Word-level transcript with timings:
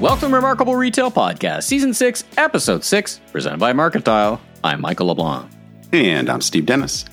Welcome 0.00 0.28
to 0.28 0.36
Remarkable 0.36 0.76
Retail 0.76 1.10
Podcast, 1.10 1.62
Season 1.62 1.94
6, 1.94 2.24
Episode 2.36 2.84
6, 2.84 3.20
presented 3.32 3.58
by 3.58 3.72
Market 3.72 4.04
Dial. 4.04 4.38
I'm 4.62 4.82
Michael 4.82 5.06
LeBlanc. 5.06 5.50
And 5.90 6.28
I'm 6.28 6.42
Steve 6.42 6.66
Dennis. 6.66 7.06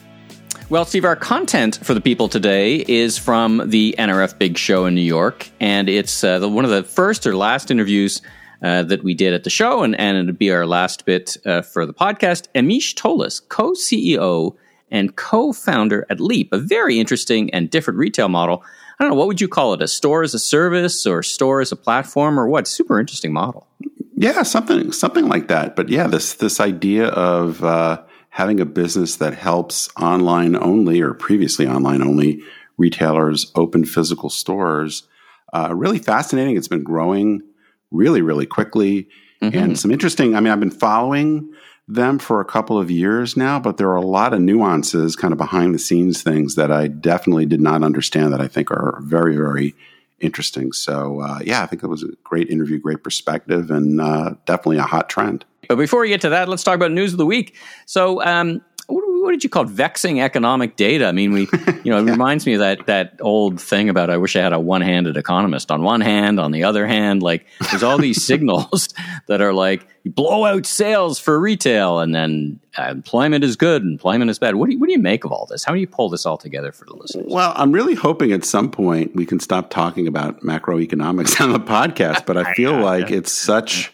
Well, 0.69 0.83
Steve, 0.83 1.05
our 1.05 1.15
content 1.15 1.79
for 1.81 1.93
the 1.93 2.01
people 2.01 2.27
today 2.27 2.83
is 2.85 3.17
from 3.17 3.69
the 3.69 3.95
NRF 3.97 4.37
Big 4.37 4.57
Show 4.57 4.85
in 4.85 4.95
New 4.95 5.01
York, 5.01 5.49
and 5.61 5.87
it's 5.87 6.25
uh, 6.25 6.39
the, 6.39 6.49
one 6.49 6.65
of 6.65 6.71
the 6.71 6.83
first 6.83 7.25
or 7.25 7.37
last 7.37 7.71
interviews 7.71 8.21
uh, 8.61 8.83
that 8.83 9.01
we 9.01 9.13
did 9.13 9.33
at 9.33 9.45
the 9.45 9.49
show, 9.49 9.81
and, 9.83 9.97
and 9.97 10.17
it'll 10.17 10.33
be 10.33 10.51
our 10.51 10.67
last 10.67 11.05
bit 11.05 11.37
uh, 11.45 11.61
for 11.61 11.85
the 11.85 11.93
podcast. 11.93 12.49
Amish 12.53 12.95
Tolia, 12.95 13.41
co 13.47 13.71
CEO 13.71 14.57
and 14.91 15.15
co 15.15 15.53
founder 15.53 16.05
at 16.09 16.19
Leap, 16.19 16.51
a 16.51 16.57
very 16.57 16.99
interesting 16.99 17.49
and 17.53 17.69
different 17.69 17.97
retail 17.97 18.27
model 18.27 18.61
I 19.03 19.07
don't 19.07 19.15
know, 19.15 19.19
what 19.19 19.27
would 19.27 19.41
you 19.41 19.49
call 19.49 19.73
it? 19.73 19.81
A 19.81 19.87
store 19.87 20.23
as 20.23 20.33
a 20.33 20.39
service 20.39 21.05
or 21.05 21.21
store 21.23 21.59
as 21.59 21.73
a 21.73 21.75
platform 21.75 22.39
or 22.39 22.47
what? 22.47 22.69
Super 22.69 23.01
interesting 23.01 23.33
model. 23.33 23.67
Yeah, 24.15 24.43
something 24.43 24.93
something 24.93 25.27
like 25.27 25.49
that. 25.49 25.75
But 25.75 25.89
yeah, 25.89 26.07
this 26.07 26.35
this 26.35 26.61
idea 26.61 27.07
of 27.07 27.61
uh, 27.65 28.01
having 28.29 28.61
a 28.61 28.65
business 28.65 29.17
that 29.17 29.33
helps 29.33 29.89
online 29.99 30.55
only 30.55 31.01
or 31.01 31.13
previously 31.13 31.67
online 31.67 32.01
only 32.01 32.41
retailers 32.77 33.51
open 33.55 33.83
physical 33.83 34.29
stores, 34.29 35.05
uh, 35.51 35.73
really 35.75 35.99
fascinating. 35.99 36.55
It's 36.55 36.69
been 36.69 36.83
growing 36.83 37.41
really, 37.91 38.21
really 38.21 38.45
quickly. 38.45 39.09
Mm-hmm. 39.41 39.57
And 39.57 39.77
some 39.77 39.91
interesting, 39.91 40.33
I 40.33 40.39
mean, 40.39 40.53
I've 40.53 40.61
been 40.61 40.71
following 40.71 41.51
them 41.87 42.17
for 42.17 42.39
a 42.39 42.45
couple 42.45 42.77
of 42.77 42.89
years 42.89 43.35
now, 43.35 43.59
but 43.59 43.77
there 43.77 43.89
are 43.89 43.97
a 43.97 44.01
lot 44.01 44.33
of 44.33 44.39
nuances, 44.39 45.15
kind 45.15 45.33
of 45.33 45.37
behind 45.37 45.75
the 45.75 45.79
scenes 45.79 46.23
things 46.23 46.55
that 46.55 46.71
I 46.71 46.87
definitely 46.87 47.45
did 47.45 47.61
not 47.61 47.83
understand 47.83 48.31
that 48.33 48.41
I 48.41 48.47
think 48.47 48.71
are 48.71 48.99
very, 49.01 49.35
very 49.35 49.75
interesting. 50.21 50.71
So, 50.71 51.19
uh, 51.19 51.39
yeah, 51.43 51.61
I 51.61 51.65
think 51.65 51.83
it 51.83 51.87
was 51.87 52.03
a 52.03 52.09
great 52.23 52.49
interview, 52.49 52.79
great 52.79 53.03
perspective, 53.03 53.69
and 53.69 53.99
uh, 53.99 54.35
definitely 54.45 54.77
a 54.77 54.83
hot 54.83 55.09
trend. 55.09 55.43
But 55.67 55.77
before 55.77 56.01
we 56.01 56.09
get 56.09 56.21
to 56.21 56.29
that, 56.29 56.47
let's 56.49 56.63
talk 56.63 56.75
about 56.75 56.91
news 56.91 57.13
of 57.13 57.17
the 57.17 57.25
week. 57.25 57.55
So, 57.85 58.23
um, 58.23 58.61
what 59.23 59.31
did 59.31 59.43
you 59.43 59.49
call 59.49 59.63
it? 59.63 59.69
vexing 59.69 60.21
economic 60.21 60.75
data? 60.75 61.07
I 61.07 61.11
mean, 61.11 61.31
we, 61.31 61.41
you 61.83 61.91
know, 61.91 61.99
it 61.99 62.05
yeah. 62.05 62.11
reminds 62.11 62.45
me 62.45 62.53
of 62.53 62.59
that 62.59 62.85
that 62.85 63.15
old 63.21 63.59
thing 63.59 63.89
about 63.89 64.09
I 64.09 64.17
wish 64.17 64.35
I 64.35 64.41
had 64.41 64.53
a 64.53 64.59
one 64.59 64.81
handed 64.81 65.17
economist. 65.17 65.71
On 65.71 65.81
one 65.81 66.01
hand, 66.01 66.39
on 66.39 66.51
the 66.51 66.63
other 66.63 66.85
hand, 66.85 67.23
like 67.23 67.45
there's 67.71 67.83
all 67.83 67.97
these 67.97 68.23
signals 68.25 68.93
that 69.27 69.41
are 69.41 69.53
like 69.53 69.87
blow 70.05 70.45
out 70.45 70.65
sales 70.65 71.19
for 71.19 71.39
retail, 71.39 71.99
and 71.99 72.13
then 72.13 72.59
uh, 72.77 72.83
employment 72.83 73.43
is 73.43 73.55
good, 73.55 73.83
employment 73.83 74.29
is 74.29 74.39
bad. 74.39 74.55
What 74.55 74.67
do 74.67 74.73
you, 74.73 74.79
what 74.79 74.87
do 74.87 74.93
you 74.93 74.99
make 74.99 75.23
of 75.23 75.31
all 75.31 75.45
this? 75.45 75.63
How 75.63 75.73
do 75.73 75.79
you 75.79 75.87
pull 75.87 76.09
this 76.09 76.25
all 76.25 76.37
together 76.37 76.71
for 76.71 76.85
the 76.85 76.93
listeners? 76.93 77.25
Well, 77.29 77.53
I'm 77.55 77.71
really 77.71 77.95
hoping 77.95 78.31
at 78.31 78.43
some 78.43 78.69
point 78.69 79.15
we 79.15 79.25
can 79.25 79.39
stop 79.39 79.69
talking 79.69 80.07
about 80.07 80.41
macroeconomics 80.41 81.39
on 81.41 81.53
the 81.53 81.59
podcast, 81.59 82.25
but 82.25 82.37
I 82.37 82.53
feel 82.53 82.77
like 82.77 83.09
it's 83.11 83.31
such 83.31 83.93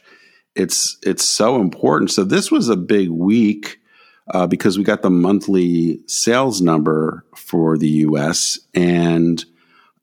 it's 0.56 0.98
it's 1.04 1.24
so 1.24 1.62
important. 1.62 2.12
So 2.12 2.24
this 2.24 2.52
was 2.52 2.70
a 2.70 2.76
big 2.76 3.10
week 3.10 3.80
uh, 4.32 4.48
because 4.48 4.78
we 4.78 4.84
got 4.84 5.02
the 5.02 5.10
monthly 5.10 6.00
sales 6.08 6.62
number 6.62 7.26
for 7.36 7.78
the 7.78 7.88
US 7.88 8.60
and 8.74 9.44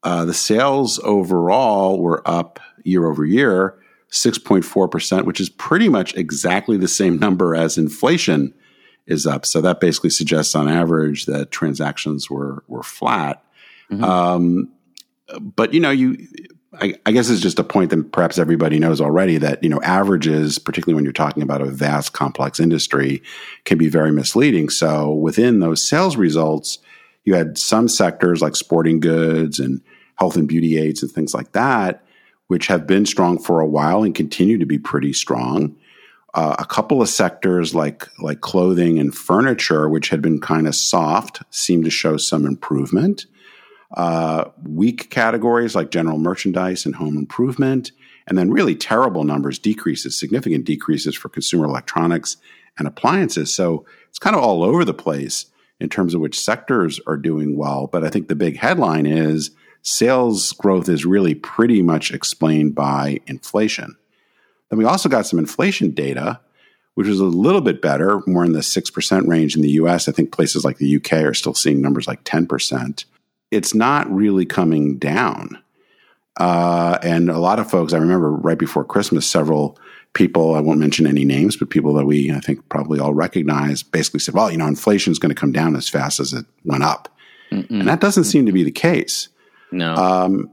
uh, 0.02 0.24
the 0.24 0.34
sales 0.34 0.98
overall 1.00 2.00
were 2.00 2.22
up 2.28 2.60
year 2.84 3.06
over 3.06 3.24
year 3.24 3.78
6.4%, 4.10 5.24
which 5.24 5.40
is 5.40 5.48
pretty 5.48 5.88
much 5.88 6.14
exactly 6.14 6.76
the 6.76 6.88
same 6.88 7.18
number 7.18 7.54
as 7.54 7.76
inflation 7.76 8.54
is 9.06 9.26
up. 9.26 9.44
So 9.44 9.60
that 9.60 9.80
basically 9.80 10.10
suggests 10.10 10.54
on 10.54 10.68
average 10.68 11.26
that 11.26 11.50
transactions 11.50 12.30
were, 12.30 12.64
were 12.68 12.82
flat. 12.82 13.44
Mm-hmm. 13.90 14.04
Um, 14.04 14.72
but 15.40 15.74
you 15.74 15.80
know, 15.80 15.90
you 15.90 16.28
I, 16.80 16.94
I, 17.06 17.12
guess 17.12 17.30
it's 17.30 17.40
just 17.40 17.58
a 17.58 17.64
point 17.64 17.90
that 17.90 18.12
perhaps 18.12 18.38
everybody 18.38 18.78
knows 18.78 19.00
already 19.00 19.38
that 19.38 19.62
you 19.62 19.68
know 19.68 19.80
averages, 19.82 20.58
particularly 20.58 20.94
when 20.94 21.04
you're 21.04 21.12
talking 21.12 21.42
about 21.42 21.62
a 21.62 21.66
vast, 21.66 22.12
complex 22.12 22.60
industry, 22.60 23.22
can 23.64 23.78
be 23.78 23.88
very 23.88 24.12
misleading. 24.12 24.68
So 24.68 25.12
within 25.12 25.60
those 25.60 25.84
sales 25.84 26.16
results, 26.16 26.78
you 27.24 27.34
had 27.34 27.58
some 27.58 27.88
sectors 27.88 28.42
like 28.42 28.56
sporting 28.56 29.00
goods 29.00 29.58
and 29.58 29.80
health 30.16 30.36
and 30.36 30.48
beauty 30.48 30.78
aids 30.78 31.02
and 31.02 31.10
things 31.10 31.34
like 31.34 31.52
that, 31.52 32.04
which 32.48 32.66
have 32.66 32.86
been 32.86 33.06
strong 33.06 33.38
for 33.38 33.60
a 33.60 33.66
while 33.66 34.02
and 34.02 34.14
continue 34.14 34.58
to 34.58 34.66
be 34.66 34.78
pretty 34.78 35.12
strong. 35.12 35.76
Uh, 36.34 36.56
a 36.58 36.66
couple 36.66 37.00
of 37.00 37.08
sectors 37.08 37.74
like 37.74 38.06
like 38.18 38.40
clothing 38.42 38.98
and 38.98 39.14
furniture, 39.14 39.88
which 39.88 40.10
had 40.10 40.20
been 40.20 40.40
kind 40.40 40.66
of 40.66 40.74
soft, 40.74 41.42
seem 41.50 41.82
to 41.82 41.90
show 41.90 42.16
some 42.16 42.44
improvement. 42.44 43.26
Uh, 43.94 44.50
weak 44.64 45.10
categories 45.10 45.74
like 45.74 45.90
general 45.90 46.18
merchandise 46.18 46.84
and 46.84 46.96
home 46.96 47.16
improvement, 47.16 47.92
and 48.26 48.36
then 48.36 48.50
really 48.50 48.74
terrible 48.74 49.24
numbers, 49.24 49.58
decreases, 49.58 50.18
significant 50.18 50.64
decreases 50.64 51.14
for 51.14 51.28
consumer 51.28 51.64
electronics 51.64 52.36
and 52.78 52.88
appliances. 52.88 53.54
So 53.54 53.84
it's 54.08 54.18
kind 54.18 54.36
of 54.36 54.42
all 54.42 54.62
over 54.62 54.84
the 54.84 54.94
place 54.94 55.46
in 55.78 55.88
terms 55.88 56.14
of 56.14 56.20
which 56.20 56.40
sectors 56.40 57.00
are 57.06 57.16
doing 57.16 57.56
well. 57.56 57.86
But 57.86 58.04
I 58.04 58.08
think 58.08 58.28
the 58.28 58.34
big 58.34 58.56
headline 58.56 59.06
is 59.06 59.50
sales 59.82 60.52
growth 60.52 60.88
is 60.88 61.04
really 61.04 61.34
pretty 61.34 61.82
much 61.82 62.12
explained 62.12 62.74
by 62.74 63.20
inflation. 63.26 63.96
Then 64.68 64.78
we 64.78 64.84
also 64.84 65.08
got 65.08 65.26
some 65.26 65.38
inflation 65.38 65.92
data, 65.92 66.40
which 66.94 67.06
was 67.06 67.20
a 67.20 67.24
little 67.24 67.60
bit 67.60 67.80
better, 67.80 68.20
more 68.26 68.44
in 68.44 68.52
the 68.52 68.60
6% 68.60 69.28
range 69.28 69.54
in 69.54 69.62
the 69.62 69.70
US. 69.70 70.08
I 70.08 70.12
think 70.12 70.32
places 70.32 70.64
like 70.64 70.78
the 70.78 70.96
UK 70.96 71.12
are 71.24 71.34
still 71.34 71.54
seeing 71.54 71.80
numbers 71.80 72.08
like 72.08 72.24
10% 72.24 73.04
it's 73.50 73.74
not 73.74 74.10
really 74.10 74.44
coming 74.44 74.98
down. 74.98 75.62
Uh, 76.38 76.98
and 77.02 77.30
a 77.30 77.38
lot 77.38 77.58
of 77.58 77.70
folks, 77.70 77.92
I 77.92 77.98
remember 77.98 78.30
right 78.30 78.58
before 78.58 78.84
Christmas, 78.84 79.26
several 79.26 79.78
people, 80.12 80.54
I 80.54 80.60
won't 80.60 80.80
mention 80.80 81.06
any 81.06 81.24
names, 81.24 81.56
but 81.56 81.70
people 81.70 81.94
that 81.94 82.06
we, 82.06 82.30
I 82.30 82.40
think, 82.40 82.68
probably 82.68 82.98
all 82.98 83.14
recognize 83.14 83.82
basically 83.82 84.20
said, 84.20 84.34
well, 84.34 84.50
you 84.50 84.58
know, 84.58 84.66
inflation 84.66 85.12
is 85.12 85.18
going 85.18 85.34
to 85.34 85.40
come 85.40 85.52
down 85.52 85.76
as 85.76 85.88
fast 85.88 86.20
as 86.20 86.32
it 86.32 86.46
went 86.64 86.82
up. 86.82 87.08
Mm-mm. 87.50 87.70
And 87.70 87.88
that 87.88 88.00
doesn't 88.00 88.24
seem 88.24 88.46
to 88.46 88.52
be 88.52 88.64
the 88.64 88.70
case. 88.70 89.28
No. 89.70 89.94
Um, 89.94 90.50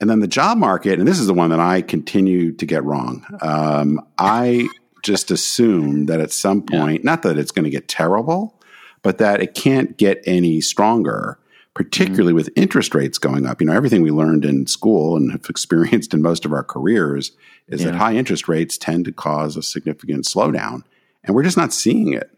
and 0.00 0.10
then 0.10 0.20
the 0.20 0.28
job 0.28 0.58
market, 0.58 0.98
and 0.98 1.08
this 1.08 1.18
is 1.18 1.26
the 1.26 1.34
one 1.34 1.50
that 1.50 1.60
I 1.60 1.82
continue 1.82 2.52
to 2.52 2.66
get 2.66 2.84
wrong. 2.84 3.24
Um, 3.40 4.00
I 4.18 4.68
just 5.02 5.30
assume 5.30 6.06
that 6.06 6.20
at 6.20 6.32
some 6.32 6.62
point, 6.62 7.02
yeah. 7.02 7.10
not 7.10 7.22
that 7.22 7.38
it's 7.38 7.52
going 7.52 7.64
to 7.64 7.70
get 7.70 7.88
terrible, 7.88 8.60
but 9.02 9.18
that 9.18 9.40
it 9.40 9.54
can't 9.54 9.96
get 9.96 10.22
any 10.26 10.60
stronger 10.60 11.38
particularly 11.76 12.30
mm-hmm. 12.30 12.36
with 12.36 12.48
interest 12.56 12.94
rates 12.94 13.18
going 13.18 13.44
up. 13.44 13.60
You 13.60 13.66
know, 13.66 13.74
everything 13.74 14.00
we 14.00 14.10
learned 14.10 14.46
in 14.46 14.66
school 14.66 15.14
and 15.14 15.30
have 15.30 15.44
experienced 15.50 16.14
in 16.14 16.22
most 16.22 16.46
of 16.46 16.52
our 16.52 16.64
careers 16.64 17.32
is 17.68 17.82
yeah. 17.82 17.90
that 17.90 17.98
high 17.98 18.14
interest 18.14 18.48
rates 18.48 18.78
tend 18.78 19.04
to 19.04 19.12
cause 19.12 19.58
a 19.58 19.62
significant 19.62 20.24
slowdown, 20.24 20.84
and 21.22 21.36
we're 21.36 21.42
just 21.42 21.58
not 21.58 21.74
seeing 21.74 22.14
it. 22.14 22.30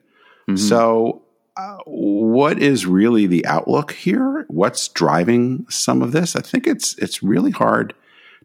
Mm-hmm. 0.49 0.56
So, 0.56 1.22
uh, 1.56 1.78
what 1.87 2.59
is 2.59 2.84
really 2.84 3.28
the 3.28 3.47
outlook 3.47 3.93
here? 3.93 4.44
What's 4.49 4.88
driving 4.88 5.66
some 5.69 6.03
of 6.03 6.10
this? 6.10 6.34
I 6.34 6.41
think 6.41 6.66
it's 6.66 6.99
it's 6.99 7.22
really 7.22 7.53
hard 7.53 7.94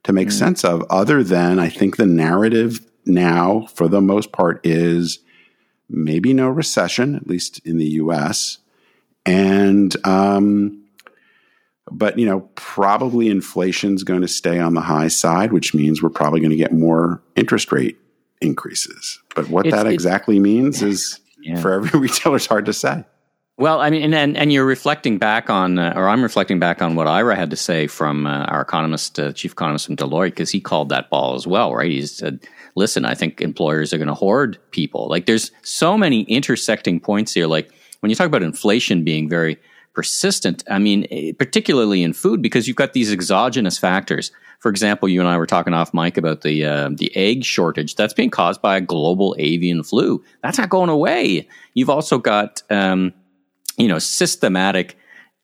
to 0.03 0.13
make 0.13 0.27
mm-hmm. 0.27 0.37
sense 0.37 0.63
of. 0.63 0.85
Other 0.91 1.23
than 1.23 1.57
I 1.57 1.69
think 1.69 1.97
the 1.97 2.05
narrative 2.05 2.81
now, 3.03 3.65
for 3.73 3.87
the 3.87 4.01
most 4.01 4.31
part, 4.31 4.63
is 4.63 5.19
maybe 5.89 6.33
no 6.33 6.49
recession, 6.49 7.15
at 7.15 7.25
least 7.25 7.65
in 7.65 7.79
the 7.79 7.89
U.S. 7.93 8.59
And 9.25 9.95
um, 10.05 10.82
but 11.93 12.17
you 12.17 12.25
know 12.25 12.41
probably 12.55 13.29
inflation's 13.29 14.03
going 14.03 14.21
to 14.21 14.27
stay 14.27 14.59
on 14.59 14.73
the 14.73 14.81
high 14.81 15.07
side 15.07 15.53
which 15.53 15.73
means 15.73 16.01
we're 16.01 16.09
probably 16.09 16.39
going 16.39 16.51
to 16.51 16.57
get 16.57 16.73
more 16.73 17.21
interest 17.35 17.71
rate 17.71 17.97
increases 18.41 19.19
but 19.35 19.47
what 19.49 19.65
it's, 19.65 19.75
that 19.75 19.87
exactly 19.87 20.39
means 20.39 20.81
is 20.81 21.19
yeah. 21.41 21.59
for 21.59 21.73
every 21.73 21.99
retailer 21.99 22.35
is 22.35 22.45
hard 22.45 22.65
to 22.65 22.73
say 22.73 23.03
well, 23.55 23.81
I 23.81 23.91
mean, 23.91 24.01
and, 24.01 24.15
and, 24.15 24.35
and 24.35 24.51
you're 24.51 24.65
reflecting 24.65 25.19
back 25.19 25.47
on, 25.47 25.77
uh, 25.77 25.93
or 25.95 26.09
I'm 26.09 26.23
reflecting 26.23 26.57
back 26.57 26.81
on 26.81 26.95
what 26.95 27.07
Ira 27.07 27.35
had 27.35 27.51
to 27.51 27.55
say 27.55 27.85
from 27.85 28.25
uh, 28.25 28.45
our 28.45 28.61
economist, 28.61 29.19
uh, 29.19 29.31
chief 29.31 29.51
economist 29.51 29.85
from 29.85 29.95
Deloitte, 29.95 30.31
because 30.31 30.49
he 30.49 30.59
called 30.59 30.89
that 30.89 31.11
ball 31.11 31.35
as 31.35 31.45
well, 31.45 31.71
right? 31.71 31.91
He 31.91 32.03
said, 32.07 32.39
"Listen, 32.75 33.05
I 33.05 33.13
think 33.13 33.41
employers 33.41 33.93
are 33.93 33.99
going 33.99 34.07
to 34.07 34.15
hoard 34.15 34.57
people. 34.71 35.07
Like, 35.07 35.27
there's 35.27 35.51
so 35.61 35.99
many 35.99 36.21
intersecting 36.23 36.99
points 36.99 37.31
here. 37.31 37.45
Like 37.45 37.71
when 37.99 38.09
you 38.09 38.15
talk 38.15 38.27
about 38.27 38.43
inflation 38.43 39.03
being 39.03 39.29
very 39.29 39.57
persistent. 39.93 40.63
I 40.69 40.79
mean, 40.79 41.07
eh, 41.11 41.31
particularly 41.37 42.03
in 42.03 42.13
food, 42.13 42.41
because 42.41 42.67
you've 42.67 42.77
got 42.77 42.93
these 42.93 43.11
exogenous 43.11 43.77
factors. 43.77 44.31
For 44.59 44.69
example, 44.69 45.09
you 45.09 45.19
and 45.19 45.29
I 45.29 45.37
were 45.37 45.45
talking 45.45 45.73
off 45.73 45.93
mic 45.93 46.17
about 46.17 46.41
the 46.41 46.65
uh, 46.65 46.89
the 46.93 47.15
egg 47.15 47.43
shortage 47.43 47.95
that's 47.95 48.13
being 48.13 48.29
caused 48.29 48.61
by 48.61 48.77
a 48.77 48.81
global 48.81 49.35
avian 49.37 49.83
flu. 49.83 50.23
That's 50.41 50.57
not 50.57 50.69
going 50.69 50.89
away. 50.89 51.47
You've 51.73 51.89
also 51.89 52.17
got 52.17 52.63
um, 52.69 53.13
you 53.77 53.87
know 53.87 53.99
systematic 53.99 54.97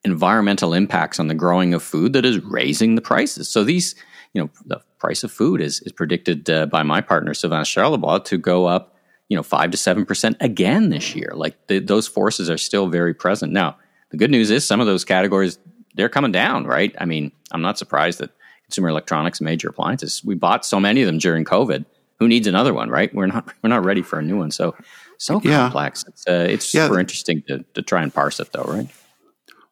environmental 0.04 0.72
impacts 0.72 1.20
on 1.20 1.28
the 1.28 1.34
growing 1.34 1.74
of 1.74 1.82
food 1.82 2.14
that 2.14 2.24
is 2.24 2.38
raising 2.40 2.94
the 2.94 3.02
prices. 3.02 3.48
So 3.48 3.62
these 3.62 3.94
you 4.32 4.42
know 4.42 4.50
the 4.64 4.80
price 4.98 5.22
of 5.22 5.30
food 5.30 5.60
is 5.60 5.80
is 5.80 5.92
predicted 5.92 6.48
uh, 6.48 6.66
by 6.66 6.82
my 6.82 7.00
partner 7.00 7.34
Sylvain 7.34 7.64
Charlebois 7.64 8.24
to 8.24 8.38
go 8.38 8.66
up 8.66 8.96
you 9.28 9.36
know 9.36 9.42
five 9.42 9.70
to 9.70 9.76
seven 9.76 10.06
percent 10.06 10.38
again 10.40 10.88
this 10.88 11.14
year. 11.14 11.32
Like 11.34 11.66
the, 11.66 11.78
those 11.78 12.08
forces 12.08 12.48
are 12.48 12.58
still 12.58 12.88
very 12.88 13.12
present 13.12 13.52
now 13.52 13.76
the 14.10 14.16
good 14.16 14.30
news 14.30 14.50
is 14.50 14.66
some 14.66 14.80
of 14.80 14.86
those 14.86 15.04
categories 15.04 15.58
they're 15.94 16.08
coming 16.08 16.32
down, 16.32 16.66
right? 16.66 16.94
I 16.98 17.04
mean, 17.04 17.32
I'm 17.50 17.62
not 17.62 17.78
surprised 17.78 18.20
that 18.20 18.30
consumer 18.64 18.88
electronics, 18.88 19.40
major 19.40 19.68
appliances. 19.68 20.22
We 20.24 20.34
bought 20.34 20.64
so 20.64 20.78
many 20.78 21.02
of 21.02 21.06
them 21.06 21.18
during 21.18 21.44
COVID. 21.44 21.84
Who 22.20 22.28
needs 22.28 22.46
another 22.46 22.74
one, 22.74 22.90
right? 22.90 23.12
We're 23.14 23.26
not 23.26 23.52
we're 23.62 23.70
not 23.70 23.84
ready 23.84 24.02
for 24.02 24.18
a 24.18 24.22
new 24.22 24.36
one. 24.36 24.50
So 24.50 24.76
so 25.18 25.40
yeah. 25.42 25.62
complex. 25.62 26.04
It's 26.06 26.26
uh, 26.28 26.46
it's 26.48 26.72
yeah. 26.74 26.86
super 26.86 27.00
interesting 27.00 27.42
to 27.48 27.64
to 27.74 27.82
try 27.82 28.02
and 28.02 28.12
parse 28.12 28.40
it, 28.40 28.52
though, 28.52 28.64
right? 28.64 28.88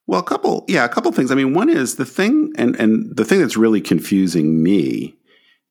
Well, 0.07 0.21
a 0.21 0.25
couple, 0.25 0.65
yeah, 0.69 0.87
a 0.87 0.89
couple 0.89 1.13
things. 1.13 1.31
I 1.31 1.35
mean, 1.35 1.53
one 1.53 1.69
is 1.69 1.97
the 1.97 2.07
thing, 2.07 2.53
and 2.57 2.75
and 2.77 3.15
the 3.15 3.27
thing 3.27 3.41
that's 3.41 3.59
really 3.59 3.83
confusing 3.83 4.63
me 4.63 5.15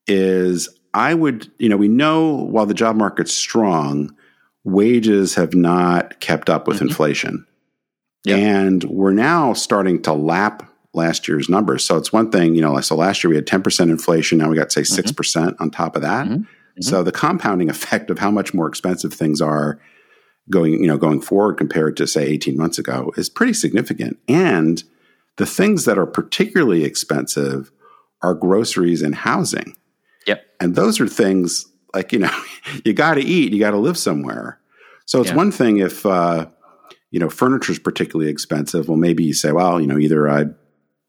is 0.06 0.70
I 0.94 1.16
would, 1.16 1.52
you 1.58 1.70
know, 1.70 1.78
we 1.78 1.88
know 1.88 2.36
while 2.36 2.68
the 2.68 2.76
job 2.76 2.96
market's 2.96 3.34
strong, 3.34 4.16
wages 4.64 5.34
have 5.34 5.56
not 5.56 6.20
kept 6.20 6.50
up 6.50 6.68
with 6.68 6.78
mm-hmm. 6.78 6.90
inflation. 6.90 7.47
Yep. 8.28 8.40
And 8.40 8.84
we're 8.84 9.14
now 9.14 9.54
starting 9.54 10.02
to 10.04 10.14
lap 10.14 10.70
last 10.94 11.28
year's 11.28 11.48
numbers. 11.48 11.86
So 11.86 11.96
it's 11.96 12.12
one 12.12 12.30
thing, 12.30 12.56
you 12.56 12.62
know, 12.62 12.80
so 12.82 12.96
last 12.96 13.24
year 13.24 13.30
we 13.30 13.36
had 13.38 13.46
10% 13.46 13.90
inflation. 13.90 14.40
Now 14.40 14.50
we 14.50 14.58
got, 14.58 14.72
say, 14.72 14.82
mm-hmm. 14.82 15.08
6% 15.08 15.56
on 15.60 15.72
top 15.72 15.96
of 15.96 16.02
that. 16.02 16.26
Mm-hmm. 16.26 16.36
mm-hmm. 16.36 16.82
So 16.82 17.04
the 17.04 17.12
compounding 17.12 17.70
effect 17.70 18.10
of 18.10 18.20
how 18.20 18.30
much 18.30 18.54
more 18.54 18.68
expensive 18.68 19.14
things 19.14 19.42
are 19.42 19.80
going, 20.50 20.74
you 20.74 20.88
know, 20.88 20.98
going 20.98 21.22
forward 21.22 21.58
compared 21.58 21.96
to, 21.98 22.08
say, 22.08 22.26
18 22.26 22.58
months 22.58 22.78
ago 22.78 23.12
is 23.16 23.30
pretty 23.30 23.54
significant. 23.54 24.18
And 24.28 24.84
the 25.38 25.46
things 25.46 25.86
that 25.86 25.98
are 25.98 26.06
particularly 26.06 26.84
expensive 26.84 27.72
are 28.22 28.34
groceries 28.34 29.02
and 29.02 29.16
housing. 29.16 29.76
Yep. 30.26 30.44
And 30.60 30.76
those 30.76 31.00
are 31.00 31.08
things 31.08 31.66
like, 31.94 32.12
you 32.12 32.20
know, 32.20 32.44
you 32.86 32.94
got 32.94 33.16
to 33.16 33.22
eat, 33.22 33.54
you 33.54 33.60
got 33.60 33.72
to 33.72 33.78
live 33.78 33.98
somewhere. 33.98 34.60
So 35.06 35.22
it's 35.22 35.30
yeah. 35.30 35.38
one 35.38 35.52
thing 35.52 35.78
if, 35.78 36.06
uh, 36.06 36.48
you 37.12 37.20
know, 37.20 37.30
furniture 37.30 37.72
is 37.72 37.80
particularly 37.80 38.30
expensive. 38.30 38.88
Well, 38.88 38.98
maybe 38.98 39.24
you 39.24 39.34
say, 39.34 39.52
well, 39.52 39.80
you 39.80 39.88
know, 39.88 39.98
either 39.98 40.30
I 40.30 40.46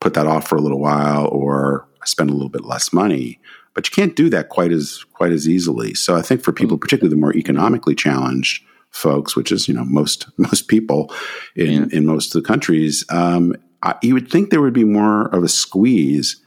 put 0.00 0.14
that 0.14 0.26
off 0.26 0.46
for 0.46 0.56
a 0.56 0.60
little 0.60 0.80
while 0.80 1.26
or 1.28 1.88
I 2.00 2.06
spend 2.06 2.30
a 2.30 2.32
little 2.32 2.48
bit 2.48 2.64
less 2.64 2.92
money. 2.92 3.40
But 3.74 3.88
you 3.88 3.94
can't 3.94 4.16
do 4.16 4.28
that 4.30 4.48
quite 4.48 4.72
as 4.72 5.04
quite 5.12 5.32
as 5.32 5.48
easily. 5.48 5.94
So 5.94 6.16
I 6.16 6.22
think 6.22 6.42
for 6.42 6.52
people, 6.52 6.76
mm. 6.76 6.80
particularly 6.80 7.14
the 7.14 7.20
more 7.20 7.34
economically 7.36 7.94
challenged 7.94 8.64
folks, 8.90 9.36
which 9.36 9.52
is 9.52 9.68
you 9.68 9.74
know 9.74 9.84
most 9.84 10.26
most 10.36 10.68
people 10.68 11.14
in 11.54 11.88
yeah. 11.90 11.98
in 11.98 12.06
most 12.06 12.34
of 12.34 12.42
the 12.42 12.46
countries, 12.46 13.04
um, 13.10 13.54
I, 13.82 13.94
you 14.02 14.14
would 14.14 14.30
think 14.30 14.50
there 14.50 14.60
would 14.60 14.74
be 14.74 14.84
more 14.84 15.28
of 15.28 15.44
a 15.44 15.48
squeeze 15.48 16.42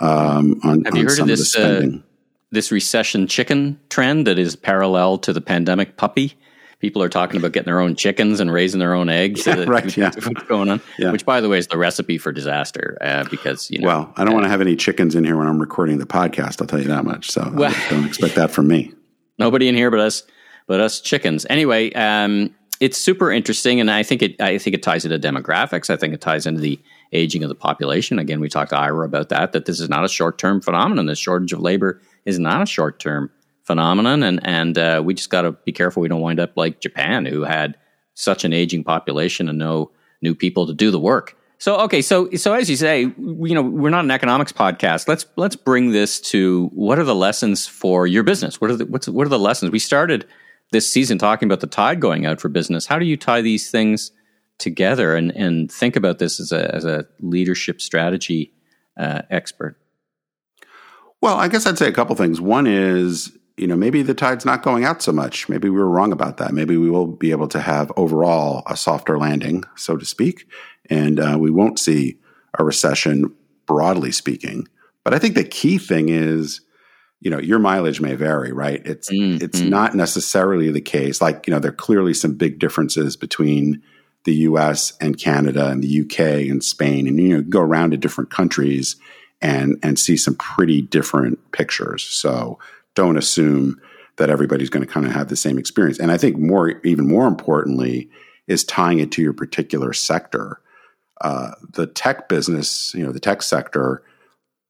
um, 0.00 0.60
on, 0.62 0.84
Have 0.84 0.94
you 0.94 1.02
on 1.02 1.08
heard 1.08 1.18
of 1.20 1.26
this, 1.26 1.56
uh, 1.56 1.88
this 2.50 2.70
recession 2.70 3.26
chicken 3.26 3.80
trend 3.88 4.26
that 4.26 4.38
is 4.38 4.56
parallel 4.56 5.18
to 5.18 5.32
the 5.32 5.40
pandemic 5.40 5.96
puppy? 5.96 6.34
People 6.78 7.02
are 7.02 7.08
talking 7.08 7.38
about 7.38 7.52
getting 7.52 7.66
their 7.66 7.80
own 7.80 7.96
chickens 7.96 8.38
and 8.38 8.52
raising 8.52 8.80
their 8.80 8.92
own 8.92 9.08
eggs. 9.08 9.46
Yeah, 9.46 9.64
right. 9.66 9.96
Yeah. 9.96 10.10
What's 10.22 10.42
going 10.42 10.68
on? 10.68 10.82
Yeah. 10.98 11.10
Which, 11.10 11.24
by 11.24 11.40
the 11.40 11.48
way, 11.48 11.58
is 11.58 11.68
the 11.68 11.78
recipe 11.78 12.18
for 12.18 12.32
disaster 12.32 12.98
uh, 13.00 13.24
because, 13.30 13.70
you 13.70 13.78
know. 13.78 13.86
Well, 13.86 14.12
I 14.16 14.24
don't 14.24 14.34
uh, 14.34 14.36
want 14.36 14.44
to 14.44 14.50
have 14.50 14.60
any 14.60 14.76
chickens 14.76 15.14
in 15.14 15.24
here 15.24 15.36
when 15.36 15.46
I'm 15.46 15.58
recording 15.58 15.98
the 15.98 16.06
podcast. 16.06 16.60
I'll 16.60 16.66
tell 16.66 16.80
you 16.80 16.88
that 16.88 17.04
much. 17.04 17.30
So 17.30 17.50
well, 17.54 17.74
don't 17.88 18.04
expect 18.04 18.34
that 18.34 18.50
from 18.50 18.68
me. 18.68 18.92
Nobody 19.38 19.68
in 19.68 19.74
here 19.74 19.90
but 19.90 20.00
us, 20.00 20.22
but 20.66 20.80
us 20.80 21.00
chickens. 21.00 21.46
Anyway, 21.48 21.92
um, 21.92 22.54
it's 22.80 22.98
super 22.98 23.30
interesting, 23.30 23.80
and 23.80 23.90
I 23.90 24.02
think 24.02 24.22
it. 24.22 24.40
I 24.40 24.58
think 24.58 24.74
it 24.74 24.82
ties 24.82 25.04
into 25.04 25.18
demographics. 25.18 25.88
I 25.88 25.96
think 25.96 26.14
it 26.14 26.20
ties 26.20 26.46
into 26.46 26.60
the 26.60 26.78
aging 27.12 27.42
of 27.42 27.48
the 27.48 27.54
population. 27.54 28.18
Again, 28.18 28.40
we 28.40 28.48
talked 28.48 28.70
to 28.70 28.78
Ira 28.78 29.04
about 29.04 29.30
that. 29.30 29.52
That 29.52 29.64
this 29.64 29.80
is 29.80 29.88
not 29.88 30.04
a 30.04 30.08
short 30.08 30.38
term 30.38 30.60
phenomenon. 30.60 31.06
The 31.06 31.16
shortage 31.16 31.52
of 31.52 31.60
labor 31.60 32.00
is 32.24 32.38
not 32.38 32.62
a 32.62 32.66
short 32.66 32.98
term 32.98 33.30
phenomenon, 33.66 34.22
and 34.22 34.40
and 34.46 34.78
uh, 34.78 35.02
we 35.04 35.14
just 35.14 35.30
got 35.30 35.42
to 35.42 35.52
be 35.52 35.72
careful 35.72 36.00
we 36.00 36.08
don't 36.08 36.20
wind 36.20 36.40
up 36.40 36.56
like 36.56 36.80
Japan, 36.80 37.26
who 37.26 37.42
had 37.42 37.76
such 38.14 38.44
an 38.44 38.52
aging 38.52 38.84
population 38.84 39.48
and 39.48 39.58
no 39.58 39.90
new 40.22 40.34
people 40.34 40.66
to 40.66 40.72
do 40.72 40.90
the 40.90 40.98
work. 40.98 41.36
So 41.58 41.78
okay, 41.80 42.02
so 42.02 42.30
so 42.32 42.52
as 42.52 42.68
you 42.68 42.76
say, 42.76 43.00
you 43.00 43.54
know, 43.54 43.62
we're 43.62 43.90
not 43.90 44.04
an 44.04 44.10
economics 44.10 44.52
podcast. 44.52 45.08
Let's 45.08 45.26
let's 45.36 45.56
bring 45.56 45.90
this 45.90 46.20
to 46.32 46.70
what 46.74 46.98
are 46.98 47.04
the 47.04 47.14
lessons 47.14 47.66
for 47.66 48.06
your 48.06 48.22
business? 48.22 48.60
What 48.60 48.70
are 48.70 48.76
the 48.76 48.86
what's 48.86 49.08
what 49.08 49.26
are 49.26 49.30
the 49.30 49.38
lessons? 49.38 49.70
We 49.70 49.78
started 49.78 50.26
this 50.72 50.90
season 50.90 51.18
talking 51.18 51.46
about 51.46 51.60
the 51.60 51.66
tide 51.66 52.00
going 52.00 52.26
out 52.26 52.40
for 52.40 52.48
business. 52.48 52.86
How 52.86 52.98
do 52.98 53.04
you 53.04 53.16
tie 53.16 53.40
these 53.40 53.70
things 53.70 54.10
together 54.58 55.14
and, 55.14 55.30
and 55.32 55.70
think 55.70 55.96
about 55.96 56.18
this 56.18 56.40
as 56.40 56.52
a, 56.52 56.74
as 56.74 56.84
a 56.84 57.06
leadership 57.20 57.80
strategy 57.80 58.52
uh, 58.96 59.22
expert? 59.30 59.78
Well, 61.20 61.36
I 61.36 61.48
guess 61.48 61.66
I'd 61.66 61.78
say 61.78 61.88
a 61.88 61.92
couple 61.92 62.14
things. 62.16 62.40
One 62.40 62.66
is, 62.66 63.36
you 63.56 63.66
know, 63.66 63.76
maybe 63.76 64.02
the 64.02 64.14
tide's 64.14 64.44
not 64.44 64.62
going 64.62 64.84
out 64.84 65.02
so 65.02 65.12
much. 65.12 65.48
Maybe 65.48 65.70
we 65.70 65.78
were 65.78 65.88
wrong 65.88 66.12
about 66.12 66.36
that. 66.36 66.52
Maybe 66.52 66.76
we 66.76 66.90
will 66.90 67.06
be 67.06 67.30
able 67.30 67.48
to 67.48 67.60
have 67.60 67.90
overall 67.96 68.62
a 68.66 68.76
softer 68.76 69.18
landing, 69.18 69.64
so 69.76 69.96
to 69.96 70.04
speak, 70.04 70.46
and 70.90 71.18
uh, 71.18 71.36
we 71.40 71.50
won't 71.50 71.78
see 71.78 72.18
a 72.58 72.64
recession 72.64 73.34
broadly 73.64 74.12
speaking. 74.12 74.68
But 75.04 75.14
I 75.14 75.18
think 75.18 75.34
the 75.34 75.44
key 75.44 75.78
thing 75.78 76.08
is 76.08 76.60
you 77.20 77.30
know 77.30 77.38
your 77.38 77.58
mileage 77.58 78.00
may 78.00 78.14
vary 78.14 78.52
right 78.52 78.82
it's 78.84 79.10
mm, 79.10 79.42
it's 79.42 79.60
not 79.60 79.94
necessarily 79.94 80.70
the 80.70 80.80
case 80.80 81.20
like 81.20 81.46
you 81.46 81.52
know 81.52 81.58
there 81.58 81.70
are 81.70 81.74
clearly 81.74 82.12
some 82.12 82.34
big 82.34 82.58
differences 82.58 83.16
between 83.16 83.82
the 84.24 84.34
US 84.34 84.92
and 85.00 85.18
Canada 85.18 85.68
and 85.68 85.82
the 85.82 86.00
UK 86.02 86.48
and 86.50 86.62
Spain 86.62 87.06
and 87.06 87.18
you 87.18 87.36
know 87.36 87.42
go 87.42 87.60
around 87.60 87.92
to 87.92 87.96
different 87.96 88.30
countries 88.30 88.96
and 89.40 89.78
and 89.82 89.98
see 89.98 90.16
some 90.16 90.34
pretty 90.34 90.82
different 90.82 91.38
pictures 91.52 92.02
so 92.02 92.58
don't 92.96 93.16
assume 93.16 93.80
that 94.16 94.30
everybody's 94.30 94.70
going 94.70 94.84
to 94.84 94.92
kind 94.92 95.06
of 95.06 95.12
have 95.12 95.28
the 95.28 95.36
same 95.36 95.58
experience 95.58 96.00
and 96.00 96.10
i 96.10 96.18
think 96.18 96.36
more 96.36 96.80
even 96.84 97.06
more 97.06 97.28
importantly 97.28 98.10
is 98.48 98.64
tying 98.64 98.98
it 98.98 99.12
to 99.12 99.22
your 99.22 99.32
particular 99.32 99.92
sector 99.92 100.60
uh, 101.22 101.52
the 101.72 101.86
tech 101.86 102.28
business 102.28 102.92
you 102.94 103.06
know 103.06 103.12
the 103.12 103.20
tech 103.20 103.42
sector 103.42 104.02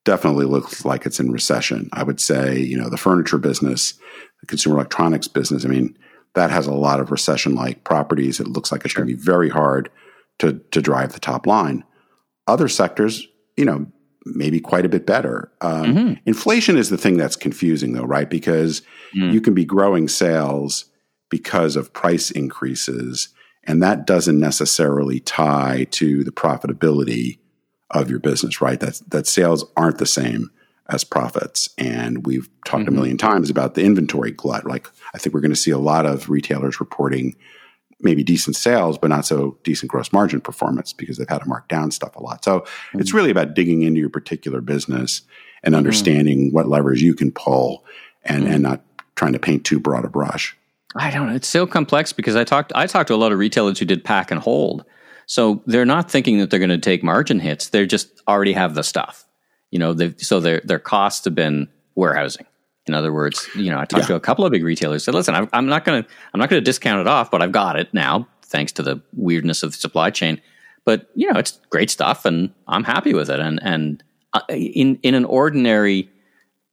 definitely 0.07 0.45
looks 0.45 0.85
like 0.85 1.05
it's 1.05 1.19
in 1.19 1.33
recession. 1.33 1.89
I 1.91 2.01
would 2.01 2.21
say, 2.21 2.57
you 2.57 2.77
know, 2.77 2.87
the 2.87 2.95
furniture 2.95 3.37
business, 3.37 3.93
the 4.39 4.47
consumer 4.47 4.77
electronics 4.77 5.27
business, 5.27 5.65
I 5.65 5.67
mean, 5.67 5.97
that 6.33 6.49
has 6.49 6.65
a 6.65 6.73
lot 6.73 7.01
of 7.01 7.11
recession 7.11 7.55
like 7.55 7.83
properties. 7.83 8.39
It 8.39 8.47
looks 8.47 8.71
like 8.71 8.85
it's 8.85 8.93
sure. 8.93 9.03
going 9.03 9.13
to 9.13 9.17
be 9.17 9.21
very 9.21 9.49
hard 9.49 9.91
to, 10.39 10.61
to 10.71 10.81
drive 10.81 11.11
the 11.11 11.19
top 11.19 11.45
line. 11.45 11.83
Other 12.47 12.69
sectors, 12.69 13.27
you 13.57 13.65
know, 13.65 13.85
maybe 14.35 14.59
quite 14.59 14.85
a 14.85 14.89
bit 14.89 15.05
better. 15.05 15.51
Um, 15.61 15.83
mm-hmm. 15.85 16.13
Inflation 16.25 16.77
is 16.77 16.89
the 16.89 16.97
thing 16.97 17.17
that's 17.17 17.35
confusing, 17.35 17.93
though, 17.93 18.03
right? 18.03 18.29
Because 18.29 18.81
mm. 19.15 19.31
you 19.31 19.41
can 19.41 19.53
be 19.53 19.65
growing 19.65 20.07
sales 20.07 20.85
because 21.29 21.75
of 21.75 21.93
price 21.93 22.31
increases, 22.31 23.29
and 23.65 23.81
that 23.83 24.05
doesn't 24.05 24.39
necessarily 24.39 25.19
tie 25.19 25.85
to 25.91 26.23
the 26.23 26.31
profitability 26.31 27.39
of 27.91 28.09
your 28.09 28.19
business, 28.19 28.61
right? 28.61 28.79
That 28.79 29.01
that 29.09 29.27
sales 29.27 29.65
aren't 29.75 29.97
the 29.97 30.05
same 30.05 30.51
as 30.89 31.03
profits. 31.03 31.69
And 31.77 32.25
we've 32.25 32.49
talked 32.65 32.83
mm-hmm. 32.83 32.93
a 32.93 32.95
million 32.95 33.17
times 33.17 33.49
about 33.49 33.75
the 33.75 33.83
inventory 33.83 34.31
glut. 34.31 34.65
Like 34.65 34.89
I 35.13 35.17
think 35.17 35.33
we're 35.33 35.41
going 35.41 35.51
to 35.51 35.55
see 35.55 35.71
a 35.71 35.77
lot 35.77 36.05
of 36.05 36.29
retailers 36.29 36.79
reporting 36.79 37.35
maybe 37.99 38.23
decent 38.23 38.55
sales, 38.55 38.97
but 38.97 39.09
not 39.09 39.25
so 39.25 39.57
decent 39.63 39.91
gross 39.91 40.13
margin 40.13 40.39
performance 40.39 40.93
because 40.93 41.17
they've 41.17 41.29
had 41.29 41.39
to 41.39 41.47
mark 41.47 41.67
down 41.67 41.91
stuff 41.91 42.15
a 42.15 42.21
lot. 42.21 42.43
So 42.43 42.61
mm-hmm. 42.61 42.99
it's 42.99 43.13
really 43.13 43.31
about 43.31 43.53
digging 43.53 43.81
into 43.81 43.99
your 43.99 44.09
particular 44.09 44.61
business 44.61 45.21
and 45.63 45.73
mm-hmm. 45.73 45.77
understanding 45.77 46.47
mm-hmm. 46.47 46.55
what 46.55 46.67
levers 46.67 47.01
you 47.01 47.15
can 47.15 47.31
pull 47.31 47.85
and, 48.23 48.47
and 48.47 48.63
not 48.63 48.81
trying 49.15 49.33
to 49.33 49.39
paint 49.39 49.65
too 49.65 49.79
broad 49.79 50.05
a 50.05 50.09
brush. 50.09 50.55
I 50.95 51.11
don't 51.11 51.27
know. 51.27 51.35
It's 51.35 51.47
so 51.47 51.65
complex 51.65 52.13
because 52.13 52.35
I 52.35 52.43
talked 52.43 52.71
I 52.75 52.87
talked 52.87 53.07
to 53.07 53.13
a 53.13 53.17
lot 53.17 53.31
of 53.31 53.39
retailers 53.39 53.79
who 53.79 53.85
did 53.85 54.03
pack 54.03 54.31
and 54.31 54.39
hold 54.39 54.85
so 55.27 55.61
they're 55.65 55.85
not 55.85 56.09
thinking 56.09 56.39
that 56.39 56.49
they're 56.49 56.59
going 56.59 56.69
to 56.69 56.77
take 56.77 57.03
margin 57.03 57.39
hits. 57.39 57.69
They 57.69 57.85
just 57.85 58.21
already 58.27 58.53
have 58.53 58.73
the 58.73 58.83
stuff. 58.83 59.25
You 59.69 59.79
know, 59.79 59.95
so 60.17 60.39
their 60.39 60.61
their 60.63 60.79
costs 60.79 61.25
have 61.25 61.35
been 61.35 61.67
warehousing. 61.95 62.45
In 62.87 62.93
other 62.93 63.13
words, 63.13 63.47
you 63.55 63.69
know, 63.69 63.79
I 63.79 63.85
talked 63.85 64.03
yeah. 64.03 64.09
to 64.09 64.15
a 64.15 64.19
couple 64.19 64.45
of 64.45 64.51
big 64.51 64.63
retailers. 64.63 65.03
Said, 65.03 65.13
"Listen, 65.13 65.35
I'm, 65.35 65.49
I'm 65.53 65.67
not 65.67 65.85
going 65.85 66.03
to 66.03 66.09
I'm 66.33 66.39
not 66.39 66.49
going 66.49 66.61
to 66.61 66.65
discount 66.65 67.01
it 67.01 67.07
off, 67.07 67.31
but 67.31 67.41
I've 67.41 67.51
got 67.51 67.77
it 67.77 67.93
now, 67.93 68.27
thanks 68.43 68.71
to 68.73 68.83
the 68.83 69.01
weirdness 69.13 69.63
of 69.63 69.71
the 69.71 69.77
supply 69.77 70.09
chain. 70.09 70.41
But 70.85 71.09
you 71.15 71.31
know, 71.31 71.39
it's 71.39 71.59
great 71.69 71.89
stuff, 71.89 72.25
and 72.25 72.53
I'm 72.67 72.83
happy 72.83 73.13
with 73.13 73.29
it. 73.29 73.39
And 73.39 73.59
and 73.61 74.03
uh, 74.33 74.41
in 74.49 74.99
in 75.03 75.13
an 75.13 75.25
ordinary 75.25 76.09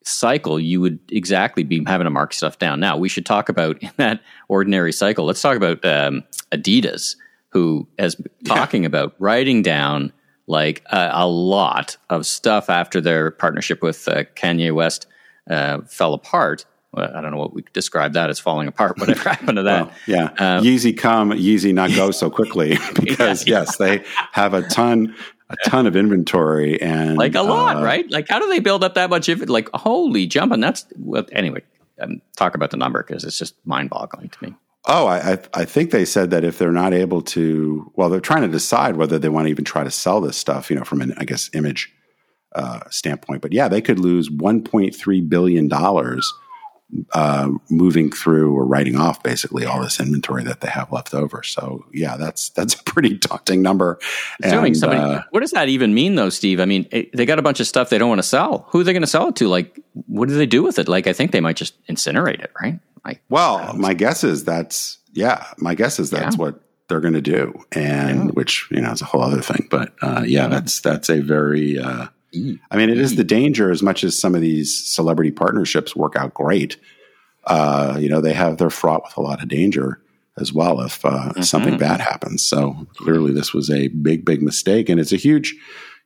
cycle, 0.04 0.60
you 0.60 0.80
would 0.80 0.98
exactly 1.10 1.62
be 1.64 1.82
having 1.86 2.04
to 2.04 2.10
mark 2.10 2.32
stuff 2.32 2.58
down. 2.58 2.78
Now, 2.78 2.96
we 2.96 3.08
should 3.08 3.26
talk 3.26 3.48
about 3.48 3.78
in 3.82 3.90
that 3.96 4.20
ordinary 4.48 4.92
cycle. 4.92 5.24
Let's 5.24 5.42
talk 5.42 5.56
about 5.56 5.84
um, 5.84 6.24
Adidas 6.52 7.16
who 7.54 7.88
has 7.98 8.16
talking 8.44 8.82
yeah. 8.82 8.88
about 8.88 9.14
writing 9.18 9.62
down 9.62 10.12
like 10.46 10.82
a, 10.90 11.10
a, 11.12 11.26
lot 11.26 11.96
of 12.10 12.26
stuff 12.26 12.68
after 12.68 13.00
their 13.00 13.30
partnership 13.30 13.80
with 13.80 14.06
uh, 14.08 14.24
Kanye 14.34 14.74
West 14.74 15.06
uh, 15.48 15.82
fell 15.82 16.14
apart. 16.14 16.64
Well, 16.92 17.10
I 17.12 17.20
don't 17.20 17.32
know 17.32 17.38
what 17.38 17.52
we 17.52 17.64
describe 17.72 18.12
that 18.12 18.30
as 18.30 18.38
falling 18.38 18.68
apart. 18.68 18.98
Whatever 18.98 19.28
happened 19.30 19.56
to 19.56 19.62
that? 19.64 19.86
Well, 19.86 19.94
yeah, 20.06 20.24
um, 20.38 20.64
Yeezy 20.64 20.96
come, 20.96 21.30
Yeezy 21.30 21.74
not 21.74 21.90
go 21.94 22.10
so 22.10 22.30
quickly 22.30 22.78
because 22.94 23.46
yeah, 23.46 23.60
yes, 23.60 23.76
they 23.76 24.04
have 24.32 24.54
a 24.54 24.62
ton, 24.62 25.14
a 25.50 25.56
ton 25.68 25.86
of 25.86 25.96
inventory 25.96 26.80
and 26.80 27.16
like 27.16 27.34
a 27.34 27.42
lot, 27.42 27.78
uh, 27.78 27.82
right? 27.82 28.10
Like 28.10 28.28
how 28.28 28.38
do 28.38 28.48
they 28.48 28.60
build 28.60 28.84
up 28.84 28.94
that 28.94 29.10
much? 29.10 29.28
If 29.28 29.48
like 29.48 29.68
holy 29.74 30.26
jump! 30.26 30.50
jumping, 30.50 30.60
that's 30.60 30.86
well, 30.96 31.26
anyway. 31.32 31.62
Um, 32.00 32.20
talk 32.36 32.56
about 32.56 32.72
the 32.72 32.76
number 32.76 33.04
because 33.04 33.22
it's 33.22 33.38
just 33.38 33.54
mind 33.64 33.88
boggling 33.88 34.28
to 34.28 34.44
me. 34.44 34.54
Oh, 34.86 35.06
I, 35.06 35.38
I 35.54 35.64
think 35.64 35.92
they 35.92 36.04
said 36.04 36.30
that 36.30 36.44
if 36.44 36.58
they're 36.58 36.70
not 36.70 36.92
able 36.92 37.22
to, 37.22 37.90
well, 37.94 38.10
they're 38.10 38.20
trying 38.20 38.42
to 38.42 38.48
decide 38.48 38.96
whether 38.96 39.18
they 39.18 39.30
want 39.30 39.46
to 39.46 39.50
even 39.50 39.64
try 39.64 39.82
to 39.82 39.90
sell 39.90 40.20
this 40.20 40.36
stuff, 40.36 40.70
you 40.70 40.76
know, 40.76 40.84
from 40.84 41.00
an, 41.00 41.14
I 41.16 41.24
guess, 41.24 41.48
image 41.54 41.90
uh, 42.54 42.80
standpoint. 42.90 43.42
But 43.42 43.52
yeah, 43.52 43.68
they 43.68 43.80
could 43.80 43.98
lose 43.98 44.28
1.3 44.30 45.28
billion 45.28 45.68
dollars 45.68 46.32
uh, 47.12 47.50
moving 47.70 48.10
through 48.10 48.54
or 48.54 48.64
writing 48.64 48.96
off 48.96 49.22
basically 49.22 49.64
all 49.64 49.82
this 49.82 49.98
inventory 49.98 50.44
that 50.44 50.60
they 50.60 50.68
have 50.68 50.92
left 50.92 51.14
over. 51.14 51.42
So 51.42 51.84
yeah, 51.92 52.16
that's 52.16 52.50
that's 52.50 52.74
a 52.74 52.82
pretty 52.84 53.14
daunting 53.18 53.62
number. 53.62 53.98
And, 54.42 54.76
somebody, 54.76 55.00
uh, 55.00 55.22
what 55.30 55.40
does 55.40 55.50
that 55.52 55.68
even 55.68 55.94
mean 55.94 56.14
though, 56.14 56.28
Steve? 56.28 56.60
I 56.60 56.64
mean, 56.64 56.86
it, 56.90 57.14
they 57.16 57.26
got 57.26 57.38
a 57.38 57.42
bunch 57.42 57.60
of 57.60 57.66
stuff 57.66 57.90
they 57.90 57.98
don't 57.98 58.08
want 58.08 58.20
to 58.20 58.28
sell. 58.28 58.66
Who 58.70 58.80
are 58.80 58.84
they 58.84 58.92
going 58.92 59.02
to 59.02 59.08
sell 59.08 59.28
it 59.28 59.36
to? 59.36 59.48
Like, 59.48 59.80
what 60.06 60.28
do 60.28 60.36
they 60.36 60.46
do 60.46 60.62
with 60.62 60.78
it? 60.78 60.88
Like, 60.88 61.06
I 61.06 61.12
think 61.12 61.32
they 61.32 61.40
might 61.40 61.56
just 61.56 61.74
incinerate 61.86 62.42
it, 62.42 62.52
right? 62.60 62.78
Like, 63.04 63.20
well, 63.28 63.74
my 63.74 63.94
guess 63.94 64.24
is 64.24 64.44
that's 64.44 64.98
yeah. 65.12 65.46
My 65.58 65.74
guess 65.74 65.98
is 65.98 66.10
that's 66.10 66.36
yeah. 66.36 66.44
what 66.44 66.60
they're 66.88 67.00
going 67.00 67.14
to 67.14 67.20
do, 67.20 67.54
and 67.72 68.26
yeah. 68.26 68.30
which 68.32 68.68
you 68.70 68.80
know 68.80 68.92
is 68.92 69.02
a 69.02 69.06
whole 69.06 69.22
other 69.22 69.42
thing. 69.42 69.66
But 69.70 69.94
uh, 70.00 70.22
yeah, 70.26 70.42
yeah, 70.42 70.48
that's 70.48 70.80
that's 70.80 71.10
a 71.10 71.20
very 71.20 71.78
uh, 71.78 72.06
I 72.70 72.76
mean, 72.76 72.90
it 72.90 72.98
is 72.98 73.16
the 73.16 73.24
danger 73.24 73.70
as 73.70 73.82
much 73.82 74.04
as 74.04 74.18
some 74.18 74.34
of 74.34 74.40
these 74.40 74.86
celebrity 74.86 75.30
partnerships 75.30 75.94
work 75.94 76.16
out 76.16 76.34
great. 76.34 76.76
Uh, 77.46 77.96
you 78.00 78.08
know, 78.08 78.20
they 78.20 78.32
have 78.32 78.58
they're 78.58 78.70
fraught 78.70 79.04
with 79.04 79.16
a 79.16 79.20
lot 79.20 79.42
of 79.42 79.48
danger 79.48 80.00
as 80.38 80.52
well 80.52 80.80
if 80.80 81.04
uh, 81.04 81.10
mm-hmm. 81.10 81.42
something 81.42 81.78
bad 81.78 82.00
happens. 82.00 82.42
So 82.42 82.86
clearly, 82.96 83.32
this 83.32 83.52
was 83.52 83.70
a 83.70 83.88
big, 83.88 84.24
big 84.24 84.42
mistake, 84.42 84.88
and 84.88 84.98
it's 84.98 85.12
a 85.12 85.16
huge, 85.16 85.54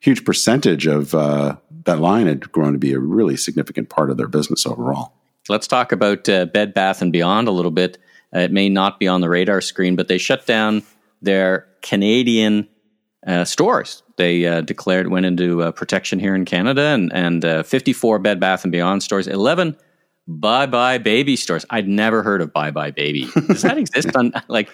huge 0.00 0.24
percentage 0.24 0.86
of 0.86 1.14
uh, 1.14 1.56
that 1.84 2.00
line 2.00 2.26
had 2.26 2.52
grown 2.52 2.72
to 2.72 2.78
be 2.78 2.92
a 2.92 2.98
really 2.98 3.36
significant 3.36 3.88
part 3.88 4.10
of 4.10 4.16
their 4.16 4.28
business 4.28 4.66
overall. 4.66 5.14
Let's 5.48 5.66
talk 5.66 5.92
about 5.92 6.28
uh, 6.28 6.44
Bed 6.46 6.74
Bath 6.74 7.00
and 7.00 7.12
Beyond 7.12 7.48
a 7.48 7.52
little 7.52 7.70
bit. 7.70 7.98
Uh, 8.34 8.40
it 8.40 8.52
may 8.52 8.68
not 8.68 9.00
be 9.00 9.08
on 9.08 9.22
the 9.22 9.30
radar 9.30 9.62
screen, 9.62 9.96
but 9.96 10.08
they 10.08 10.18
shut 10.18 10.46
down 10.46 10.82
their 11.22 11.66
Canadian 11.80 12.68
uh, 13.26 13.44
stores 13.44 14.02
they 14.18 14.46
uh, 14.46 14.60
declared 14.60 15.08
went 15.08 15.24
into 15.24 15.62
uh, 15.62 15.72
protection 15.72 16.18
here 16.18 16.34
in 16.34 16.44
Canada, 16.44 16.82
and 16.82 17.10
and 17.14 17.44
uh, 17.44 17.62
54 17.62 18.18
Bed 18.18 18.38
Bath 18.38 18.64
and 18.64 18.72
Beyond 18.72 19.02
stores, 19.02 19.26
11 19.26 19.76
Bye 20.26 20.66
Bye 20.66 20.98
Baby 20.98 21.36
stores. 21.36 21.64
I'd 21.70 21.88
never 21.88 22.22
heard 22.22 22.42
of 22.42 22.52
Bye 22.52 22.70
Bye 22.70 22.90
Baby. 22.90 23.30
Does 23.46 23.62
that 23.62 23.78
exist? 23.78 24.14
On 24.14 24.32
like, 24.48 24.68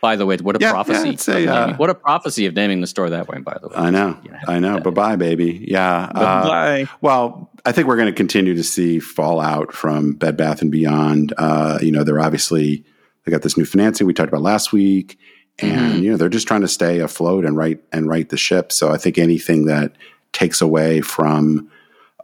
by 0.00 0.16
the 0.16 0.26
way, 0.26 0.36
what 0.36 0.54
a 0.56 0.58
yeah, 0.60 0.70
prophecy! 0.70 1.16
Yeah, 1.42 1.70
a, 1.70 1.76
what 1.76 1.90
a 1.90 1.94
prophecy 1.94 2.46
of 2.46 2.54
naming 2.54 2.80
the 2.80 2.86
store 2.86 3.10
that 3.10 3.26
way. 3.26 3.38
By 3.38 3.58
the 3.60 3.68
way, 3.68 3.74
I 3.74 3.90
know, 3.90 4.20
I 4.46 4.58
know. 4.60 4.78
Bye 4.80 4.90
bye, 4.90 5.16
baby. 5.16 5.64
Yeah. 5.66 6.12
Bye. 6.12 6.82
Uh, 6.82 6.86
well, 7.00 7.50
I 7.64 7.72
think 7.72 7.88
we're 7.88 7.96
going 7.96 8.06
to 8.06 8.12
continue 8.12 8.54
to 8.54 8.62
see 8.62 9.00
fallout 9.00 9.72
from 9.72 10.12
Bed 10.12 10.36
Bath 10.36 10.62
and 10.62 10.70
Beyond. 10.70 11.32
Uh, 11.38 11.78
you 11.80 11.90
know, 11.90 12.04
they're 12.04 12.20
obviously 12.20 12.84
they 13.24 13.32
got 13.32 13.42
this 13.42 13.56
new 13.56 13.64
financing 13.64 14.06
we 14.06 14.14
talked 14.14 14.28
about 14.28 14.42
last 14.42 14.72
week 14.72 15.18
and 15.62 15.94
mm-hmm. 15.94 16.02
you 16.02 16.10
know 16.10 16.16
they're 16.16 16.28
just 16.28 16.48
trying 16.48 16.60
to 16.62 16.68
stay 16.68 16.98
afloat 16.98 17.44
and 17.44 17.56
right 17.56 17.80
and 17.92 18.08
right 18.08 18.28
the 18.28 18.36
ship. 18.36 18.72
So 18.72 18.90
I 18.90 18.96
think 18.96 19.18
anything 19.18 19.66
that 19.66 19.92
takes 20.32 20.60
away 20.60 21.00
from 21.00 21.70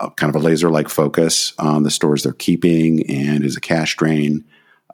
a, 0.00 0.11
kind 0.11 0.35
of 0.35 0.40
a 0.40 0.45
laser 0.45 0.71
like 0.71 0.88
focus 0.88 1.52
on 1.59 1.83
the 1.83 1.90
stores 1.90 2.23
they're 2.23 2.33
keeping 2.33 3.09
and 3.11 3.45
is 3.45 3.57
a 3.57 3.61
cash 3.61 3.97
drain, 3.97 4.45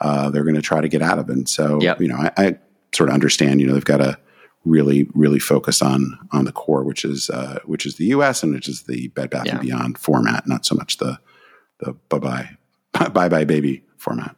uh, 0.01 0.31
they're 0.31 0.45
going 0.45 0.55
to 0.55 0.63
try 0.63 0.81
to 0.81 0.89
get 0.89 1.03
out 1.03 1.19
of. 1.19 1.29
it. 1.29 1.37
And 1.37 1.49
so 1.49 1.81
yep. 1.81 2.01
you 2.01 2.09
know 2.09 2.17
I, 2.17 2.31
I, 2.37 2.59
sort 2.95 3.09
of 3.09 3.15
understand. 3.15 3.61
You 3.61 3.67
know 3.67 3.75
they've 3.75 3.85
got 3.85 3.99
to 3.99 4.19
really 4.65 5.09
really 5.15 5.39
focus 5.39 5.83
on 5.83 6.19
on 6.31 6.45
the 6.45 6.53
core, 6.53 6.85
which 6.85 7.05
is 7.05 7.31
uh, 7.31 7.59
which 7.65 7.87
is 7.87 7.97
the 7.97 8.07
U.S. 8.07 8.43
and 8.43 8.55
which 8.55 8.69
is 8.69 8.83
the 8.83 9.09
Bed 9.09 9.31
Bath 9.31 9.47
yeah. 9.47 9.53
and 9.53 9.61
Beyond 9.61 9.99
format, 9.99 10.47
not 10.47 10.67
so 10.67 10.75
much 10.75 10.99
the 10.99 11.19
the 11.81 11.93
bye 12.09 12.19
bye 12.93 13.09
bye 13.09 13.29
bye 13.29 13.45
baby 13.45 13.83
format. 13.97 14.37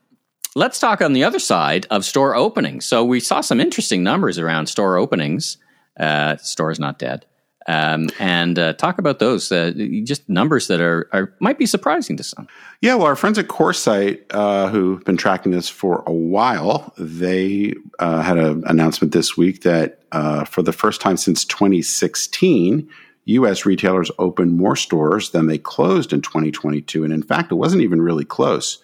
Let's 0.56 0.78
talk 0.78 1.02
on 1.02 1.14
the 1.14 1.24
other 1.24 1.40
side 1.40 1.86
of 1.90 2.04
store 2.04 2.36
openings. 2.36 2.86
So 2.86 3.04
we 3.04 3.18
saw 3.18 3.40
some 3.40 3.60
interesting 3.60 4.04
numbers 4.04 4.38
around 4.38 4.66
store 4.66 4.96
openings. 4.96 5.58
Uh, 5.98 6.36
store 6.36 6.70
is 6.70 6.78
not 6.78 6.98
dead. 6.98 7.26
Um, 7.66 8.10
and 8.20 8.58
uh, 8.58 8.74
talk 8.74 8.98
about 8.98 9.18
those, 9.18 9.50
uh, 9.50 9.72
just 10.04 10.28
numbers 10.28 10.68
that 10.68 10.80
are, 10.80 11.08
are, 11.12 11.34
might 11.40 11.58
be 11.58 11.64
surprising 11.66 12.16
to 12.18 12.22
some. 12.22 12.46
Yeah, 12.82 12.94
well, 12.94 13.06
our 13.06 13.16
friends 13.16 13.38
at 13.38 13.48
Coresight, 13.48 14.20
uh, 14.30 14.68
who've 14.68 15.02
been 15.04 15.16
tracking 15.16 15.50
this 15.50 15.68
for 15.68 16.04
a 16.06 16.12
while, 16.12 16.92
they 16.98 17.74
uh, 17.98 18.20
had 18.20 18.36
an 18.36 18.62
announcement 18.66 19.12
this 19.12 19.36
week 19.36 19.62
that 19.62 20.02
uh, 20.12 20.44
for 20.44 20.60
the 20.62 20.72
first 20.72 21.00
time 21.00 21.16
since 21.16 21.44
2016, 21.46 22.88
U.S. 23.24 23.64
retailers 23.64 24.10
opened 24.18 24.58
more 24.58 24.76
stores 24.76 25.30
than 25.30 25.46
they 25.46 25.56
closed 25.56 26.12
in 26.12 26.20
2022, 26.20 27.02
and 27.02 27.14
in 27.14 27.22
fact, 27.22 27.50
it 27.50 27.54
wasn't 27.54 27.82
even 27.82 28.02
really 28.02 28.26
close 28.26 28.83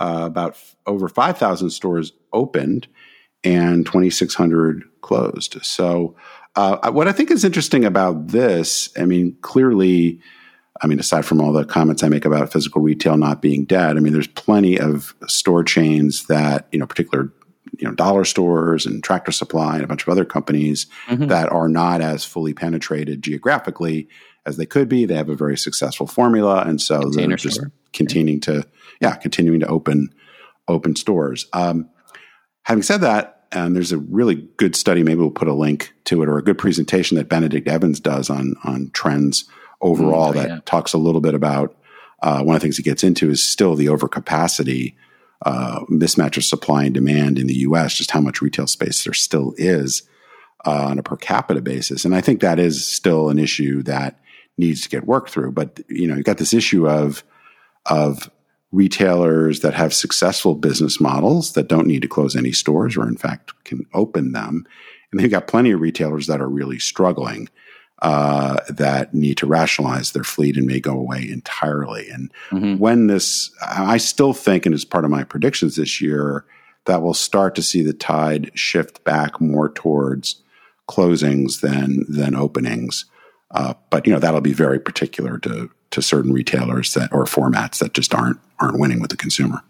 uh, 0.00 0.22
about 0.24 0.52
f- 0.52 0.76
over 0.86 1.08
5,000 1.08 1.70
stores 1.70 2.12
opened 2.32 2.88
and 3.44 3.86
2,600 3.86 4.84
closed. 5.02 5.64
So, 5.64 6.16
uh, 6.56 6.90
what 6.90 7.06
I 7.06 7.12
think 7.12 7.30
is 7.30 7.44
interesting 7.44 7.84
about 7.84 8.28
this, 8.28 8.88
I 8.98 9.04
mean, 9.04 9.36
clearly, 9.40 10.20
I 10.82 10.88
mean, 10.88 10.98
aside 10.98 11.24
from 11.24 11.40
all 11.40 11.52
the 11.52 11.64
comments 11.64 12.02
I 12.02 12.08
make 12.08 12.24
about 12.24 12.52
physical 12.52 12.82
retail 12.82 13.16
not 13.16 13.40
being 13.40 13.64
dead, 13.66 13.96
I 13.96 14.00
mean, 14.00 14.12
there's 14.12 14.26
plenty 14.26 14.78
of 14.78 15.14
store 15.28 15.62
chains 15.62 16.26
that, 16.26 16.66
you 16.72 16.78
know, 16.78 16.86
particular, 16.86 17.32
you 17.78 17.86
know, 17.86 17.94
dollar 17.94 18.24
stores 18.24 18.84
and 18.84 19.04
tractor 19.04 19.30
supply 19.30 19.76
and 19.76 19.84
a 19.84 19.86
bunch 19.86 20.02
of 20.02 20.08
other 20.08 20.24
companies 20.24 20.86
mm-hmm. 21.06 21.26
that 21.26 21.52
are 21.52 21.68
not 21.68 22.00
as 22.00 22.24
fully 22.24 22.52
penetrated 22.52 23.22
geographically 23.22 24.08
as 24.44 24.56
they 24.56 24.66
could 24.66 24.88
be. 24.88 25.04
They 25.04 25.14
have 25.14 25.28
a 25.28 25.36
very 25.36 25.56
successful 25.56 26.08
formula. 26.08 26.64
And 26.66 26.80
so 26.80 27.10
they're 27.10 27.36
just 27.36 27.56
store. 27.56 27.70
Continuing 27.92 28.40
to 28.40 28.66
yeah, 29.00 29.16
continuing 29.16 29.60
to 29.60 29.66
open 29.66 30.12
open 30.68 30.96
stores. 30.96 31.46
Um, 31.52 31.88
having 32.62 32.82
said 32.82 33.00
that, 33.00 33.46
and 33.52 33.74
there's 33.74 33.92
a 33.92 33.98
really 33.98 34.48
good 34.56 34.76
study. 34.76 35.02
Maybe 35.02 35.20
we'll 35.20 35.30
put 35.30 35.48
a 35.48 35.54
link 35.54 35.92
to 36.04 36.22
it 36.22 36.28
or 36.28 36.38
a 36.38 36.44
good 36.44 36.58
presentation 36.58 37.16
that 37.16 37.28
Benedict 37.28 37.66
Evans 37.68 38.00
does 38.00 38.30
on 38.30 38.54
on 38.64 38.90
trends 38.92 39.44
overall 39.80 40.32
mm, 40.32 40.36
oh, 40.36 40.40
that 40.40 40.48
yeah. 40.48 40.60
talks 40.64 40.92
a 40.92 40.98
little 40.98 41.20
bit 41.20 41.34
about 41.34 41.76
uh, 42.22 42.42
one 42.42 42.54
of 42.54 42.60
the 42.60 42.64
things 42.64 42.76
he 42.76 42.82
gets 42.82 43.02
into 43.02 43.30
is 43.30 43.42
still 43.42 43.74
the 43.74 43.86
overcapacity 43.86 44.94
uh, 45.46 45.80
mismatch 45.90 46.36
of 46.36 46.44
supply 46.44 46.84
and 46.84 46.94
demand 46.94 47.38
in 47.38 47.46
the 47.46 47.60
U.S. 47.60 47.94
Just 47.94 48.10
how 48.10 48.20
much 48.20 48.42
retail 48.42 48.66
space 48.66 49.04
there 49.04 49.14
still 49.14 49.54
is 49.56 50.02
uh, 50.66 50.88
on 50.88 50.98
a 50.98 51.02
per 51.02 51.16
capita 51.16 51.62
basis, 51.62 52.04
and 52.04 52.14
I 52.14 52.20
think 52.20 52.40
that 52.40 52.58
is 52.58 52.86
still 52.86 53.30
an 53.30 53.38
issue 53.38 53.82
that 53.84 54.20
needs 54.58 54.82
to 54.82 54.88
get 54.88 55.06
worked 55.06 55.30
through. 55.30 55.52
But 55.52 55.80
you 55.88 56.06
know, 56.06 56.16
you've 56.16 56.26
got 56.26 56.38
this 56.38 56.52
issue 56.52 56.88
of 56.88 57.24
of 57.86 58.30
retailers 58.72 59.60
that 59.60 59.74
have 59.74 59.92
successful 59.92 60.54
business 60.54 61.00
models 61.00 61.52
that 61.54 61.68
don't 61.68 61.86
need 61.86 62.02
to 62.02 62.08
close 62.08 62.36
any 62.36 62.52
stores 62.52 62.96
or 62.96 63.08
in 63.08 63.16
fact 63.16 63.52
can 63.64 63.84
open 63.94 64.32
them. 64.32 64.64
And 65.10 65.20
they've 65.20 65.30
got 65.30 65.48
plenty 65.48 65.72
of 65.72 65.80
retailers 65.80 66.28
that 66.28 66.40
are 66.40 66.48
really 66.48 66.78
struggling 66.78 67.48
uh, 68.02 68.60
that 68.68 69.12
need 69.12 69.36
to 69.36 69.46
rationalize 69.46 70.12
their 70.12 70.24
fleet 70.24 70.56
and 70.56 70.66
may 70.66 70.80
go 70.80 70.92
away 70.92 71.28
entirely. 71.28 72.08
And 72.08 72.32
mm-hmm. 72.50 72.78
when 72.78 73.08
this 73.08 73.50
i 73.62 73.96
still 73.96 74.32
think 74.32 74.66
and 74.66 74.74
as 74.74 74.84
part 74.84 75.04
of 75.04 75.10
my 75.10 75.24
predictions 75.24 75.76
this 75.76 76.00
year 76.00 76.44
that 76.86 77.02
we'll 77.02 77.14
start 77.14 77.54
to 77.56 77.62
see 77.62 77.82
the 77.82 77.92
tide 77.92 78.50
shift 78.54 79.04
back 79.04 79.40
more 79.40 79.68
towards 79.68 80.42
closings 80.88 81.60
than 81.60 82.04
than 82.08 82.34
openings 82.34 83.04
uh, 83.52 83.74
but 83.90 84.06
you 84.06 84.12
know 84.12 84.18
that'll 84.18 84.40
be 84.40 84.52
very 84.52 84.78
particular 84.78 85.38
to 85.38 85.70
to 85.90 86.02
certain 86.02 86.32
retailers 86.32 86.94
that 86.94 87.12
or 87.12 87.24
formats 87.24 87.78
that 87.78 87.94
just 87.94 88.14
aren't 88.14 88.38
aren't 88.58 88.78
winning 88.78 89.00
with 89.00 89.10
the 89.10 89.16
consumer. 89.16 89.62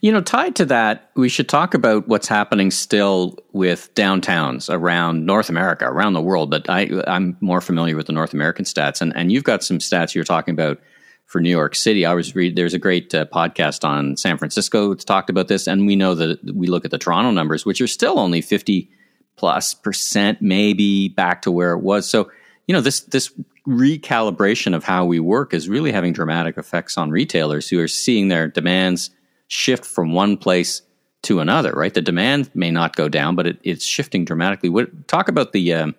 You 0.00 0.12
know, 0.12 0.20
tied 0.20 0.54
to 0.56 0.64
that, 0.66 1.10
we 1.16 1.28
should 1.28 1.48
talk 1.48 1.74
about 1.74 2.06
what's 2.06 2.28
happening 2.28 2.70
still 2.70 3.36
with 3.52 3.92
downtowns 3.94 4.72
around 4.72 5.26
North 5.26 5.48
America, 5.48 5.86
around 5.86 6.12
the 6.12 6.22
world. 6.22 6.50
But 6.50 6.70
I, 6.70 6.88
I'm 7.06 7.36
more 7.40 7.60
familiar 7.60 7.96
with 7.96 8.06
the 8.06 8.12
North 8.12 8.32
American 8.32 8.64
stats, 8.64 9.00
and 9.00 9.14
and 9.16 9.32
you've 9.32 9.44
got 9.44 9.64
some 9.64 9.78
stats 9.78 10.14
you're 10.14 10.24
talking 10.24 10.52
about 10.52 10.78
for 11.26 11.40
New 11.40 11.50
York 11.50 11.74
City. 11.74 12.06
I 12.06 12.14
was 12.14 12.34
read 12.34 12.56
there's 12.56 12.74
a 12.74 12.78
great 12.78 13.14
uh, 13.14 13.26
podcast 13.26 13.86
on 13.86 14.16
San 14.16 14.38
Francisco 14.38 14.90
that's 14.90 15.04
talked 15.04 15.30
about 15.30 15.48
this, 15.48 15.66
and 15.66 15.86
we 15.86 15.96
know 15.96 16.14
that 16.14 16.38
we 16.54 16.66
look 16.66 16.84
at 16.84 16.90
the 16.90 16.98
Toronto 16.98 17.30
numbers, 17.30 17.66
which 17.66 17.80
are 17.80 17.86
still 17.86 18.18
only 18.18 18.40
50 18.40 18.90
plus 19.36 19.74
percent, 19.74 20.40
maybe 20.40 21.08
back 21.08 21.42
to 21.42 21.50
where 21.50 21.72
it 21.72 21.80
was. 21.80 22.08
So 22.08 22.30
you 22.66 22.74
know 22.74 22.80
this 22.80 23.00
this 23.00 23.32
recalibration 23.66 24.74
of 24.74 24.84
how 24.84 25.04
we 25.04 25.20
work 25.20 25.54
is 25.54 25.68
really 25.68 25.92
having 25.92 26.12
dramatic 26.12 26.58
effects 26.58 26.98
on 26.98 27.10
retailers 27.10 27.68
who 27.68 27.80
are 27.80 27.88
seeing 27.88 28.28
their 28.28 28.48
demands 28.48 29.10
shift 29.48 29.84
from 29.84 30.12
one 30.12 30.36
place 30.36 30.82
to 31.22 31.40
another. 31.40 31.72
Right, 31.72 31.92
the 31.92 32.02
demand 32.02 32.50
may 32.54 32.70
not 32.70 32.96
go 32.96 33.08
down, 33.08 33.36
but 33.36 33.46
it, 33.46 33.58
it's 33.62 33.84
shifting 33.84 34.24
dramatically. 34.24 34.68
What, 34.68 35.08
talk 35.08 35.28
about 35.28 35.52
the 35.52 35.74
um, 35.74 35.94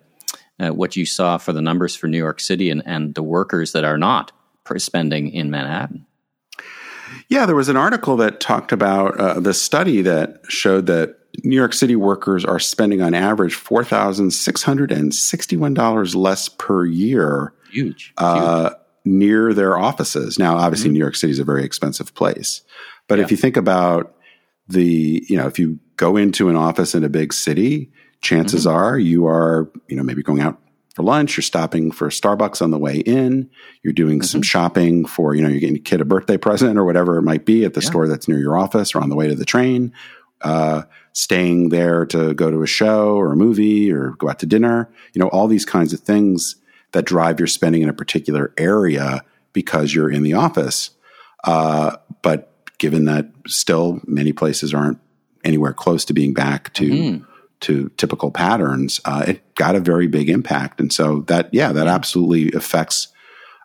uh, 0.58 0.70
what 0.70 0.96
you 0.96 1.06
saw 1.06 1.38
for 1.38 1.52
the 1.52 1.62
numbers 1.62 1.94
for 1.94 2.06
New 2.06 2.18
York 2.18 2.40
City 2.40 2.70
and, 2.70 2.82
and 2.86 3.14
the 3.14 3.22
workers 3.22 3.72
that 3.72 3.84
are 3.84 3.98
not 3.98 4.32
spending 4.78 5.30
in 5.30 5.50
Manhattan. 5.50 6.06
Yeah, 7.28 7.46
there 7.46 7.56
was 7.56 7.68
an 7.68 7.76
article 7.76 8.16
that 8.16 8.40
talked 8.40 8.72
about 8.72 9.18
uh, 9.18 9.40
the 9.40 9.54
study 9.54 10.02
that 10.02 10.40
showed 10.48 10.86
that 10.86 11.18
New 11.44 11.56
York 11.56 11.72
City 11.72 11.96
workers 11.96 12.44
are 12.44 12.58
spending 12.58 13.00
on 13.02 13.14
average 13.14 13.54
$4,661 13.54 16.14
less 16.14 16.48
per 16.48 16.84
year. 16.84 17.54
Huge. 17.70 18.12
Uh, 18.16 18.70
Huge. 18.70 18.78
Near 19.04 19.54
their 19.54 19.78
offices. 19.78 20.36
Now, 20.36 20.56
obviously, 20.56 20.88
mm-hmm. 20.88 20.94
New 20.94 21.00
York 21.00 21.14
City 21.14 21.30
is 21.30 21.38
a 21.38 21.44
very 21.44 21.62
expensive 21.64 22.12
place. 22.14 22.62
But 23.06 23.18
yeah. 23.18 23.24
if 23.24 23.30
you 23.30 23.36
think 23.36 23.56
about 23.56 24.16
the, 24.66 25.24
you 25.28 25.36
know, 25.36 25.46
if 25.46 25.60
you 25.60 25.78
go 25.96 26.16
into 26.16 26.48
an 26.48 26.56
office 26.56 26.92
in 26.92 27.04
a 27.04 27.08
big 27.08 27.32
city, 27.32 27.92
chances 28.20 28.66
mm-hmm. 28.66 28.76
are 28.76 28.98
you 28.98 29.26
are, 29.26 29.70
you 29.86 29.96
know, 29.96 30.02
maybe 30.02 30.24
going 30.24 30.40
out 30.40 30.60
for 30.96 31.02
lunch, 31.02 31.36
you're 31.36 31.42
stopping 31.42 31.92
for 31.92 32.08
Starbucks 32.08 32.62
on 32.62 32.70
the 32.70 32.78
way 32.78 33.00
in, 33.00 33.50
you're 33.82 33.92
doing 33.92 34.18
mm-hmm. 34.18 34.26
some 34.26 34.42
shopping 34.42 35.04
for, 35.04 35.34
you 35.34 35.42
know, 35.42 35.48
you're 35.48 35.60
getting 35.60 35.76
a 35.76 35.78
kid 35.78 36.00
a 36.00 36.06
birthday 36.06 36.36
present 36.38 36.78
or 36.78 36.84
whatever 36.84 37.18
it 37.18 37.22
might 37.22 37.44
be 37.44 37.64
at 37.64 37.74
the 37.74 37.82
yeah. 37.82 37.88
store 37.88 38.08
that's 38.08 38.26
near 38.26 38.38
your 38.38 38.56
office 38.56 38.94
or 38.94 39.00
on 39.00 39.10
the 39.10 39.14
way 39.14 39.28
to 39.28 39.34
the 39.34 39.44
train, 39.44 39.92
uh, 40.42 40.82
staying 41.12 41.70
there 41.70 42.04
to 42.06 42.34
go 42.34 42.50
to 42.50 42.62
a 42.62 42.66
show 42.66 43.14
or 43.16 43.32
a 43.32 43.36
movie 43.36 43.90
or 43.90 44.10
go 44.12 44.28
out 44.28 44.38
to 44.40 44.46
dinner, 44.46 44.88
you 45.12 45.20
know, 45.20 45.28
all 45.28 45.48
these 45.48 45.64
kinds 45.64 45.92
of 45.92 46.00
things 46.00 46.56
that 46.92 47.04
drive 47.04 47.40
your 47.40 47.46
spending 47.46 47.82
in 47.82 47.88
a 47.88 47.94
particular 47.94 48.52
area 48.56 49.22
because 49.52 49.94
you're 49.94 50.10
in 50.10 50.22
the 50.22 50.34
office. 50.34 50.90
Uh, 51.44 51.96
but 52.22 52.52
given 52.78 53.06
that 53.06 53.30
still 53.46 54.00
many 54.06 54.32
places 54.32 54.74
aren't 54.74 54.98
anywhere 55.44 55.72
close 55.72 56.04
to 56.04 56.12
being 56.12 56.34
back 56.34 56.72
to, 56.74 56.90
mm-hmm 56.90 57.32
to 57.58 57.90
typical 57.96 58.30
patterns, 58.30 59.00
uh, 59.06 59.24
it 59.28 59.54
got 59.54 59.74
a 59.74 59.80
very 59.80 60.06
big 60.06 60.28
impact. 60.28 60.78
And 60.78 60.92
so 60.92 61.20
that, 61.20 61.52
yeah, 61.54 61.72
that 61.72 61.86
absolutely 61.86 62.52
affects 62.52 63.08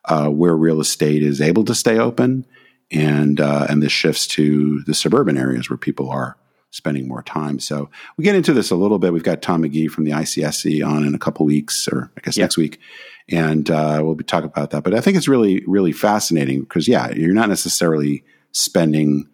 uh, 0.05 0.29
where 0.29 0.55
real 0.55 0.79
estate 0.81 1.23
is 1.23 1.41
able 1.41 1.63
to 1.65 1.75
stay 1.75 1.99
open, 1.99 2.45
and 2.91 3.39
uh, 3.39 3.67
and 3.69 3.81
this 3.81 3.91
shifts 3.91 4.27
to 4.27 4.81
the 4.83 4.93
suburban 4.93 5.37
areas 5.37 5.69
where 5.69 5.77
people 5.77 6.09
are 6.09 6.37
spending 6.71 7.07
more 7.07 7.21
time. 7.21 7.59
So 7.59 7.89
we 8.17 8.23
get 8.23 8.35
into 8.35 8.53
this 8.53 8.71
a 8.71 8.75
little 8.75 8.97
bit. 8.97 9.13
We've 9.13 9.23
got 9.23 9.41
Tom 9.41 9.63
McGee 9.63 9.89
from 9.89 10.05
the 10.05 10.11
ICSC 10.11 10.85
on 10.85 11.05
in 11.05 11.13
a 11.13 11.19
couple 11.19 11.45
weeks, 11.45 11.87
or 11.87 12.11
I 12.17 12.21
guess 12.21 12.37
next 12.37 12.57
week, 12.57 12.79
and 13.29 13.69
uh, 13.69 14.01
we'll 14.03 14.15
be 14.15 14.23
talking 14.23 14.49
about 14.49 14.71
that. 14.71 14.83
But 14.83 14.93
I 14.93 15.01
think 15.01 15.17
it's 15.17 15.27
really 15.27 15.63
really 15.67 15.91
fascinating 15.91 16.61
because 16.61 16.87
yeah, 16.87 17.11
you're 17.11 17.33
not 17.33 17.49
necessarily 17.49 18.23
spending 18.51 19.27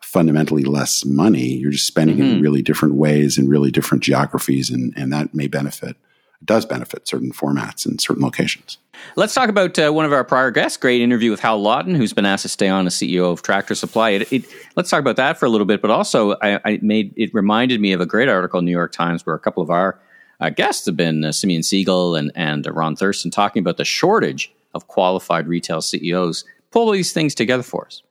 fundamentally 0.00 0.62
less 0.62 1.04
money. 1.04 1.56
You're 1.56 1.72
just 1.72 1.86
spending 1.86 2.18
mm-hmm. 2.18 2.36
in 2.36 2.42
really 2.42 2.62
different 2.62 2.94
ways 2.94 3.36
in 3.36 3.48
really 3.48 3.70
different 3.70 4.04
geographies, 4.04 4.70
and, 4.70 4.92
and 4.96 5.12
that 5.12 5.34
may 5.34 5.48
benefit, 5.48 5.96
does 6.44 6.64
benefit 6.66 7.06
certain 7.08 7.32
formats 7.32 7.86
and 7.86 8.00
certain 8.00 8.22
locations. 8.22 8.78
Let's 9.16 9.34
talk 9.34 9.48
about 9.48 9.78
uh, 9.78 9.90
one 9.90 10.04
of 10.04 10.12
our 10.12 10.24
prior 10.24 10.50
guests. 10.50 10.76
Great 10.76 11.00
interview 11.00 11.30
with 11.30 11.40
Hal 11.40 11.60
Lawton, 11.60 11.94
who's 11.94 12.12
been 12.12 12.26
asked 12.26 12.42
to 12.42 12.48
stay 12.48 12.68
on 12.68 12.86
as 12.86 12.94
CEO 12.94 13.32
of 13.32 13.42
Tractor 13.42 13.74
Supply. 13.74 14.10
It, 14.10 14.32
it, 14.32 14.44
let's 14.76 14.90
talk 14.90 15.00
about 15.00 15.16
that 15.16 15.38
for 15.38 15.46
a 15.46 15.48
little 15.48 15.66
bit, 15.66 15.82
but 15.82 15.90
also 15.90 16.34
I, 16.42 16.60
I, 16.64 16.78
made 16.82 17.12
it 17.16 17.32
reminded 17.34 17.80
me 17.80 17.92
of 17.92 18.00
a 18.00 18.06
great 18.06 18.28
article 18.28 18.58
in 18.58 18.64
New 18.64 18.70
York 18.70 18.92
Times 18.92 19.26
where 19.26 19.34
a 19.34 19.38
couple 19.38 19.62
of 19.62 19.70
our 19.70 19.98
uh, 20.40 20.50
guests 20.50 20.86
have 20.86 20.96
been 20.96 21.24
uh, 21.24 21.32
Simeon 21.32 21.62
Siegel 21.62 22.14
and 22.14 22.32
and 22.34 22.66
Ron 22.66 22.96
Thurston 22.96 23.30
talking 23.30 23.60
about 23.60 23.76
the 23.76 23.84
shortage 23.84 24.52
of 24.74 24.88
qualified 24.88 25.46
retail 25.46 25.80
CEOs. 25.80 26.44
Pull 26.70 26.90
these 26.90 27.12
things 27.12 27.34
together 27.34 27.62
for 27.62 27.86
us. 27.86 28.02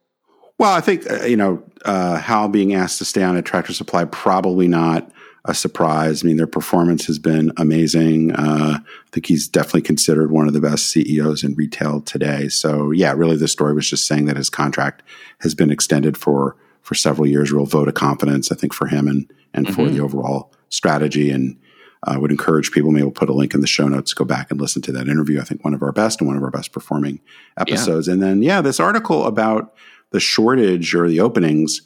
Well, 0.57 0.73
I 0.73 0.81
think 0.81 1.09
uh, 1.09 1.25
you 1.25 1.37
know 1.37 1.63
uh, 1.85 2.17
Hal 2.17 2.47
being 2.47 2.73
asked 2.73 2.99
to 2.99 3.05
stay 3.05 3.23
on 3.23 3.37
at 3.37 3.45
Tractor 3.45 3.73
Supply 3.73 4.05
probably 4.05 4.67
not 4.67 5.11
a 5.45 5.53
surprise. 5.53 6.23
I 6.23 6.27
mean, 6.27 6.37
their 6.37 6.47
performance 6.47 7.05
has 7.07 7.19
been 7.19 7.51
amazing. 7.57 8.31
Uh, 8.31 8.79
I 8.79 9.09
think 9.11 9.25
he's 9.25 9.47
definitely 9.47 9.81
considered 9.81 10.31
one 10.31 10.47
of 10.47 10.53
the 10.53 10.61
best 10.61 10.85
CEOs 10.87 11.43
in 11.43 11.53
retail 11.55 12.01
today. 12.01 12.47
So, 12.47 12.91
yeah, 12.91 13.11
really, 13.13 13.35
the 13.35 13.49
story 13.49 13.73
was 13.73 13.89
just 13.89 14.07
saying 14.07 14.25
that 14.25 14.37
his 14.37 14.49
contract 14.49 15.03
has 15.39 15.53
been 15.53 15.71
extended 15.71 16.17
for 16.17 16.55
for 16.81 16.95
several 16.95 17.27
years. 17.27 17.51
Real 17.51 17.65
vote 17.65 17.87
of 17.89 17.93
confidence, 17.93 18.51
I 18.51 18.55
think, 18.55 18.73
for 18.73 18.87
him 18.87 19.07
and 19.07 19.31
and 19.53 19.67
mm-hmm. 19.67 19.75
for 19.75 19.89
the 19.89 19.99
overall 19.99 20.53
strategy. 20.69 21.29
And 21.29 21.57
I 22.05 22.17
would 22.17 22.31
encourage 22.31 22.71
people. 22.71 22.91
Maybe 22.91 23.03
we'll 23.03 23.11
put 23.11 23.29
a 23.29 23.33
link 23.33 23.53
in 23.53 23.61
the 23.61 23.67
show 23.67 23.87
notes. 23.87 24.13
Go 24.13 24.25
back 24.25 24.49
and 24.49 24.59
listen 24.61 24.81
to 24.83 24.91
that 24.93 25.07
interview. 25.07 25.41
I 25.41 25.43
think 25.43 25.63
one 25.63 25.73
of 25.73 25.83
our 25.83 25.91
best 25.91 26.21
and 26.21 26.27
one 26.27 26.37
of 26.37 26.43
our 26.43 26.51
best 26.51 26.71
performing 26.71 27.19
episodes. 27.57 28.07
Yeah. 28.07 28.13
And 28.13 28.23
then, 28.23 28.41
yeah, 28.41 28.61
this 28.61 28.79
article 28.79 29.25
about 29.25 29.73
the 30.11 30.19
shortage 30.19 30.95
or 30.95 31.09
the 31.09 31.19
openings 31.19 31.81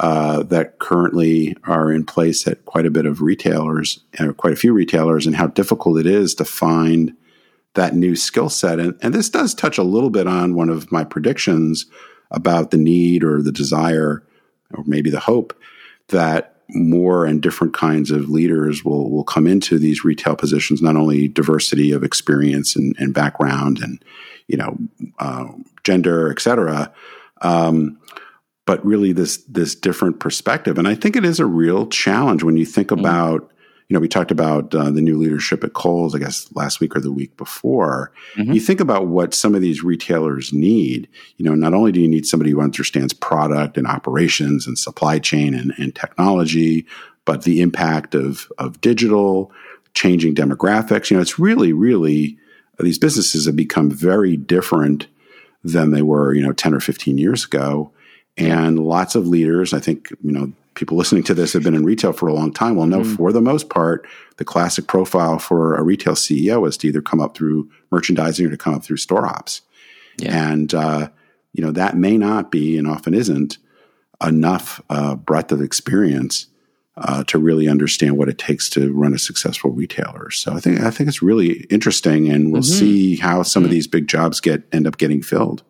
uh, 0.00 0.42
that 0.44 0.78
currently 0.78 1.54
are 1.64 1.92
in 1.92 2.04
place 2.04 2.46
at 2.50 2.64
quite 2.64 2.86
a 2.86 2.90
bit 2.90 3.06
of 3.06 3.20
retailers, 3.20 4.00
or 4.18 4.32
quite 4.32 4.54
a 4.54 4.56
few 4.56 4.72
retailers, 4.72 5.26
and 5.26 5.36
how 5.36 5.46
difficult 5.46 6.00
it 6.00 6.06
is 6.06 6.34
to 6.34 6.44
find 6.44 7.12
that 7.74 7.94
new 7.94 8.16
skill 8.16 8.48
set. 8.48 8.80
And, 8.80 8.98
and 9.02 9.14
this 9.14 9.30
does 9.30 9.54
touch 9.54 9.78
a 9.78 9.84
little 9.84 10.10
bit 10.10 10.26
on 10.26 10.54
one 10.54 10.70
of 10.70 10.90
my 10.90 11.04
predictions 11.04 11.86
about 12.30 12.70
the 12.70 12.78
need 12.78 13.22
or 13.22 13.42
the 13.42 13.52
desire, 13.52 14.22
or 14.74 14.84
maybe 14.86 15.10
the 15.10 15.20
hope 15.20 15.52
that 16.08 16.56
more 16.72 17.26
and 17.26 17.42
different 17.42 17.74
kinds 17.74 18.10
of 18.10 18.30
leaders 18.30 18.84
will 18.84 19.10
will 19.10 19.24
come 19.24 19.46
into 19.46 19.78
these 19.78 20.04
retail 20.04 20.34
positions. 20.36 20.80
Not 20.80 20.96
only 20.96 21.28
diversity 21.28 21.92
of 21.92 22.04
experience 22.04 22.74
and, 22.74 22.96
and 22.98 23.12
background, 23.12 23.80
and 23.82 24.02
you 24.46 24.56
know, 24.56 24.78
uh, 25.18 25.48
gender, 25.84 26.30
et 26.30 26.40
cetera, 26.40 26.92
um, 27.42 27.98
but 28.70 28.86
really 28.86 29.10
this 29.12 29.38
this 29.48 29.74
different 29.74 30.20
perspective. 30.20 30.78
And 30.78 30.86
I 30.86 30.94
think 30.94 31.16
it 31.16 31.24
is 31.24 31.40
a 31.40 31.44
real 31.44 31.88
challenge 31.88 32.44
when 32.44 32.56
you 32.56 32.64
think 32.64 32.88
mm-hmm. 32.88 33.00
about. 33.00 33.50
You 33.88 33.94
know, 33.94 34.00
we 34.00 34.06
talked 34.06 34.30
about 34.30 34.72
uh, 34.72 34.92
the 34.92 35.00
new 35.00 35.18
leadership 35.18 35.64
at 35.64 35.72
Kohl's, 35.72 36.14
I 36.14 36.20
guess, 36.20 36.48
last 36.54 36.78
week 36.78 36.94
or 36.94 37.00
the 37.00 37.10
week 37.10 37.36
before. 37.36 38.12
Mm-hmm. 38.36 38.52
You 38.52 38.60
think 38.60 38.78
about 38.78 39.08
what 39.08 39.34
some 39.34 39.56
of 39.56 39.62
these 39.62 39.82
retailers 39.82 40.52
need. 40.52 41.08
You 41.38 41.44
know, 41.44 41.56
not 41.56 41.74
only 41.74 41.90
do 41.90 42.00
you 42.00 42.06
need 42.06 42.24
somebody 42.24 42.52
who 42.52 42.60
understands 42.60 43.12
product 43.12 43.76
and 43.76 43.88
operations 43.88 44.68
and 44.68 44.78
supply 44.78 45.18
chain 45.18 45.52
and, 45.54 45.74
and 45.76 45.92
technology, 45.92 46.86
but 47.24 47.42
the 47.42 47.60
impact 47.60 48.14
of 48.14 48.52
of 48.58 48.80
digital, 48.80 49.50
changing 49.94 50.36
demographics. 50.36 51.10
You 51.10 51.16
know, 51.16 51.22
it's 51.22 51.40
really, 51.40 51.72
really 51.72 52.38
these 52.78 53.00
businesses 53.00 53.46
have 53.46 53.56
become 53.56 53.90
very 53.90 54.36
different 54.36 55.08
than 55.64 55.90
they 55.90 56.02
were, 56.02 56.32
you 56.32 56.46
know, 56.46 56.52
10 56.52 56.74
or 56.74 56.80
15 56.80 57.18
years 57.18 57.44
ago. 57.44 57.92
And 58.48 58.78
lots 58.78 59.14
of 59.14 59.26
leaders, 59.26 59.72
I 59.72 59.80
think, 59.80 60.10
you 60.22 60.32
know, 60.32 60.52
people 60.74 60.96
listening 60.96 61.22
to 61.24 61.34
this 61.34 61.52
have 61.52 61.62
been 61.62 61.74
in 61.74 61.84
retail 61.84 62.12
for 62.12 62.28
a 62.28 62.32
long 62.32 62.52
time 62.52 62.76
will 62.76 62.86
know 62.86 63.00
mm. 63.00 63.16
for 63.16 63.32
the 63.32 63.40
most 63.40 63.68
part, 63.68 64.06
the 64.36 64.44
classic 64.44 64.86
profile 64.86 65.38
for 65.38 65.76
a 65.76 65.82
retail 65.82 66.14
CEO 66.14 66.66
is 66.66 66.76
to 66.78 66.88
either 66.88 67.02
come 67.02 67.20
up 67.20 67.36
through 67.36 67.68
merchandising 67.90 68.46
or 68.46 68.50
to 68.50 68.56
come 68.56 68.74
up 68.74 68.84
through 68.84 68.96
store 68.96 69.26
ops. 69.26 69.62
Yeah. 70.16 70.50
And, 70.50 70.72
uh, 70.72 71.08
you 71.52 71.64
know, 71.64 71.72
that 71.72 71.96
may 71.96 72.16
not 72.16 72.50
be 72.50 72.78
and 72.78 72.86
often 72.86 73.14
isn't 73.14 73.58
enough 74.24 74.80
uh, 74.90 75.16
breadth 75.16 75.52
of 75.52 75.60
experience 75.60 76.46
uh, 76.96 77.24
to 77.24 77.38
really 77.38 77.68
understand 77.68 78.18
what 78.18 78.28
it 78.28 78.38
takes 78.38 78.68
to 78.68 78.92
run 78.92 79.14
a 79.14 79.18
successful 79.18 79.70
retailer. 79.70 80.30
So 80.30 80.52
I 80.52 80.60
think 80.60 80.80
I 80.80 80.90
think 80.90 81.08
it's 81.08 81.22
really 81.22 81.60
interesting, 81.70 82.28
and 82.28 82.52
we'll 82.52 82.62
mm-hmm. 82.62 82.78
see 82.78 83.16
how 83.16 83.42
some 83.42 83.62
mm-hmm. 83.62 83.68
of 83.68 83.70
these 83.70 83.86
big 83.86 84.06
jobs 84.06 84.40
get 84.40 84.62
end 84.72 84.86
up 84.86 84.98
getting 84.98 85.22
filled. 85.22 85.62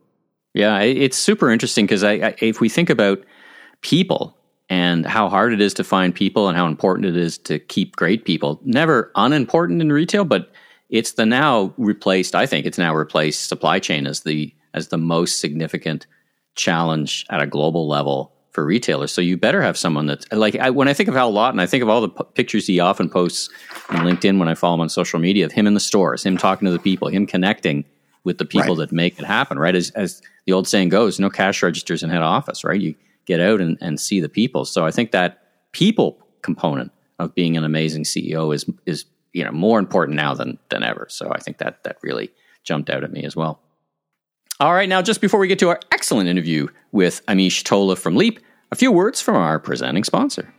Yeah, 0.54 0.80
it's 0.80 1.16
super 1.16 1.50
interesting 1.50 1.86
because 1.86 2.02
I, 2.02 2.12
I, 2.12 2.34
if 2.40 2.60
we 2.60 2.68
think 2.68 2.90
about 2.90 3.22
people 3.82 4.36
and 4.68 5.06
how 5.06 5.28
hard 5.28 5.52
it 5.52 5.60
is 5.60 5.74
to 5.74 5.84
find 5.84 6.14
people 6.14 6.48
and 6.48 6.56
how 6.56 6.66
important 6.66 7.06
it 7.06 7.16
is 7.16 7.38
to 7.38 7.58
keep 7.58 7.96
great 7.96 8.24
people, 8.24 8.60
never 8.64 9.12
unimportant 9.14 9.80
in 9.80 9.92
retail, 9.92 10.24
but 10.24 10.50
it's 10.88 11.12
the 11.12 11.26
now 11.26 11.72
replaced. 11.76 12.34
I 12.34 12.46
think 12.46 12.66
it's 12.66 12.78
now 12.78 12.94
replaced 12.94 13.48
supply 13.48 13.78
chain 13.78 14.06
as 14.06 14.20
the 14.20 14.52
as 14.74 14.88
the 14.88 14.98
most 14.98 15.40
significant 15.40 16.06
challenge 16.54 17.26
at 17.30 17.42
a 17.42 17.46
global 17.46 17.88
level 17.88 18.32
for 18.52 18.64
retailers. 18.64 19.12
So 19.12 19.20
you 19.20 19.36
better 19.36 19.62
have 19.62 19.76
someone 19.76 20.06
that's 20.06 20.30
like 20.32 20.56
I, 20.56 20.70
when 20.70 20.88
I 20.88 20.94
think 20.94 21.08
of 21.08 21.14
Hal 21.14 21.30
Lawton, 21.30 21.60
I 21.60 21.66
think 21.66 21.82
of 21.82 21.88
all 21.88 22.00
the 22.00 22.08
p- 22.08 22.24
pictures 22.34 22.66
he 22.66 22.80
often 22.80 23.08
posts 23.08 23.48
on 23.90 24.04
LinkedIn 24.04 24.38
when 24.38 24.48
I 24.48 24.54
follow 24.54 24.74
him 24.74 24.80
on 24.80 24.88
social 24.88 25.20
media 25.20 25.44
of 25.44 25.52
him 25.52 25.66
in 25.66 25.74
the 25.74 25.80
stores, 25.80 26.24
him 26.24 26.36
talking 26.36 26.66
to 26.66 26.72
the 26.72 26.78
people, 26.78 27.08
him 27.08 27.26
connecting 27.26 27.84
with 28.24 28.38
the 28.38 28.44
people 28.44 28.76
right. 28.76 28.88
that 28.88 28.92
make 28.92 29.18
it 29.18 29.24
happen. 29.24 29.58
Right, 29.58 29.76
as 29.76 29.90
as 29.90 30.20
the 30.50 30.56
old 30.56 30.66
saying 30.66 30.88
goes, 30.88 31.20
no 31.20 31.30
cash 31.30 31.62
registers 31.62 32.02
in 32.02 32.10
head 32.10 32.22
office. 32.22 32.64
Right, 32.64 32.80
you 32.80 32.96
get 33.24 33.38
out 33.38 33.60
and, 33.60 33.78
and 33.80 34.00
see 34.00 34.20
the 34.20 34.28
people. 34.28 34.64
So 34.64 34.84
I 34.84 34.90
think 34.90 35.12
that 35.12 35.44
people 35.70 36.18
component 36.42 36.90
of 37.20 37.32
being 37.36 37.56
an 37.56 37.62
amazing 37.62 38.02
CEO 38.02 38.52
is 38.52 38.68
is 38.84 39.04
you 39.32 39.44
know 39.44 39.52
more 39.52 39.78
important 39.78 40.16
now 40.16 40.34
than 40.34 40.58
than 40.68 40.82
ever. 40.82 41.06
So 41.08 41.30
I 41.32 41.38
think 41.38 41.58
that 41.58 41.84
that 41.84 41.98
really 42.02 42.32
jumped 42.64 42.90
out 42.90 43.04
at 43.04 43.12
me 43.12 43.22
as 43.22 43.36
well. 43.36 43.60
All 44.58 44.74
right, 44.74 44.88
now 44.88 45.02
just 45.02 45.20
before 45.20 45.38
we 45.38 45.46
get 45.46 45.60
to 45.60 45.68
our 45.68 45.78
excellent 45.92 46.28
interview 46.28 46.66
with 46.90 47.24
Amish 47.26 47.62
Tolia 47.62 47.96
from 47.96 48.16
Leap, 48.16 48.40
a 48.72 48.76
few 48.76 48.90
words 48.90 49.20
from 49.20 49.36
our 49.36 49.60
presenting 49.60 50.02
sponsor. 50.02 50.52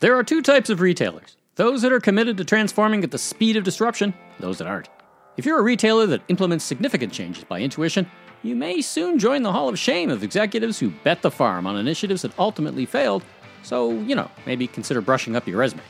There 0.00 0.14
are 0.16 0.22
two 0.22 0.42
types 0.42 0.68
of 0.68 0.82
retailers 0.82 1.36
those 1.54 1.80
that 1.80 1.92
are 1.92 2.00
committed 2.00 2.36
to 2.36 2.44
transforming 2.44 3.02
at 3.04 3.10
the 3.10 3.18
speed 3.18 3.56
of 3.56 3.64
disruption, 3.64 4.12
those 4.38 4.58
that 4.58 4.66
aren't. 4.66 4.90
If 5.36 5.46
you're 5.46 5.58
a 5.58 5.62
retailer 5.62 6.06
that 6.06 6.22
implements 6.28 6.66
significant 6.66 7.14
changes 7.14 7.44
by 7.44 7.60
intuition, 7.60 8.06
you 8.42 8.56
may 8.56 8.80
soon 8.80 9.18
join 9.18 9.42
the 9.42 9.52
Hall 9.52 9.68
of 9.68 9.78
Shame 9.78 10.10
of 10.10 10.22
executives 10.22 10.78
who 10.78 10.90
bet 11.04 11.22
the 11.22 11.30
farm 11.30 11.66
on 11.66 11.76
initiatives 11.76 12.22
that 12.22 12.38
ultimately 12.38 12.86
failed, 12.86 13.22
so, 13.62 13.92
you 13.92 14.14
know, 14.14 14.30
maybe 14.46 14.66
consider 14.66 15.00
brushing 15.00 15.36
up 15.36 15.46
your 15.46 15.58
resume. 15.58 15.82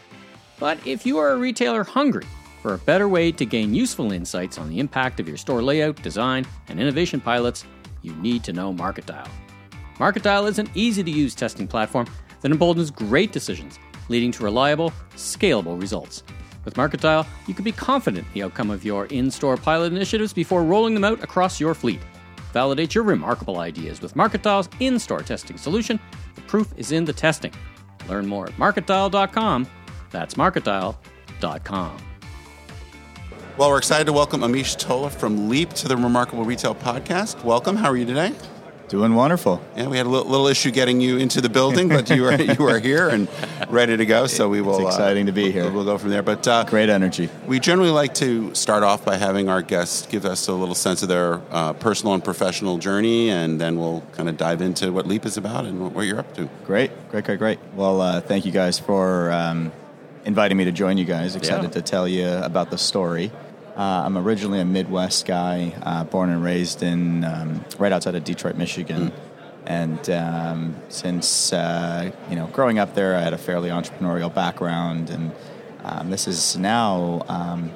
But 0.58 0.84
if 0.86 1.06
you 1.06 1.18
are 1.18 1.30
a 1.30 1.36
retailer 1.36 1.84
hungry 1.84 2.26
for 2.60 2.74
a 2.74 2.78
better 2.78 3.08
way 3.08 3.32
to 3.32 3.46
gain 3.46 3.72
useful 3.72 4.12
insights 4.12 4.58
on 4.58 4.68
the 4.68 4.80
impact 4.80 5.20
of 5.20 5.28
your 5.28 5.36
store 5.36 5.62
layout, 5.62 6.02
design, 6.02 6.44
and 6.68 6.80
innovation 6.80 7.20
pilots, 7.20 7.64
you 8.02 8.14
need 8.16 8.42
to 8.44 8.52
know 8.52 8.72
Market 8.72 9.06
Dial. 9.06 9.28
Market 9.98 10.22
Dial 10.22 10.46
is 10.46 10.58
an 10.58 10.68
easy 10.74 11.04
to 11.04 11.10
use 11.10 11.34
testing 11.34 11.68
platform 11.68 12.06
that 12.40 12.50
emboldens 12.50 12.90
great 12.90 13.32
decisions, 13.32 13.78
leading 14.08 14.32
to 14.32 14.42
reliable, 14.42 14.92
scalable 15.14 15.80
results. 15.80 16.24
With 16.64 16.76
Market 16.76 17.00
Dial, 17.00 17.26
you 17.46 17.54
can 17.54 17.64
be 17.64 17.72
confident 17.72 18.26
in 18.26 18.32
the 18.34 18.42
outcome 18.42 18.70
of 18.70 18.84
your 18.84 19.06
in 19.06 19.30
store 19.30 19.56
pilot 19.56 19.92
initiatives 19.92 20.32
before 20.32 20.64
rolling 20.64 20.94
them 20.94 21.04
out 21.04 21.22
across 21.22 21.60
your 21.60 21.74
fleet. 21.74 22.00
Validate 22.52 22.94
your 22.94 23.04
remarkable 23.04 23.58
ideas 23.58 24.00
with 24.00 24.16
Market 24.16 24.42
Dial's 24.42 24.68
in 24.80 24.98
store 24.98 25.22
testing 25.22 25.56
solution. 25.56 26.00
The 26.34 26.42
proof 26.42 26.72
is 26.76 26.92
in 26.92 27.04
the 27.04 27.12
testing. 27.12 27.52
Learn 28.08 28.26
more 28.26 28.46
at 28.46 28.52
marketdial.com. 28.54 29.66
That's 30.10 30.34
marketdial.com. 30.34 31.96
Well, 33.56 33.70
we're 33.70 33.78
excited 33.78 34.06
to 34.06 34.12
welcome 34.12 34.40
Amish 34.40 34.82
Tolia 34.82 35.10
from 35.10 35.48
Leap 35.48 35.70
to 35.74 35.88
the 35.88 35.96
Remarkable 35.96 36.44
Retail 36.44 36.74
Podcast. 36.74 37.44
Welcome. 37.44 37.76
How 37.76 37.90
are 37.90 37.96
you 37.96 38.06
today? 38.06 38.32
Doing 38.90 39.14
wonderful. 39.14 39.62
Yeah, 39.76 39.86
we 39.86 39.96
had 39.98 40.06
a 40.06 40.08
little, 40.08 40.28
little, 40.28 40.48
issue 40.48 40.72
getting 40.72 41.00
you 41.00 41.16
into 41.16 41.40
the 41.40 41.48
building, 41.48 41.88
but 41.88 42.10
you 42.10 42.26
are 42.26 42.34
you 42.34 42.66
are 42.66 42.80
here 42.80 43.08
and 43.08 43.28
ready 43.68 43.96
to 43.96 44.04
go. 44.04 44.26
So 44.26 44.48
we 44.48 44.60
will. 44.62 44.84
It's 44.84 44.96
exciting 44.96 45.22
uh, 45.22 45.26
to 45.26 45.32
be 45.32 45.52
here. 45.52 45.66
We'll, 45.66 45.74
we'll, 45.74 45.84
go 45.84 45.96
from 45.96 46.10
there. 46.10 46.24
But 46.24 46.48
uh, 46.48 46.64
great 46.64 46.88
energy. 46.88 47.28
We 47.46 47.60
generally 47.60 47.92
like 47.92 48.14
to 48.14 48.52
start 48.52 48.82
off 48.82 49.04
by 49.04 49.16
having 49.16 49.48
our 49.48 49.62
guests 49.62 50.06
give 50.06 50.24
us 50.24 50.48
a 50.48 50.52
little 50.54 50.74
sense 50.74 51.04
of 51.04 51.08
their 51.08 51.40
uh, 51.52 51.72
personal 51.74 52.14
and 52.14 52.24
professional 52.24 52.78
journey, 52.78 53.30
and 53.30 53.60
then 53.60 53.78
we'll 53.78 54.02
kind 54.10 54.28
of 54.28 54.36
dive 54.36 54.60
into 54.60 54.92
what 54.92 55.06
Leap 55.06 55.24
is 55.24 55.36
about 55.36 55.66
and 55.66 55.94
what 55.94 56.02
you're 56.02 56.18
up 56.18 56.34
to. 56.34 56.48
Great, 56.64 56.90
great, 57.10 57.24
great, 57.24 57.38
great. 57.38 57.60
Well, 57.76 58.00
uh, 58.00 58.20
thank 58.20 58.44
you 58.44 58.50
guys 58.50 58.80
for 58.80 59.30
um, 59.30 59.70
inviting 60.24 60.58
me 60.58 60.64
to 60.64 60.72
join 60.72 60.98
you 60.98 61.04
guys. 61.04 61.36
Excited 61.36 61.62
yeah. 61.62 61.70
to 61.70 61.82
tell 61.82 62.08
you 62.08 62.26
about 62.28 62.72
the 62.72 62.78
story. 62.78 63.30
Uh, 63.76 64.02
I'm 64.04 64.18
originally 64.18 64.60
a 64.60 64.64
Midwest 64.64 65.26
guy, 65.26 65.74
uh, 65.82 66.04
born 66.04 66.30
and 66.30 66.42
raised 66.42 66.82
in 66.82 67.24
um, 67.24 67.64
right 67.78 67.92
outside 67.92 68.14
of 68.14 68.24
Detroit, 68.24 68.56
Michigan. 68.56 69.10
Mm. 69.10 69.14
And 69.66 70.10
um, 70.10 70.76
since 70.88 71.52
uh, 71.52 72.10
you 72.28 72.36
know, 72.36 72.46
growing 72.48 72.78
up 72.78 72.94
there, 72.94 73.14
I 73.16 73.20
had 73.20 73.32
a 73.32 73.38
fairly 73.38 73.68
entrepreneurial 73.68 74.34
background, 74.34 75.10
and 75.10 75.32
um, 75.84 76.10
this 76.10 76.26
is 76.26 76.56
now 76.56 77.24
um, 77.28 77.70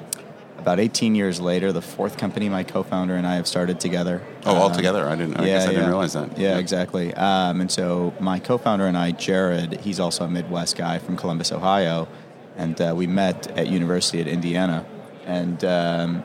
about 0.65 0.79
18 0.79 1.13
years 1.13 1.39
later, 1.39 1.71
the 1.71 1.81
fourth 1.81 2.17
company 2.17 2.49
my 2.49 2.63
co-founder 2.63 3.15
and 3.15 3.27
I 3.27 3.35
have 3.35 3.45
started 3.45 3.79
together. 3.79 4.23
Oh, 4.45 4.55
all 4.55 4.69
um, 4.71 4.75
together? 4.75 5.07
I 5.07 5.15
didn't. 5.15 5.37
I 5.37 5.45
yeah, 5.45 5.53
guess 5.53 5.61
I 5.61 5.65
yeah. 5.65 5.71
didn't 5.73 5.89
realize 5.89 6.13
that. 6.13 6.37
Yeah, 6.37 6.49
yeah. 6.49 6.57
exactly. 6.57 7.13
Um, 7.13 7.61
and 7.61 7.71
so 7.71 8.15
my 8.19 8.39
co-founder 8.39 8.87
and 8.87 8.97
I, 8.97 9.11
Jared, 9.11 9.81
he's 9.81 9.99
also 9.99 10.25
a 10.25 10.27
Midwest 10.27 10.75
guy 10.75 10.97
from 10.97 11.17
Columbus, 11.17 11.51
Ohio, 11.51 12.07
and 12.57 12.81
uh, 12.81 12.93
we 12.95 13.05
met 13.05 13.47
at 13.55 13.67
University 13.67 14.19
at 14.21 14.27
Indiana, 14.27 14.85
and 15.25 15.63
um, 15.65 16.23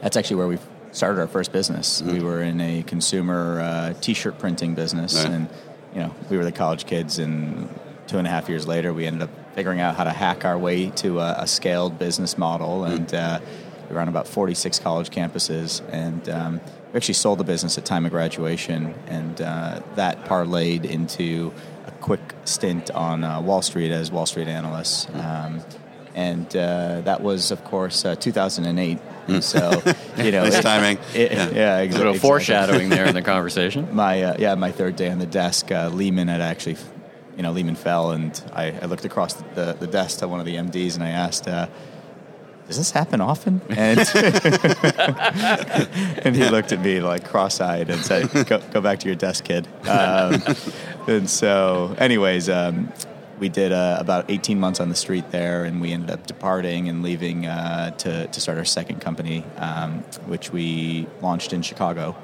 that's 0.00 0.16
actually 0.16 0.36
where 0.36 0.48
we 0.48 0.58
started 0.92 1.20
our 1.20 1.26
first 1.26 1.52
business. 1.52 2.00
Mm-hmm. 2.00 2.12
We 2.12 2.20
were 2.22 2.42
in 2.42 2.60
a 2.60 2.82
consumer 2.82 3.60
uh, 3.60 3.94
T-shirt 4.00 4.38
printing 4.38 4.74
business, 4.74 5.16
right. 5.16 5.32
and 5.32 5.48
you 5.94 6.00
know 6.00 6.14
we 6.30 6.36
were 6.36 6.44
the 6.44 6.52
college 6.52 6.86
kids. 6.86 7.18
And 7.18 7.68
two 8.06 8.18
and 8.18 8.26
a 8.26 8.30
half 8.30 8.48
years 8.48 8.66
later, 8.66 8.92
we 8.92 9.06
ended 9.06 9.22
up 9.22 9.54
figuring 9.54 9.80
out 9.80 9.96
how 9.96 10.04
to 10.04 10.10
hack 10.10 10.44
our 10.44 10.58
way 10.58 10.90
to 10.90 11.20
a, 11.20 11.36
a 11.38 11.46
scaled 11.46 11.98
business 11.98 12.36
model, 12.36 12.82
mm-hmm. 12.82 12.94
and 12.94 13.14
uh, 13.14 13.40
we 13.88 13.96
ran 13.96 14.08
about 14.08 14.26
46 14.26 14.78
college 14.78 15.10
campuses, 15.10 15.82
and 15.90 16.28
um, 16.28 16.60
we 16.92 16.96
actually 16.96 17.14
sold 17.14 17.38
the 17.38 17.44
business 17.44 17.78
at 17.78 17.84
time 17.84 18.04
of 18.04 18.12
graduation, 18.12 18.94
and 19.06 19.40
uh, 19.40 19.80
that 19.96 20.24
parlayed 20.24 20.84
into 20.84 21.52
a 21.86 21.90
quick 21.90 22.20
stint 22.44 22.90
on 22.90 23.24
uh, 23.24 23.40
Wall 23.40 23.62
Street 23.62 23.90
as 23.90 24.10
Wall 24.10 24.26
Street 24.26 24.48
analysts. 24.48 25.06
Mm-hmm. 25.06 25.20
Um, 25.20 25.81
and 26.14 26.46
uh, 26.56 27.00
that 27.02 27.22
was, 27.22 27.50
of 27.50 27.64
course, 27.64 28.04
uh, 28.04 28.14
2008. 28.16 28.98
Hmm. 28.98 29.40
So, 29.40 29.82
you 30.16 30.30
know, 30.32 30.44
nice 30.44 30.58
it, 30.58 30.62
timing. 30.62 30.98
It, 31.14 31.32
yeah, 31.32 31.48
yeah 31.50 31.78
exactly. 31.78 32.08
A 32.08 32.12
little 32.12 32.20
foreshadowing 32.20 32.88
there 32.88 33.06
in 33.06 33.14
the 33.14 33.22
conversation. 33.32 33.94
My 33.94 34.22
uh, 34.22 34.36
yeah, 34.38 34.54
my 34.54 34.72
third 34.72 34.96
day 34.96 35.10
on 35.10 35.18
the 35.18 35.26
desk, 35.26 35.70
uh, 35.70 35.88
Lehman 35.88 36.28
had 36.28 36.40
actually, 36.40 36.76
you 37.36 37.42
know, 37.42 37.52
Lehman 37.52 37.76
fell, 37.76 38.10
and 38.10 38.42
I, 38.52 38.72
I 38.82 38.86
looked 38.86 39.04
across 39.04 39.34
the, 39.34 39.44
the, 39.54 39.76
the, 39.80 39.86
desk 39.86 40.18
to 40.20 40.28
one 40.28 40.40
of 40.40 40.46
the 40.46 40.56
MDs, 40.56 40.94
and 40.94 41.04
I 41.04 41.10
asked. 41.10 41.48
Uh, 41.48 41.68
does 42.68 42.78
this 42.78 42.92
happen 42.92 43.20
often? 43.20 43.60
And, 43.70 43.98
and 46.24 46.34
he 46.34 46.48
looked 46.48 46.72
at 46.72 46.80
me 46.80 47.00
like 47.00 47.28
cross-eyed 47.28 47.90
and 47.90 48.00
said, 48.00 48.30
"Go, 48.46 48.60
go 48.72 48.80
back 48.80 49.00
to 49.00 49.08
your 49.08 49.16
desk, 49.16 49.44
kid." 49.44 49.66
Um, 49.86 50.42
and 51.06 51.28
so, 51.28 51.94
anyways, 51.98 52.48
um, 52.48 52.90
we 53.38 53.48
did 53.48 53.72
uh, 53.72 53.96
about 53.98 54.30
18 54.30 54.58
months 54.60 54.80
on 54.80 54.88
the 54.88 54.94
street 54.94 55.30
there, 55.30 55.64
and 55.64 55.80
we 55.80 55.92
ended 55.92 56.10
up 56.10 56.26
departing 56.26 56.88
and 56.88 57.02
leaving 57.02 57.46
uh, 57.46 57.90
to, 57.98 58.26
to 58.26 58.40
start 58.40 58.58
our 58.58 58.64
second 58.64 59.00
company, 59.00 59.44
um, 59.56 60.00
which 60.26 60.52
we 60.52 61.06
launched 61.20 61.52
in 61.52 61.62
Chicago. 61.62 62.16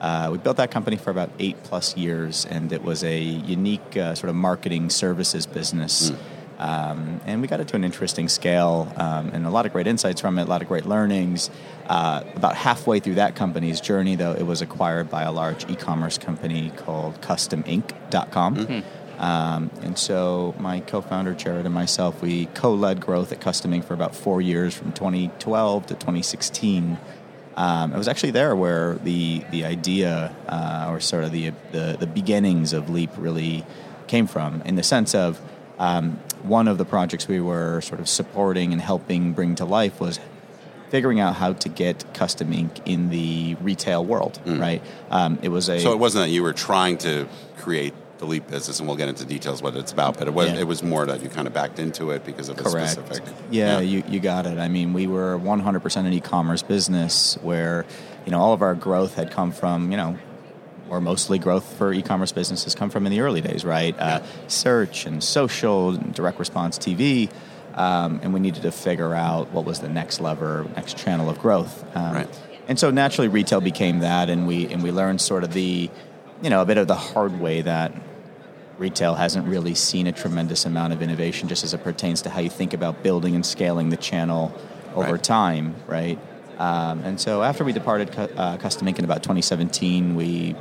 Uh, 0.00 0.30
we 0.32 0.38
built 0.38 0.56
that 0.56 0.70
company 0.70 0.96
for 0.96 1.10
about 1.10 1.30
eight 1.38 1.62
plus 1.62 1.96
years, 1.96 2.44
and 2.46 2.72
it 2.72 2.82
was 2.82 3.04
a 3.04 3.18
unique 3.18 3.96
uh, 3.96 4.14
sort 4.14 4.30
of 4.30 4.34
marketing 4.34 4.90
services 4.90 5.46
business. 5.46 6.10
Mm. 6.10 6.18
Um, 6.58 7.20
and 7.26 7.42
we 7.42 7.48
got 7.48 7.60
it 7.60 7.68
to 7.68 7.76
an 7.76 7.82
interesting 7.82 8.28
scale 8.28 8.92
um, 8.96 9.30
and 9.32 9.46
a 9.46 9.50
lot 9.50 9.66
of 9.66 9.72
great 9.72 9.88
insights 9.88 10.20
from 10.20 10.38
it, 10.38 10.42
a 10.42 10.44
lot 10.44 10.62
of 10.62 10.68
great 10.68 10.86
learnings. 10.86 11.50
Uh, 11.88 12.22
about 12.36 12.54
halfway 12.54 13.00
through 13.00 13.16
that 13.16 13.34
company's 13.34 13.80
journey, 13.80 14.14
though, 14.14 14.32
it 14.32 14.44
was 14.44 14.62
acquired 14.62 15.10
by 15.10 15.22
a 15.22 15.32
large 15.32 15.68
e 15.68 15.74
commerce 15.74 16.18
company 16.18 16.70
called 16.76 17.20
CustomInk.com. 17.20 18.56
Mm-hmm. 18.56 19.01
Um, 19.22 19.70
and 19.82 19.96
so 19.96 20.52
my 20.58 20.80
co-founder 20.80 21.34
Jared 21.34 21.64
and 21.64 21.72
myself, 21.72 22.20
we 22.20 22.46
co-led 22.46 23.00
growth 23.00 23.30
at 23.30 23.40
CustomInk 23.40 23.84
for 23.84 23.94
about 23.94 24.16
four 24.16 24.42
years, 24.42 24.74
from 24.74 24.92
2012 24.92 25.86
to 25.86 25.94
2016. 25.94 26.98
Um, 27.56 27.92
it 27.92 27.96
was 27.96 28.08
actually 28.08 28.32
there 28.32 28.56
where 28.56 28.96
the 28.96 29.44
the 29.52 29.64
idea, 29.64 30.34
uh, 30.48 30.88
or 30.90 30.98
sort 30.98 31.22
of 31.22 31.30
the, 31.30 31.52
the, 31.70 31.96
the 32.00 32.06
beginnings 32.06 32.72
of 32.72 32.90
Leap, 32.90 33.10
really 33.16 33.64
came 34.08 34.26
from, 34.26 34.60
in 34.62 34.74
the 34.74 34.82
sense 34.82 35.14
of 35.14 35.40
um, 35.78 36.18
one 36.42 36.66
of 36.66 36.76
the 36.78 36.84
projects 36.84 37.28
we 37.28 37.40
were 37.40 37.80
sort 37.80 38.00
of 38.00 38.08
supporting 38.08 38.72
and 38.72 38.82
helping 38.82 39.34
bring 39.34 39.54
to 39.54 39.64
life 39.64 40.00
was 40.00 40.18
figuring 40.88 41.20
out 41.20 41.36
how 41.36 41.52
to 41.52 41.68
get 41.68 42.04
CustomInk 42.12 42.80
in 42.84 43.10
the 43.10 43.54
retail 43.60 44.04
world. 44.04 44.40
Mm. 44.44 44.60
Right? 44.60 44.82
Um, 45.10 45.38
it 45.42 45.50
was 45.50 45.68
a 45.68 45.78
so 45.78 45.92
it 45.92 45.98
wasn't 46.00 46.24
that 46.24 46.30
you 46.30 46.42
were 46.42 46.52
trying 46.52 46.98
to 46.98 47.28
create 47.58 47.94
the 48.22 48.28
Leap 48.28 48.48
business, 48.48 48.78
and 48.78 48.88
we'll 48.88 48.96
get 48.96 49.08
into 49.08 49.24
details 49.24 49.60
what 49.60 49.76
it's 49.76 49.92
about. 49.92 50.16
But 50.16 50.28
it 50.28 50.34
was 50.34 50.50
yeah. 50.50 50.60
it 50.60 50.66
was 50.66 50.82
more 50.82 51.04
that 51.06 51.22
you 51.22 51.28
kind 51.28 51.46
of 51.46 51.52
backed 51.52 51.78
into 51.78 52.10
it 52.10 52.24
because 52.24 52.48
of 52.48 52.56
the 52.56 52.62
Correct. 52.62 52.92
specific. 52.92 53.34
Yeah, 53.50 53.74
yeah, 53.74 53.80
You, 53.80 54.04
you 54.08 54.20
got 54.20 54.46
it. 54.46 54.58
I 54.58 54.68
mean, 54.68 54.92
we 54.92 55.06
were 55.06 55.38
100% 55.38 55.96
an 55.96 56.12
e-commerce 56.12 56.62
business 56.62 57.36
where 57.42 57.84
you 58.24 58.32
know 58.32 58.40
all 58.40 58.52
of 58.52 58.62
our 58.62 58.74
growth 58.74 59.16
had 59.16 59.30
come 59.30 59.52
from 59.52 59.90
you 59.90 59.96
know 59.96 60.16
or 60.88 61.00
mostly 61.00 61.38
growth 61.38 61.64
for 61.78 61.92
e-commerce 61.92 62.32
businesses 62.32 62.74
come 62.74 62.90
from 62.90 63.06
in 63.06 63.12
the 63.12 63.20
early 63.20 63.40
days, 63.40 63.64
right? 63.64 63.94
Uh, 63.94 63.98
yeah. 63.98 64.16
Uh, 64.16 64.48
search 64.48 65.06
and 65.06 65.24
social, 65.24 65.90
and 65.90 66.14
direct 66.14 66.38
response 66.38 66.78
TV. 66.78 67.30
Um, 67.74 68.20
and 68.22 68.34
we 68.34 68.40
needed 68.40 68.62
to 68.62 68.70
figure 68.70 69.14
out 69.14 69.50
what 69.52 69.64
was 69.64 69.80
the 69.80 69.88
next 69.88 70.20
lever, 70.20 70.66
next 70.76 70.98
channel 70.98 71.30
of 71.30 71.38
growth. 71.38 71.84
Um, 71.96 72.14
right. 72.14 72.40
And 72.68 72.78
so 72.78 72.90
naturally, 72.90 73.28
retail 73.28 73.60
became 73.60 74.00
that, 74.00 74.30
and 74.30 74.46
we 74.46 74.72
and 74.72 74.82
we 74.82 74.92
learned 74.92 75.20
sort 75.20 75.42
of 75.42 75.52
the, 75.52 75.90
you 76.42 76.50
know, 76.50 76.62
a 76.62 76.66
bit 76.66 76.78
of 76.78 76.86
the 76.86 76.94
hard 76.94 77.40
way 77.40 77.62
that 77.62 77.92
retail 78.78 79.14
hasn't 79.14 79.46
really 79.46 79.74
seen 79.74 80.06
a 80.06 80.12
tremendous 80.12 80.64
amount 80.64 80.92
of 80.92 81.02
innovation 81.02 81.48
just 81.48 81.64
as 81.64 81.74
it 81.74 81.84
pertains 81.84 82.22
to 82.22 82.30
how 82.30 82.40
you 82.40 82.50
think 82.50 82.72
about 82.72 83.02
building 83.02 83.34
and 83.34 83.44
scaling 83.44 83.90
the 83.90 83.96
channel 83.96 84.52
over 84.94 85.12
right. 85.12 85.22
time, 85.22 85.74
right? 85.86 86.18
Um, 86.58 87.00
and 87.00 87.20
so 87.20 87.42
after 87.42 87.64
we 87.64 87.72
departed 87.72 88.10
uh, 88.10 88.56
CustomInk 88.58 88.98
in 88.98 89.04
about 89.04 89.22
2017, 89.22 90.14
we 90.14 90.54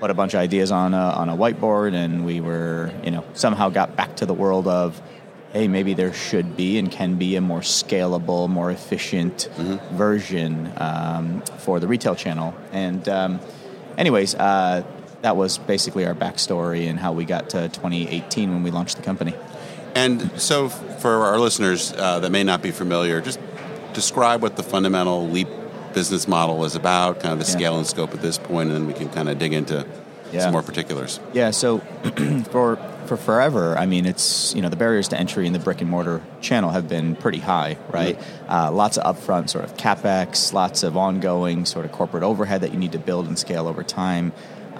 put 0.00 0.10
a 0.10 0.14
bunch 0.14 0.34
of 0.34 0.40
ideas 0.40 0.70
on 0.70 0.94
a, 0.94 0.96
on 0.96 1.28
a 1.28 1.36
whiteboard, 1.36 1.94
and 1.94 2.24
we 2.24 2.40
were, 2.40 2.92
you 3.04 3.10
know, 3.10 3.24
somehow 3.34 3.68
got 3.68 3.96
back 3.96 4.16
to 4.16 4.26
the 4.26 4.34
world 4.34 4.66
of, 4.66 5.00
hey, 5.52 5.68
maybe 5.68 5.94
there 5.94 6.12
should 6.12 6.56
be 6.56 6.78
and 6.78 6.90
can 6.90 7.16
be 7.16 7.36
a 7.36 7.40
more 7.40 7.60
scalable, 7.60 8.48
more 8.48 8.70
efficient 8.70 9.48
mm-hmm. 9.54 9.96
version 9.96 10.72
um, 10.76 11.42
for 11.58 11.78
the 11.78 11.86
retail 11.86 12.14
channel. 12.14 12.54
And 12.72 13.08
um, 13.08 13.40
anyways, 13.96 14.34
uh, 14.34 14.82
that 15.22 15.36
was 15.36 15.58
basically 15.58 16.04
our 16.04 16.14
backstory 16.14 16.88
and 16.88 16.98
how 16.98 17.12
we 17.12 17.24
got 17.24 17.50
to 17.50 17.68
2018 17.68 18.50
when 18.50 18.62
we 18.62 18.70
launched 18.70 18.96
the 18.96 19.02
company. 19.02 19.34
And 19.94 20.30
so, 20.40 20.68
for 20.68 21.24
our 21.24 21.38
listeners 21.38 21.92
uh, 21.92 22.20
that 22.20 22.30
may 22.30 22.44
not 22.44 22.62
be 22.62 22.70
familiar, 22.70 23.20
just 23.20 23.40
describe 23.92 24.42
what 24.42 24.56
the 24.56 24.62
fundamental 24.62 25.28
Leap 25.28 25.48
business 25.94 26.26
model 26.26 26.64
is 26.64 26.74
about, 26.74 27.20
kind 27.20 27.32
of 27.32 27.38
the 27.38 27.44
yeah. 27.44 27.56
scale 27.56 27.78
and 27.78 27.86
scope 27.86 28.14
at 28.14 28.22
this 28.22 28.38
point, 28.38 28.70
and 28.70 28.76
then 28.76 28.86
we 28.86 28.94
can 28.94 29.10
kind 29.10 29.28
of 29.28 29.38
dig 29.38 29.52
into 29.52 29.86
yeah. 30.32 30.40
some 30.40 30.52
more 30.52 30.62
particulars. 30.62 31.20
Yeah. 31.34 31.50
So, 31.50 31.78
for 32.50 32.76
for 33.06 33.16
forever, 33.18 33.76
I 33.76 33.84
mean, 33.84 34.06
it's 34.06 34.54
you 34.54 34.62
know 34.62 34.70
the 34.70 34.76
barriers 34.76 35.08
to 35.08 35.18
entry 35.18 35.46
in 35.46 35.52
the 35.52 35.58
brick 35.58 35.82
and 35.82 35.90
mortar 35.90 36.22
channel 36.40 36.70
have 36.70 36.88
been 36.88 37.14
pretty 37.14 37.38
high, 37.38 37.76
right? 37.90 38.18
Mm-hmm. 38.18 38.50
Uh, 38.50 38.70
lots 38.72 38.96
of 38.96 39.16
upfront 39.16 39.50
sort 39.50 39.64
of 39.64 39.76
capex, 39.76 40.54
lots 40.54 40.82
of 40.82 40.96
ongoing 40.96 41.66
sort 41.66 41.84
of 41.84 41.92
corporate 41.92 42.22
overhead 42.22 42.62
that 42.62 42.72
you 42.72 42.78
need 42.78 42.92
to 42.92 42.98
build 42.98 43.26
and 43.26 43.38
scale 43.38 43.68
over 43.68 43.82
time. 43.82 44.32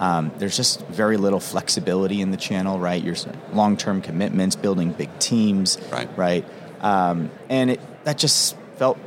Um, 0.03 0.33
there's 0.37 0.57
just 0.57 0.85
very 0.87 1.15
little 1.15 1.39
flexibility 1.39 2.19
in 2.19 2.31
the 2.31 2.37
channel, 2.37 2.77
right? 2.77 3.01
Your 3.01 3.15
long-term 3.53 4.01
commitments, 4.01 4.57
building 4.57 4.91
big 4.91 5.17
teams, 5.17 5.77
right? 5.89 6.09
Right, 6.17 6.45
um, 6.81 7.31
and 7.47 7.71
it 7.71 7.79
that 8.03 8.17
just 8.17 8.57
felt 8.75 8.97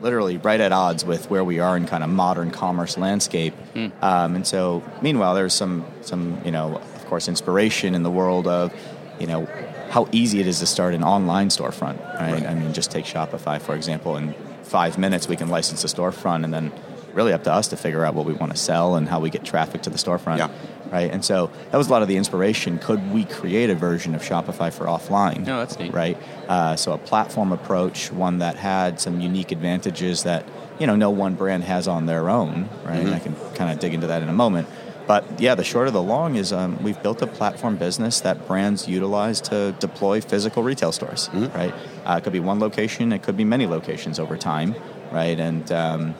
literally 0.00 0.36
right 0.36 0.60
at 0.60 0.70
odds 0.70 1.04
with 1.04 1.28
where 1.28 1.42
we 1.42 1.58
are 1.58 1.76
in 1.76 1.86
kind 1.86 2.04
of 2.04 2.10
modern 2.10 2.52
commerce 2.52 2.96
landscape. 2.96 3.52
Mm. 3.74 3.90
Um, 4.00 4.36
and 4.36 4.46
so, 4.46 4.84
meanwhile, 5.02 5.34
there's 5.34 5.54
some 5.54 5.84
some 6.02 6.40
you 6.44 6.52
know, 6.52 6.76
of 6.76 7.06
course, 7.06 7.26
inspiration 7.26 7.96
in 7.96 8.04
the 8.04 8.10
world 8.10 8.46
of 8.46 8.72
you 9.18 9.26
know 9.26 9.48
how 9.90 10.06
easy 10.12 10.38
it 10.38 10.46
is 10.46 10.60
to 10.60 10.66
start 10.66 10.94
an 10.94 11.02
online 11.02 11.48
storefront. 11.48 11.98
Right? 12.14 12.34
right. 12.34 12.46
I 12.46 12.54
mean, 12.54 12.72
just 12.72 12.92
take 12.92 13.06
Shopify 13.06 13.60
for 13.60 13.74
example. 13.74 14.16
In 14.16 14.34
five 14.62 14.98
minutes, 14.98 15.26
we 15.26 15.34
can 15.34 15.48
license 15.48 15.82
a 15.82 15.88
storefront 15.88 16.44
and 16.44 16.54
then 16.54 16.70
really 17.14 17.32
up 17.32 17.44
to 17.44 17.52
us 17.52 17.68
to 17.68 17.76
figure 17.76 18.04
out 18.04 18.14
what 18.14 18.26
we 18.26 18.32
want 18.32 18.52
to 18.52 18.58
sell 18.58 18.96
and 18.96 19.08
how 19.08 19.20
we 19.20 19.30
get 19.30 19.44
traffic 19.44 19.82
to 19.82 19.90
the 19.90 19.98
storefront. 19.98 20.38
Yeah. 20.38 20.50
Right. 20.90 21.10
And 21.10 21.22
so 21.22 21.50
that 21.70 21.76
was 21.76 21.88
a 21.88 21.90
lot 21.90 22.00
of 22.00 22.08
the 22.08 22.16
inspiration. 22.16 22.78
Could 22.78 23.12
we 23.12 23.24
create 23.24 23.68
a 23.68 23.74
version 23.74 24.14
of 24.14 24.22
Shopify 24.22 24.72
for 24.72 24.86
offline? 24.86 25.44
No, 25.44 25.58
that's 25.58 25.78
neat. 25.78 25.92
Right. 25.92 26.16
Uh, 26.48 26.76
so 26.76 26.92
a 26.92 26.98
platform 26.98 27.52
approach, 27.52 28.10
one 28.10 28.38
that 28.38 28.56
had 28.56 28.98
some 28.98 29.20
unique 29.20 29.52
advantages 29.52 30.22
that 30.22 30.46
you 30.78 30.86
know 30.86 30.96
no 30.96 31.10
one 31.10 31.34
brand 31.34 31.64
has 31.64 31.88
on 31.88 32.06
their 32.06 32.30
own. 32.30 32.70
Right. 32.84 33.00
Mm-hmm. 33.00 33.14
I 33.14 33.18
can 33.18 33.34
kind 33.54 33.70
of 33.70 33.78
dig 33.80 33.92
into 33.92 34.06
that 34.06 34.22
in 34.22 34.28
a 34.28 34.32
moment. 34.32 34.68
But 35.06 35.40
yeah, 35.40 35.54
the 35.54 35.64
short 35.64 35.88
of 35.88 35.94
the 35.94 36.02
long 36.02 36.36
is 36.36 36.52
um, 36.52 36.82
we've 36.82 37.02
built 37.02 37.22
a 37.22 37.26
platform 37.26 37.76
business 37.76 38.20
that 38.20 38.46
brands 38.46 38.86
utilize 38.86 39.40
to 39.42 39.72
deploy 39.80 40.20
physical 40.20 40.62
retail 40.62 40.92
stores. 40.92 41.28
Mm-hmm. 41.28 41.56
Right. 41.56 41.74
Uh, 42.04 42.16
it 42.18 42.24
could 42.24 42.34
be 42.34 42.40
one 42.40 42.60
location. 42.60 43.12
It 43.12 43.22
could 43.22 43.36
be 43.36 43.44
many 43.44 43.66
locations 43.66 44.18
over 44.18 44.36
time. 44.36 44.74
Right. 45.10 45.40
And 45.40 45.72
um, 45.72 46.14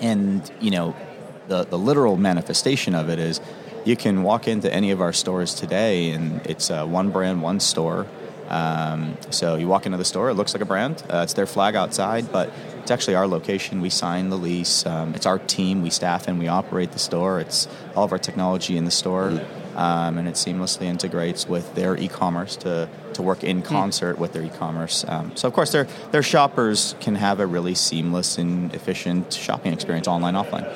and 0.00 0.50
you 0.60 0.70
know 0.70 0.94
the 1.48 1.64
the 1.64 1.78
literal 1.78 2.16
manifestation 2.16 2.94
of 2.94 3.08
it 3.08 3.18
is 3.18 3.40
you 3.84 3.96
can 3.96 4.22
walk 4.22 4.46
into 4.48 4.72
any 4.72 4.90
of 4.90 5.00
our 5.00 5.12
stores 5.12 5.54
today 5.54 6.10
and 6.10 6.44
it's 6.46 6.70
uh, 6.70 6.86
one 6.86 7.10
brand 7.10 7.42
one 7.42 7.60
store. 7.60 8.06
Um, 8.48 9.16
so 9.30 9.54
you 9.54 9.68
walk 9.68 9.86
into 9.86 9.96
the 9.96 10.04
store 10.04 10.28
it 10.28 10.34
looks 10.34 10.54
like 10.54 10.60
a 10.60 10.66
brand 10.66 11.04
uh, 11.08 11.20
it's 11.22 11.34
their 11.34 11.46
flag 11.46 11.76
outside 11.76 12.32
but 12.32 12.50
it's 12.80 12.90
actually 12.90 13.14
our 13.14 13.28
location. 13.28 13.80
We 13.80 13.90
sign 13.90 14.28
the 14.28 14.36
lease 14.36 14.84
um, 14.86 15.14
it's 15.14 15.26
our 15.26 15.38
team 15.38 15.82
we 15.82 15.90
staff 15.90 16.26
and 16.26 16.38
we 16.38 16.48
operate 16.48 16.90
the 16.90 16.98
store. 16.98 17.38
It's 17.38 17.68
all 17.94 18.04
of 18.04 18.12
our 18.12 18.18
technology 18.18 18.76
in 18.76 18.86
the 18.86 18.90
store 18.90 19.40
um, 19.80 20.18
and 20.18 20.28
it 20.28 20.34
seamlessly 20.34 20.82
integrates 20.82 21.48
with 21.48 21.74
their 21.74 21.96
e-commerce 21.96 22.54
to, 22.56 22.86
to 23.14 23.22
work 23.22 23.42
in 23.42 23.62
concert 23.62 24.18
with 24.18 24.34
their 24.34 24.42
e-commerce. 24.42 25.06
Um, 25.08 25.34
so 25.36 25.48
of 25.48 25.54
course, 25.54 25.72
their 25.72 25.84
their 26.10 26.22
shoppers 26.22 26.94
can 27.00 27.14
have 27.14 27.40
a 27.40 27.46
really 27.46 27.74
seamless 27.74 28.36
and 28.36 28.74
efficient 28.74 29.32
shopping 29.32 29.72
experience, 29.72 30.06
online, 30.06 30.34
offline. 30.34 30.66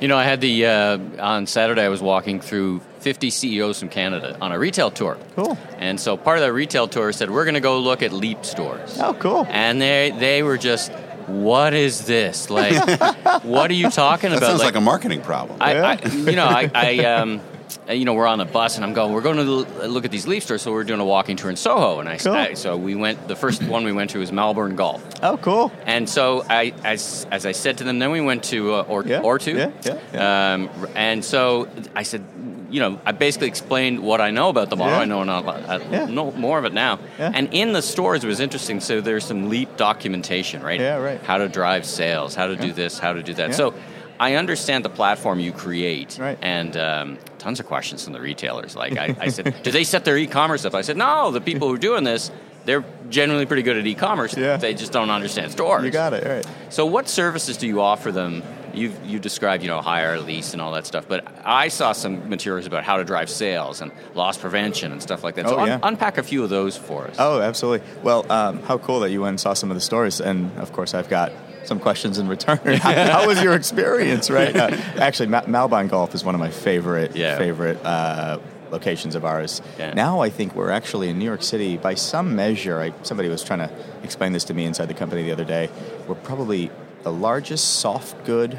You 0.00 0.08
know, 0.08 0.16
I 0.16 0.24
had 0.24 0.40
the 0.40 0.64
uh, 0.64 0.98
on 1.18 1.46
Saturday. 1.46 1.82
I 1.82 1.88
was 1.88 2.00
walking 2.00 2.40
through 2.40 2.80
50 3.00 3.30
CEOs 3.30 3.80
from 3.80 3.88
Canada 3.88 4.38
on 4.40 4.52
a 4.52 4.58
retail 4.58 4.90
tour. 4.90 5.18
Cool. 5.34 5.58
And 5.76 6.00
so 6.00 6.16
part 6.16 6.38
of 6.38 6.44
the 6.44 6.52
retail 6.52 6.86
tour 6.86 7.12
said 7.12 7.30
we're 7.30 7.44
going 7.44 7.54
to 7.54 7.60
go 7.60 7.80
look 7.80 8.02
at 8.02 8.12
Leap 8.12 8.44
stores. 8.44 8.96
Oh, 9.00 9.12
cool. 9.14 9.44
And 9.50 9.80
they 9.80 10.14
they 10.16 10.42
were 10.42 10.56
just, 10.56 10.92
what 11.26 11.74
is 11.74 12.06
this? 12.06 12.48
Like, 12.48 12.74
what 13.42 13.70
are 13.70 13.74
you 13.74 13.90
talking 13.90 14.30
about? 14.30 14.40
That 14.40 14.46
about? 14.46 14.60
sounds 14.60 14.62
like, 14.62 14.76
a 14.76 14.80
marketing 14.80 15.20
problem. 15.20 15.58
I, 15.60 15.72
Yeah. 15.74 15.98
I, 16.02 16.08
you 16.08 16.36
know, 16.36 16.46
I, 16.46 16.70
I 16.72 16.98
um, 17.16 17.40
you 17.88 18.04
know, 18.04 18.14
we're 18.14 18.26
on 18.26 18.40
a 18.40 18.44
bus 18.44 18.76
and 18.76 18.84
I'm 18.84 18.92
going, 18.92 19.12
we're 19.12 19.20
going 19.20 19.36
to 19.36 19.42
look 19.88 20.04
at 20.04 20.10
these 20.10 20.26
Leap 20.26 20.42
stores. 20.42 20.62
So 20.62 20.72
we're 20.72 20.84
doing 20.84 21.00
a 21.00 21.04
walking 21.04 21.36
tour 21.36 21.50
in 21.50 21.56
Soho. 21.56 21.98
And 22.00 22.08
I, 22.08 22.18
Cool. 22.18 22.32
I 22.32 22.54
so 22.54 22.76
we 22.76 22.94
went, 22.94 23.26
the 23.26 23.34
first 23.36 23.62
one 23.62 23.84
we 23.84 23.92
went 23.92 24.10
to 24.10 24.18
was 24.18 24.30
Malbon 24.30 24.76
Golf. 24.76 25.02
Oh, 25.22 25.36
cool. 25.38 25.72
And 25.86 26.08
so 26.08 26.44
I, 26.48 26.72
as, 26.84 27.26
as 27.30 27.46
I 27.46 27.52
said 27.52 27.78
to 27.78 27.84
them, 27.84 27.98
then 27.98 28.10
we 28.10 28.20
went 28.20 28.44
to 28.44 28.74
uh, 28.74 28.82
or, 28.82 29.04
Yeah, 29.04 29.22
Ortu. 29.22 29.56
yeah, 29.84 29.96
yeah, 30.12 30.54
Um, 30.54 30.70
and 30.94 31.24
so 31.24 31.68
I 31.96 32.02
said, 32.04 32.24
you 32.70 32.78
know, 32.78 33.00
I 33.04 33.10
basically 33.12 33.48
explained 33.48 33.98
what 34.00 34.20
I 34.20 34.30
know 34.30 34.48
about 34.48 34.70
the 34.70 34.76
model. 34.76 34.94
Yeah. 34.94 35.00
I 35.00 35.04
know 35.06 35.24
not, 35.24 35.48
I 35.48 35.78
Yeah. 35.90 36.04
know 36.06 36.30
more 36.32 36.58
of 36.58 36.64
it 36.64 36.72
now. 36.72 37.00
Yeah. 37.18 37.32
And 37.34 37.52
in 37.52 37.72
the 37.72 37.82
stores, 37.82 38.22
it 38.22 38.28
was 38.28 38.38
interesting. 38.38 38.78
So 38.80 39.00
there's 39.00 39.24
some 39.24 39.48
leap 39.48 39.76
documentation, 39.76 40.62
right? 40.62 40.78
Yeah, 40.78 40.96
right. 40.98 41.20
How 41.22 41.38
to 41.38 41.48
drive 41.48 41.84
sales, 41.84 42.36
how 42.36 42.46
to 42.46 42.54
do 42.54 42.72
this, 42.72 42.98
how 43.00 43.12
to 43.14 43.22
do 43.24 43.34
that. 43.34 43.50
Yeah. 43.50 43.56
So 43.56 43.74
I 44.20 44.34
understand 44.34 44.84
the 44.84 44.90
platform 44.90 45.40
you 45.40 45.50
create, 45.50 46.18
Right. 46.20 46.38
and 46.42 46.76
um, 46.76 47.18
tons 47.40 47.58
of 47.58 47.66
questions 47.66 48.04
from 48.04 48.12
the 48.12 48.20
retailers. 48.20 48.76
Like 48.76 48.96
I, 48.96 49.16
I 49.18 49.28
said, 49.28 49.62
do 49.62 49.70
they 49.72 49.82
set 49.84 50.04
their 50.04 50.16
e-commerce 50.16 50.64
up? 50.64 50.74
I 50.74 50.82
said, 50.82 50.96
no. 50.96 51.30
The 51.32 51.40
people 51.40 51.68
who 51.68 51.74
are 51.74 51.78
doing 51.78 52.04
this, 52.04 52.30
they're 52.66 52.84
generally 53.08 53.46
pretty 53.46 53.62
good 53.62 53.76
at 53.76 53.86
e-commerce. 53.86 54.36
Yeah. 54.36 54.56
They 54.58 54.74
just 54.74 54.92
don't 54.92 55.10
understand 55.10 55.50
stores. 55.52 55.82
You 55.84 55.90
got 55.90 56.12
it. 56.12 56.26
All 56.26 56.32
right. 56.32 56.46
So, 56.68 56.86
what 56.86 57.08
services 57.08 57.56
do 57.56 57.66
you 57.66 57.80
offer 57.80 58.12
them? 58.12 58.42
You 58.72 58.92
you 59.04 59.18
described, 59.18 59.64
you 59.64 59.68
know, 59.68 59.80
hire, 59.80 60.20
lease, 60.20 60.52
and 60.52 60.62
all 60.62 60.70
that 60.74 60.86
stuff. 60.86 61.06
But 61.08 61.26
I 61.44 61.66
saw 61.68 61.90
some 61.90 62.28
materials 62.28 62.66
about 62.66 62.84
how 62.84 62.98
to 62.98 63.04
drive 63.04 63.28
sales 63.28 63.80
and 63.80 63.90
loss 64.14 64.38
prevention 64.38 64.92
and 64.92 65.02
stuff 65.02 65.24
like 65.24 65.34
that. 65.34 65.48
So, 65.48 65.56
Oh, 65.56 65.60
un- 65.60 65.66
yeah. 65.68 65.78
unpack 65.82 66.18
a 66.18 66.22
few 66.22 66.44
of 66.44 66.50
those 66.50 66.76
for 66.76 67.08
us. 67.08 67.16
Oh, 67.18 67.40
absolutely. 67.40 67.84
Well, 68.04 68.30
um, 68.30 68.62
how 68.62 68.78
cool 68.78 69.00
that 69.00 69.10
you 69.10 69.22
went 69.22 69.30
and 69.30 69.40
saw 69.40 69.54
some 69.54 69.72
of 69.72 69.74
the 69.76 69.80
stores, 69.80 70.20
and 70.20 70.56
of 70.58 70.72
course, 70.72 70.94
I've 70.94 71.08
got 71.08 71.32
some 71.64 71.78
questions 71.80 72.18
in 72.18 72.28
return. 72.28 72.58
how, 72.78 72.92
how 72.92 73.26
was 73.26 73.42
your 73.42 73.54
experience? 73.54 74.30
Right? 74.30 74.54
Uh, 74.56 74.70
actually, 74.98 75.28
Ma- 75.28 75.42
Malbon 75.42 75.88
Golf 75.88 76.14
is 76.14 76.24
one 76.24 76.34
of 76.34 76.40
my 76.40 76.50
favorite 76.50 77.14
Yeah. 77.16 77.36
favorite 77.38 77.84
uh, 77.84 78.38
locations 78.70 79.14
of 79.14 79.24
ours. 79.24 79.60
Yeah. 79.78 79.92
Now, 79.94 80.20
I 80.20 80.30
think 80.30 80.54
we're 80.54 80.70
actually 80.70 81.08
in 81.08 81.18
New 81.18 81.24
York 81.24 81.42
City 81.42 81.76
by 81.76 81.94
some 81.94 82.36
measure. 82.36 82.80
I, 82.80 82.92
somebody 83.02 83.28
was 83.28 83.42
trying 83.42 83.58
to 83.60 83.70
explain 84.02 84.32
this 84.32 84.44
to 84.44 84.54
me 84.54 84.64
inside 84.64 84.86
the 84.86 84.94
company 84.94 85.22
the 85.24 85.32
other 85.32 85.44
day. 85.44 85.68
We're 86.06 86.14
probably 86.14 86.70
the 87.02 87.12
largest 87.12 87.80
soft 87.80 88.24
good 88.24 88.58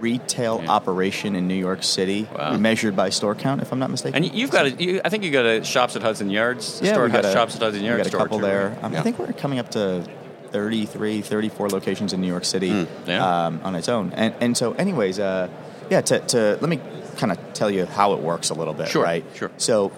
retail 0.00 0.60
Yeah. 0.62 0.70
operation 0.70 1.34
in 1.36 1.48
New 1.48 1.54
York 1.54 1.82
City, 1.82 2.28
Wow. 2.36 2.56
measured 2.58 2.94
by 2.94 3.08
store 3.10 3.34
count, 3.34 3.62
if 3.62 3.72
I'm 3.72 3.78
not 3.78 3.90
mistaken. 3.90 4.22
And 4.24 4.34
you've 4.34 4.50
got 4.50 4.66
a, 4.66 4.70
you, 4.72 5.00
I 5.04 5.08
think 5.08 5.24
you 5.24 5.30
got 5.30 5.46
a 5.46 5.64
shops 5.64 5.96
at 5.96 6.02
Hudson 6.02 6.28
Yards. 6.28 6.80
Yeah, 6.82 6.92
store 6.92 7.04
we 7.06 7.10
got 7.12 7.24
a, 7.24 7.32
shops 7.32 7.56
at 7.56 7.62
Hudson 7.62 7.80
we 7.82 7.88
Yards. 7.88 8.10
got 8.10 8.14
a 8.14 8.18
couple 8.24 8.38
too, 8.38 8.44
there. 8.44 8.68
right? 8.70 8.84
Um, 8.84 8.92
Yeah. 8.92 9.00
I 9.00 9.02
think 9.02 9.18
we're 9.18 9.32
coming 9.32 9.58
up 9.58 9.70
to 9.70 10.06
33, 10.52 11.20
34 11.22 11.68
locations 11.70 12.12
in 12.12 12.20
New 12.20 12.26
York 12.28 12.44
City 12.44 12.84
Hmm. 12.84 13.10
yeah. 13.10 13.46
um, 13.46 13.60
on 13.64 13.74
its 13.74 13.88
own. 13.88 14.12
And, 14.14 14.34
and 14.40 14.56
so, 14.56 14.72
anyways, 14.72 15.18
uh, 15.18 15.48
yeah, 15.90 16.00
to, 16.02 16.18
to 16.20 16.58
let 16.60 16.68
me 16.68 16.80
kind 17.16 17.32
of 17.32 17.38
tell 17.54 17.70
you 17.70 17.86
how 17.86 18.12
it 18.14 18.20
works 18.20 18.50
a 18.50 18.54
little 18.54 18.74
bit, 18.74 18.88
Sure, 18.88 19.02
right? 19.02 19.24
sure. 19.34 19.50
So, 19.56 19.92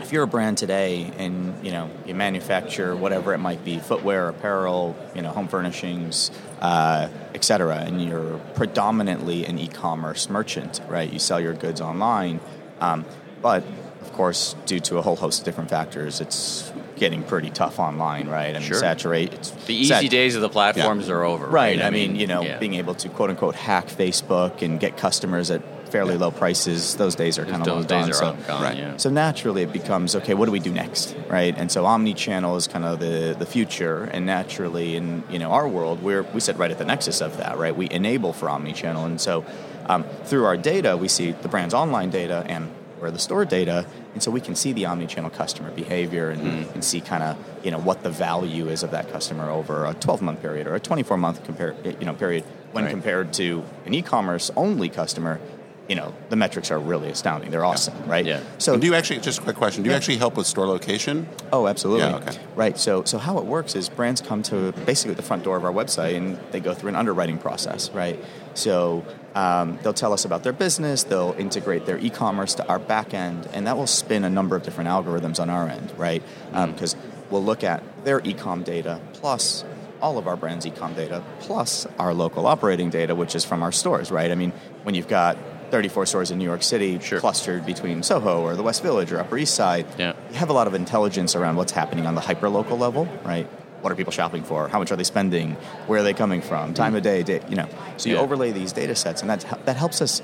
if 0.00 0.10
you're 0.12 0.24
a 0.24 0.26
brand 0.26 0.58
today 0.58 1.12
and 1.18 1.64
you 1.64 1.70
know 1.70 1.88
you 2.04 2.12
manufacture 2.14 2.96
whatever 2.96 3.34
it 3.34 3.38
might 3.38 3.64
be 3.64 3.78
footwear 3.78 4.28
apparel 4.28 4.96
you 5.14 5.22
know 5.22 5.30
home 5.30 5.46
furnishings 5.46 6.32
uh, 6.60 7.08
etc 7.36 7.76
and 7.76 8.02
you're 8.02 8.38
predominantly 8.56 9.46
an 9.46 9.60
e-commerce 9.60 10.28
merchant 10.28 10.80
right 10.88 11.12
you 11.12 11.20
sell 11.20 11.38
your 11.40 11.52
goods 11.54 11.80
online 11.80 12.40
um, 12.80 13.04
but 13.42 13.62
of 14.00 14.12
course 14.12 14.56
due 14.66 14.80
to 14.80 14.98
a 14.98 15.02
whole 15.02 15.14
host 15.14 15.38
of 15.40 15.44
different 15.44 15.70
factors 15.70 16.20
it's 16.20 16.71
getting 17.04 17.22
pretty 17.32 17.50
tough 17.50 17.76
online 17.88 18.26
right 18.28 18.54
i 18.56 18.58
mean 18.60 18.68
Sure. 18.68 18.78
saturate 18.88 19.30
it's 19.34 19.50
The 19.70 19.74
easy 19.74 19.88
sat- 19.94 20.10
days 20.10 20.34
of 20.36 20.42
the 20.42 20.52
platforms 20.58 21.08
are 21.14 21.22
over. 21.32 21.46
Right. 21.46 21.76
Right. 21.78 21.86
I 21.88 21.90
mean, 21.98 22.10
you 22.22 22.26
know, 22.32 22.42
yeah. 22.42 22.58
being 22.64 22.74
able 22.82 22.94
to 23.02 23.08
quote 23.16 23.30
unquote 23.32 23.54
hack 23.68 23.86
Facebook 24.02 24.62
and 24.64 24.72
get 24.84 24.92
customers 25.06 25.50
at 25.50 25.62
fairly 25.94 26.16
low 26.16 26.30
prices, 26.30 26.96
those 27.02 27.14
days 27.22 27.34
are 27.38 27.44
kind 27.52 27.60
of 27.62 27.66
long 27.68 27.84
gone. 27.84 28.12
so, 28.12 28.32
gone. 28.46 28.62
right. 28.62 28.76
Yeah. 28.78 28.96
so 29.04 29.08
naturally 29.10 29.62
it 29.68 29.72
becomes 29.72 30.14
okay, 30.20 30.34
what 30.38 30.46
do 30.46 30.52
we 30.52 30.62
do 30.68 30.72
next? 30.72 31.14
Right? 31.28 31.54
And 31.60 31.68
so 31.74 31.84
omni-channel 31.86 32.56
is 32.56 32.66
kind 32.74 32.84
of 32.84 32.98
the, 33.06 33.34
the 33.42 33.46
future 33.56 33.96
and 34.14 34.22
naturally 34.26 34.88
in 34.96 35.06
you 35.32 35.38
know 35.42 35.50
our 35.58 35.66
world 35.76 35.96
we're 36.06 36.22
we 36.34 36.40
sit 36.48 36.56
right 36.62 36.70
at 36.74 36.78
the 36.82 36.88
nexus 36.92 37.20
of 37.20 37.32
that, 37.42 37.54
right? 37.58 37.74
We 37.82 37.86
enable 37.90 38.32
for 38.32 38.46
omni-channel. 38.48 39.04
And 39.10 39.20
so 39.20 39.44
um, 39.92 40.04
through 40.28 40.44
our 40.50 40.56
data 40.56 40.96
we 40.96 41.08
see 41.08 41.32
the 41.44 41.48
brand's 41.48 41.74
online 41.74 42.10
data 42.10 42.38
and 42.54 42.64
or 43.02 43.10
the 43.10 43.18
store 43.18 43.44
data, 43.44 43.84
and 44.14 44.22
so 44.22 44.30
we 44.30 44.40
can 44.40 44.54
see 44.54 44.72
the 44.72 44.86
omni-channel 44.86 45.30
customer 45.30 45.70
behavior 45.72 46.30
and, 46.30 46.42
Mm-hmm. 46.42 46.74
and 46.74 46.84
see 46.84 47.00
kind 47.00 47.22
of 47.22 47.36
you 47.64 47.70
know 47.70 47.78
what 47.78 48.02
the 48.02 48.10
value 48.10 48.68
is 48.68 48.82
of 48.82 48.90
that 48.92 49.10
customer 49.12 49.50
over 49.50 49.84
a 49.84 49.94
12-month 49.94 50.40
period 50.40 50.66
or 50.66 50.74
a 50.74 50.80
24-month 50.80 51.44
compare 51.44 51.74
you 51.84 52.06
know 52.06 52.14
period 52.14 52.44
when 52.72 52.84
Right. 52.84 52.90
compared 52.90 53.32
to 53.34 53.62
an 53.86 53.94
e-commerce 53.94 54.50
only 54.56 54.88
customer. 54.88 55.40
You 55.88 55.96
know 55.96 56.14
the 56.30 56.36
metrics 56.36 56.70
are 56.70 56.78
really 56.78 57.08
astounding. 57.10 57.50
They're 57.50 57.64
awesome, 57.64 57.94
right? 58.06 58.24
Yeah. 58.24 58.40
So 58.58 58.72
And 58.74 58.80
do 58.80 58.86
you 58.88 58.94
actually 58.94 59.18
just 59.20 59.40
a 59.40 59.42
quick 59.42 59.56
question? 59.56 59.82
Do 59.82 59.88
you 59.88 59.92
Yeah. 59.92 59.96
actually 59.98 60.16
help 60.16 60.36
with 60.36 60.46
store 60.46 60.66
location? 60.66 61.26
Oh, 61.52 61.66
absolutely. 61.66 62.06
Yeah, 62.08 62.16
okay. 62.16 62.38
Right. 62.54 62.78
So, 62.78 63.02
so 63.04 63.18
how 63.18 63.36
it 63.38 63.44
works 63.44 63.74
is 63.74 63.88
brands 63.90 64.20
come 64.22 64.42
to 64.44 64.72
basically 64.86 65.14
the 65.14 65.22
front 65.22 65.42
door 65.42 65.56
of 65.56 65.64
our 65.64 65.72
website 65.72 66.16
and 66.16 66.38
they 66.52 66.60
go 66.60 66.72
through 66.72 66.90
an 66.90 66.96
underwriting 66.96 67.36
process, 67.36 67.90
right? 67.90 68.16
So 68.54 69.04
um, 69.34 69.78
they'll 69.82 69.92
tell 69.94 70.12
us 70.12 70.24
about 70.24 70.42
their 70.42 70.52
business, 70.52 71.04
they'll 71.04 71.34
integrate 71.38 71.86
their 71.86 71.98
e-commerce 71.98 72.54
to 72.56 72.66
our 72.68 72.78
back 72.78 73.14
end, 73.14 73.48
and 73.52 73.66
that 73.66 73.76
will 73.76 73.86
spin 73.86 74.24
a 74.24 74.30
number 74.30 74.56
of 74.56 74.62
different 74.62 74.90
algorithms 74.90 75.40
on 75.40 75.48
our 75.50 75.68
end, 75.68 75.92
right? 75.96 76.22
Because 76.52 76.96
we'll 77.30 77.44
look 77.44 77.64
at 77.64 77.82
their 78.04 78.20
e-com 78.24 78.62
data 78.62 79.00
plus 79.14 79.64
all 80.00 80.18
of 80.18 80.26
our 80.26 80.36
brands' 80.36 80.66
e-com 80.66 80.92
data 80.94 81.22
plus 81.40 81.86
our 81.98 82.12
local 82.12 82.46
operating 82.46 82.90
data, 82.90 83.14
which 83.14 83.34
is 83.34 83.44
from 83.44 83.62
our 83.62 83.70
stores, 83.72 84.10
right? 84.10 84.30
I 84.30 84.34
mean, 84.34 84.52
when 84.82 84.94
you've 84.96 85.08
got 85.08 85.36
34 85.70 86.04
stores 86.06 86.30
in 86.30 86.38
New 86.38 86.44
York 86.44 86.62
City 86.62 86.98
Sure. 86.98 87.20
clustered 87.20 87.64
between 87.64 88.02
Soho 88.02 88.42
or 88.42 88.56
the 88.56 88.62
West 88.62 88.82
Village 88.82 89.10
or 89.12 89.20
Upper 89.20 89.38
East 89.38 89.54
Side, 89.54 89.86
Yeah. 89.96 90.12
you 90.30 90.36
have 90.36 90.50
a 90.50 90.52
lot 90.52 90.66
of 90.66 90.74
intelligence 90.74 91.34
around 91.36 91.56
what's 91.56 91.72
happening 91.72 92.04
on 92.04 92.14
the 92.16 92.20
hyper 92.20 92.48
local 92.50 92.76
level, 92.76 93.08
right? 93.24 93.46
What 93.82 93.92
are 93.92 93.96
people 93.96 94.12
shopping 94.12 94.44
for? 94.44 94.68
How 94.68 94.78
much 94.78 94.90
are 94.92 94.96
they 94.96 95.04
spending? 95.04 95.52
Where 95.86 96.00
are 96.00 96.02
they 96.04 96.14
coming 96.14 96.40
from? 96.40 96.72
Time 96.72 96.94
of 96.94 97.02
day, 97.02 97.22
day 97.22 97.40
you 97.48 97.56
know. 97.56 97.68
So 97.96 98.08
you 98.08 98.14
Yeah. 98.14 98.22
overlay 98.22 98.52
these 98.52 98.72
data 98.72 98.94
sets, 98.94 99.20
and 99.20 99.28
that 99.30 99.44
that 99.66 99.76
helps 99.76 100.00
us 100.00 100.22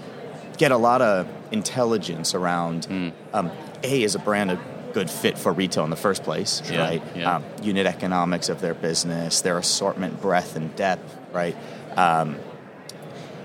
get 0.57 0.71
a 0.73 0.77
lot 0.77 1.03
of 1.03 1.27
intelligence 1.51 2.35
around. 2.35 2.85
Hmm. 2.87 3.09
Um, 3.35 3.51
a 3.83 4.03
is 4.03 4.15
a 4.15 4.19
brand 4.21 4.51
a 4.53 4.59
good 4.95 5.11
fit 5.11 5.37
for 5.39 5.53
retail 5.53 5.85
in 5.85 5.91
the 5.91 5.97
first 5.97 6.23
place, 6.23 6.63
Yeah, 6.71 6.81
right? 6.81 7.03
yeah. 7.15 7.37
Um, 7.37 7.45
unit 7.63 7.87
economics 7.87 8.49
of 8.49 8.61
their 8.61 8.75
business, 8.75 9.43
their 9.43 9.59
assortment 9.59 10.21
breadth 10.23 10.57
and 10.57 10.75
depth, 10.77 11.15
right? 11.33 11.55
Um, 11.97 12.37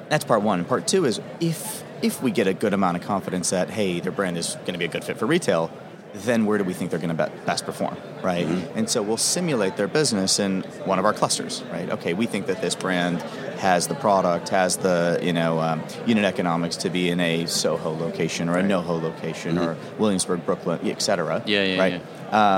that's 0.10 0.24
part 0.24 0.42
one. 0.42 0.60
And 0.60 0.68
part 0.68 0.88
two 0.88 1.06
is 1.06 1.20
if 1.40 1.84
if 2.04 2.22
we 2.22 2.32
get 2.32 2.48
a 2.48 2.54
good 2.54 2.74
amount 2.74 2.98
of 2.98 3.04
confidence 3.04 3.50
that 3.50 3.70
hey, 3.72 4.00
their 4.00 4.12
brand 4.12 4.38
is 4.38 4.56
going 4.66 4.74
to 4.74 4.78
be 4.80 4.86
a 4.86 4.90
good 4.90 5.04
fit 5.04 5.18
for 5.18 5.26
retail, 5.26 5.72
then 6.14 6.46
where 6.46 6.58
do 6.58 6.64
we 6.64 6.74
think 6.74 6.92
they're 6.92 7.00
going 7.00 7.16
to 7.16 7.28
be- 7.28 7.46
best 7.46 7.66
perform, 7.66 7.98
right? 8.22 8.46
Mm-hmm. 8.46 8.78
And 8.78 8.90
so 8.90 9.02
we'll 9.02 9.18
simulate 9.18 9.78
their 9.78 9.88
business 9.88 10.40
in 10.40 10.62
one 10.86 11.00
of 11.00 11.06
our 11.06 11.14
clusters, 11.14 11.64
right? 11.72 11.90
Okay, 11.90 12.14
we 12.14 12.26
think 12.26 12.46
that 12.46 12.62
this 12.62 12.76
brand 12.76 13.24
has 13.60 13.88
the 13.88 13.96
product, 13.96 14.50
has 14.50 14.78
the 14.78 15.20
you 15.22 15.34
know 15.34 15.60
um, 15.60 15.84
unit 16.06 16.26
economics 16.26 16.76
to 16.78 16.90
be 16.90 17.10
in 17.10 17.20
a 17.20 17.46
Soho 17.46 17.92
location 17.96 18.50
or 18.50 18.58
a 18.58 18.64
NoHo 18.64 19.02
location 19.02 19.58
or 19.58 19.76
Williamsburg, 19.98 20.46
Brooklyn, 20.46 20.80
et 20.88 21.02
cetera. 21.02 21.42
Yeah, 21.46 21.64
yeah, 21.64 21.80
right. 21.80 21.94
yeah. 21.94 22.00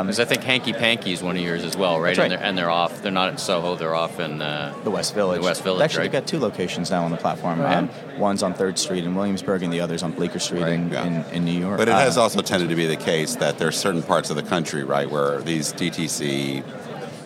Because 0.03 0.21
I 0.21 0.25
think 0.25 0.41
Hanky 0.43 0.71
Panky 0.71 1.12
is 1.12 1.21
one 1.21 1.36
of 1.36 1.41
yours 1.43 1.65
as 1.65 1.75
well, 1.75 1.99
right? 1.99 2.15
That's 2.15 2.19
right. 2.19 2.23
And, 2.25 2.31
they're, 2.31 2.43
and 2.47 2.58
they're 2.58 2.69
off. 2.69 3.01
They're 3.01 3.12
not 3.12 3.29
in 3.29 3.38
Soho. 3.38 3.75
They're 3.75 3.93
off 3.93 4.21
in. 4.21 4.41
Uh, 4.41 4.73
The 4.86 4.89
West 4.91 5.13
Village. 5.13 5.41
The 5.41 5.45
West 5.45 5.63
Village, 5.63 5.81
Actually, 5.81 5.99
right? 6.03 6.12
they've 6.13 6.21
got 6.21 6.27
two 6.27 6.39
locations 6.39 6.89
now 6.91 7.03
on 7.03 7.12
the 7.12 7.17
platform. 7.17 7.60
yeah? 7.60 7.79
Um, 7.79 7.89
one's 8.17 8.41
on 8.41 8.53
Third 8.53 8.79
Street 8.79 9.03
in 9.03 9.15
Williamsburg, 9.15 9.63
and 9.63 9.73
the 9.73 9.81
other's 9.81 10.01
on 10.01 10.13
Bleecker 10.13 10.39
Street 10.39 10.62
Right. 10.63 10.71
in, 10.73 10.89
Yeah. 10.91 11.03
in, 11.05 11.25
in 11.36 11.43
New 11.45 11.60
York. 11.60 11.77
But 11.77 11.89
it 11.89 11.93
has 11.93 12.17
Uh, 12.17 12.21
also 12.21 12.41
tended 12.41 12.69
to 12.69 12.75
be 12.75 12.88
the 12.88 12.95
case 12.95 13.36
that 13.36 13.58
there's 13.60 13.75
certain 13.77 14.01
parts 14.01 14.29
of 14.29 14.38
the 14.38 14.43
country, 14.43 14.86
right, 14.86 15.10
where 15.12 15.41
these 15.41 15.73
DTC, 15.73 16.63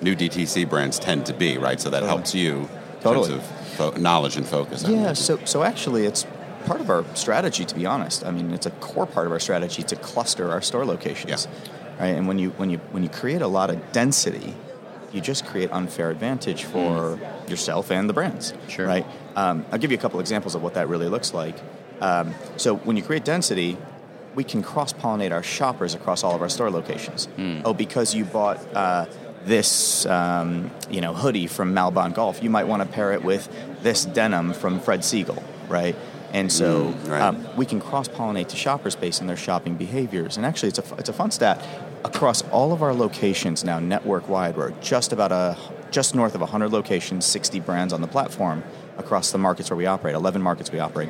new 0.01 0.15
DTC 0.15 0.67
brands 0.67 0.97
tend 0.97 1.27
to 1.27 1.33
be, 1.33 1.59
right? 1.59 1.79
So 1.79 1.91
that 1.91 2.01
helps 2.01 2.33
you 2.33 2.61
in 2.61 2.67
Totally. 3.03 3.29
terms 3.29 3.43
of 3.43 3.58
fo- 3.79 3.91
knowledge 3.97 4.35
and 4.37 4.45
focus. 4.45 4.83
I 4.85 4.89
Yeah, 4.89 4.97
imagine. 4.97 5.15
so 5.15 5.39
so 5.45 5.63
actually, 5.63 6.05
it's 6.05 6.25
part 6.65 6.81
of 6.81 6.89
our 6.89 7.03
strategy. 7.15 7.63
To 7.65 7.75
be 7.75 7.85
honest, 7.85 8.25
I 8.25 8.31
mean, 8.31 8.51
it's 8.53 8.65
a 8.65 8.71
core 8.87 9.05
part 9.07 9.25
of 9.27 9.31
our 9.31 9.39
strategy 9.39 9.81
to 9.83 9.95
cluster 9.95 10.51
our 10.51 10.61
store 10.61 10.85
locations, 10.85 11.47
Yeah. 11.47 12.01
right? 12.01 12.15
And 12.17 12.27
when 12.27 12.37
you 12.39 12.49
when 12.59 12.69
you 12.69 12.79
when 12.93 13.03
you 13.03 13.09
create 13.09 13.41
a 13.41 13.47
lot 13.47 13.69
of 13.69 13.77
density, 13.91 14.53
you 15.13 15.21
just 15.21 15.45
create 15.45 15.69
unfair 15.71 16.09
advantage 16.11 16.61
for 16.65 17.17
yourself 17.47 17.89
and 17.91 18.07
the 18.09 18.13
brands, 18.13 18.53
Sure. 18.67 18.85
right? 18.85 19.05
Um, 19.35 19.65
I'll 19.71 19.79
give 19.79 19.91
you 19.91 19.97
a 19.97 20.01
couple 20.01 20.19
examples 20.19 20.53
of 20.55 20.61
what 20.61 20.73
that 20.73 20.87
really 20.89 21.07
looks 21.09 21.33
like. 21.33 21.55
Um, 22.01 22.33
so 22.57 22.75
when 22.87 22.95
you 22.97 23.03
create 23.03 23.25
density. 23.25 23.77
We 24.35 24.43
can 24.43 24.61
cross 24.61 24.93
pollinate 24.93 25.31
our 25.33 25.41
shoppers 25.41 25.95
across 25.95 26.23
all 26.23 26.35
of 26.35 26.41
our 26.43 26.49
store 26.49 26.69
locations. 26.69 27.27
Oh, 27.65 27.73
because 27.73 28.13
you 28.17 28.25
bought 28.25 28.59
uh, 28.75 29.05
this 29.49 30.05
um, 30.05 30.71
you 30.89 31.01
know 31.01 31.13
hoodie 31.13 31.47
from 31.47 31.73
Malbon 31.73 32.13
Golf, 32.13 32.41
you 32.41 32.49
might 32.49 32.67
want 32.67 32.81
to 32.83 32.87
pair 32.87 33.11
it 33.11 33.23
with 33.23 33.49
this 33.83 34.05
denim 34.05 34.53
from 34.53 34.79
Fred 34.79 35.01
Segal, 35.01 35.43
right? 35.67 35.95
And 36.31 36.51
so 36.51 36.93
Mm, 36.93 37.09
right. 37.09 37.21
um, 37.21 37.47
we 37.57 37.65
can 37.65 37.81
cross 37.81 38.07
pollinate 38.07 38.47
to 38.49 38.55
shoppers 38.55 38.95
based 38.95 39.19
on 39.21 39.27
their 39.27 39.35
shopping 39.37 39.75
behaviors. 39.75 40.37
And 40.37 40.45
actually, 40.45 40.69
it's 40.69 40.79
a 40.79 40.95
it's 40.97 41.09
a 41.09 41.13
fun 41.13 41.31
stat. 41.31 41.61
Across 42.05 42.43
all 42.51 42.71
of 42.71 42.81
our 42.81 42.93
locations 42.93 43.63
now, 43.65 43.79
network 43.79 44.29
wide, 44.29 44.55
we're 44.55 44.71
just 44.79 45.11
about 45.11 45.31
a 45.31 45.57
just 45.91 46.13
north 46.15 46.35
of 46.35 46.41
100 46.41 46.69
locations, 46.71 47.25
60 47.25 47.59
brands 47.61 47.91
on 47.93 48.01
the 48.01 48.07
platform 48.07 48.63
across 48.97 49.31
the 49.31 49.37
markets 49.39 49.69
where 49.71 49.77
we 49.77 49.87
operate. 49.87 50.13
11 50.15 50.41
markets 50.41 50.71
we 50.71 50.79
operate. 50.79 51.09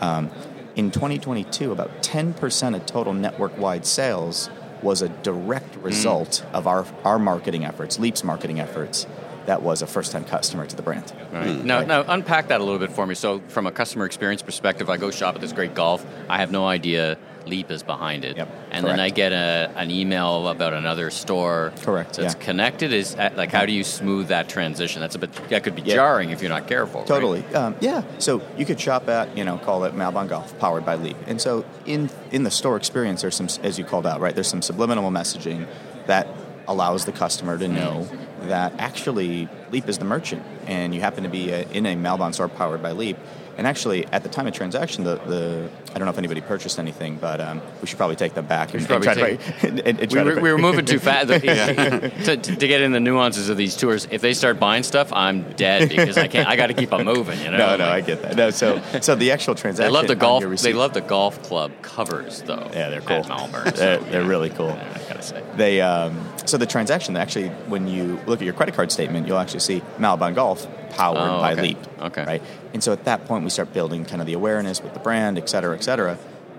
Um, 0.00 0.30
in 0.76 0.90
2022, 0.90 1.70
about 1.70 2.02
10% 2.02 2.74
of 2.74 2.86
total 2.86 3.12
network 3.12 3.56
wide 3.58 3.84
sales 3.86 4.48
was 4.84 5.02
a 5.02 5.08
direct 5.08 5.74
mm. 5.74 5.84
result 5.84 6.44
of 6.52 6.68
our, 6.68 6.86
our 7.04 7.18
marketing 7.18 7.64
efforts, 7.64 7.98
Leap's 7.98 8.22
marketing 8.22 8.60
efforts. 8.60 9.06
That 9.46 9.62
was 9.62 9.82
a 9.82 9.86
first 9.86 10.12
time 10.12 10.24
customer 10.24 10.64
to 10.64 10.76
the 10.76 10.82
brand. 10.82 11.12
Right. 11.32 11.48
Mm. 11.48 11.64
Now, 11.64 11.80
now, 11.82 12.04
unpack 12.06 12.48
that 12.48 12.60
a 12.60 12.64
little 12.64 12.78
bit 12.78 12.92
for 12.92 13.06
me. 13.06 13.14
So, 13.14 13.40
from 13.48 13.66
a 13.66 13.72
customer 13.72 14.06
experience 14.06 14.40
perspective, 14.40 14.88
I 14.88 14.96
go 14.96 15.10
shop 15.10 15.34
at 15.34 15.40
this 15.42 15.52
great 15.52 15.74
golf. 15.74 16.06
I 16.30 16.38
have 16.38 16.50
no 16.50 16.66
idea 16.66 17.18
Leap 17.46 17.70
is 17.70 17.82
behind 17.82 18.24
it, 18.24 18.36
Yep, 18.36 18.48
and 18.70 18.86
then 18.86 18.98
I 19.00 19.10
get 19.10 19.32
a, 19.32 19.70
an 19.76 19.90
email 19.90 20.48
about 20.48 20.72
another 20.72 21.10
store. 21.10 21.72
Correct, 21.82 22.16
That's 22.16 22.34
yeah. 22.34 22.40
connected. 22.40 22.92
Is 22.92 23.14
uh, 23.14 23.32
like 23.36 23.50
how 23.52 23.66
do 23.66 23.72
you 23.72 23.84
smooth 23.84 24.28
that 24.28 24.48
transition? 24.48 25.00
That's 25.00 25.14
a 25.14 25.18
bit 25.18 25.32
that 25.50 25.62
could 25.64 25.74
be 25.76 25.82
Yeah. 25.82 25.94
jarring 25.96 26.30
if 26.30 26.40
you're 26.40 26.48
not 26.48 26.66
careful. 26.68 27.00
right? 27.00 27.06
Totally. 27.08 27.44
Um, 27.54 27.76
yeah. 27.80 28.02
So 28.18 28.40
you 28.56 28.64
could 28.64 28.80
shop 28.80 29.08
at, 29.08 29.36
you 29.36 29.44
know, 29.44 29.58
call 29.58 29.84
it 29.84 29.94
Malbon 29.94 30.28
Golf, 30.28 30.58
powered 30.58 30.86
by 30.86 30.94
Leap. 30.94 31.16
And 31.26 31.40
so 31.40 31.64
in 31.86 32.08
in 32.30 32.44
the 32.44 32.50
store 32.50 32.76
experience, 32.76 33.20
there's 33.22 33.36
some, 33.36 33.48
as 33.62 33.78
you 33.78 33.84
called 33.84 34.06
out, 34.06 34.20
right? 34.20 34.34
There's 34.34 34.48
some 34.48 34.62
subliminal 34.62 35.10
messaging 35.10 35.66
that 36.06 36.26
allows 36.66 37.04
the 37.04 37.12
customer 37.12 37.58
to 37.58 37.68
know 37.68 38.08
that 38.42 38.72
actually 38.78 39.48
Leap 39.70 39.88
is 39.88 39.98
the 39.98 40.04
merchant, 40.04 40.42
and 40.66 40.94
you 40.94 41.00
happen 41.00 41.24
to 41.24 41.30
be 41.30 41.52
uh 41.52 41.64
in 41.72 41.84
a 41.86 41.94
Malbon 41.94 42.32
store 42.32 42.48
powered 42.48 42.82
by 42.82 42.92
Leap. 42.92 43.18
And 43.56 43.68
actually, 43.68 44.04
at 44.06 44.24
the 44.24 44.28
time 44.28 44.48
of 44.48 44.52
transaction, 44.52 45.04
the, 45.04 45.14
the 45.16 45.70
I 45.94 45.98
don't 45.98 46.06
know 46.06 46.10
if 46.10 46.18
anybody 46.18 46.40
purchased 46.40 46.80
anything, 46.80 47.16
but 47.16 47.40
um, 47.40 47.62
we 47.80 47.86
should 47.86 47.98
probably 47.98 48.16
take 48.16 48.34
them 48.34 48.46
back 48.46 48.74
and, 48.74 48.82
should 48.82 48.90
and 48.90 49.04
probably 49.04 49.36
take- 49.38 49.60
to, 49.60 49.86
and, 49.86 50.00
and 50.00 50.12
We 50.12 50.22
were, 50.24 50.40
we 50.40 50.52
were 50.52 50.58
moving 50.58 50.84
too 50.84 50.98
fast 50.98 51.28
to, 51.28 52.10
to, 52.24 52.36
to 52.36 52.66
get 52.66 52.80
in 52.80 52.90
the 52.90 52.98
nuances 52.98 53.48
of 53.48 53.56
these 53.56 53.76
tours. 53.76 54.08
If 54.10 54.20
they 54.20 54.34
start 54.34 54.58
buying 54.58 54.82
stuff, 54.82 55.12
I'm 55.12 55.52
dead 55.52 55.88
because 55.90 56.18
I 56.18 56.26
can't. 56.26 56.48
I 56.48 56.56
got 56.56 56.66
to 56.66 56.74
keep 56.74 56.90
them 56.90 57.04
moving. 57.04 57.38
You 57.40 57.52
know. 57.52 57.58
No, 57.58 57.76
no, 57.76 57.88
I 57.88 58.00
get 58.00 58.22
that. 58.22 58.34
No, 58.36 58.50
so 58.50 58.82
so 59.00 59.14
the 59.14 59.30
actual 59.30 59.54
They 59.54 59.60
transaction. 59.60 59.92
love 59.92 60.08
the 60.08 60.16
golf. 60.16 60.42
They 60.62 60.72
love 60.72 60.94
the 60.94 61.00
golf 61.00 61.40
club 61.44 61.70
covers, 61.82 62.42
though. 62.42 62.68
Yeah, 62.72 62.90
they're 62.90 63.00
cool. 63.00 63.22
Malbon, 63.22 63.64
so, 63.66 63.70
they're, 63.70 63.98
they're 63.98 64.24
really 64.24 64.50
cool. 64.50 64.68
Yeah, 64.68 64.92
I 65.04 65.08
gotta 65.08 65.22
say. 65.22 65.44
They 65.54 65.80
um, 65.80 66.26
so 66.44 66.58
the 66.58 66.66
transaction 66.66 67.16
actually, 67.16 67.48
when 67.68 67.86
you 67.86 68.18
look 68.26 68.40
at 68.40 68.44
your 68.44 68.54
credit 68.54 68.74
card 68.74 68.90
statement, 68.90 69.28
you'll 69.28 69.38
actually 69.38 69.60
see 69.60 69.80
Malbon 69.98 70.34
Golf 70.34 70.66
powered 70.90 71.18
Oh, 71.18 71.40
by 71.40 71.52
okay. 71.52 71.62
Leap. 71.62 71.78
Okay. 72.00 72.24
Right. 72.24 72.42
And 72.72 72.82
so 72.82 72.92
at 72.92 73.04
that 73.04 73.24
point, 73.26 73.44
we 73.44 73.50
start 73.50 73.72
building 73.72 74.04
kind 74.04 74.20
of 74.20 74.26
the 74.26 74.32
awareness 74.34 74.82
with 74.82 74.94
the 74.94 75.00
brand, 75.00 75.38
et 75.38 75.48
cetera, 75.48 75.74
et 75.76 75.82
cetera. 75.84 76.18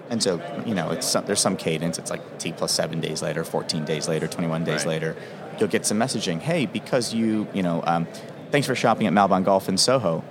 And 0.10 0.22
so 0.22 0.40
you 0.66 0.76
know, 0.76 0.92
it's 0.92 1.08
some, 1.08 1.26
there's 1.26 1.40
some 1.42 1.58
cadence. 1.58 1.98
It's 1.98 2.12
like 2.12 2.22
T 2.38 2.52
plus 2.54 2.72
seven 2.72 3.02
days 3.02 3.22
later, 3.22 3.44
14 3.44 3.84
days 3.86 4.08
later, 4.08 4.28
21 4.28 4.64
days 4.64 4.86
Right. 4.86 4.88
later. 5.02 5.16
You'll 5.60 5.70
get 5.70 5.86
some 5.86 5.98
messaging. 5.98 6.40
Hey, 6.40 6.66
because 6.68 7.14
you 7.14 7.48
you 7.54 7.64
know, 7.64 7.84
um, 7.88 8.08
thanks 8.52 8.68
for 8.68 8.76
shopping 8.76 9.08
at 9.08 9.14
Malbon 9.14 9.44
Golf 9.44 9.68
in 9.68 9.78
Soho. 9.78 10.24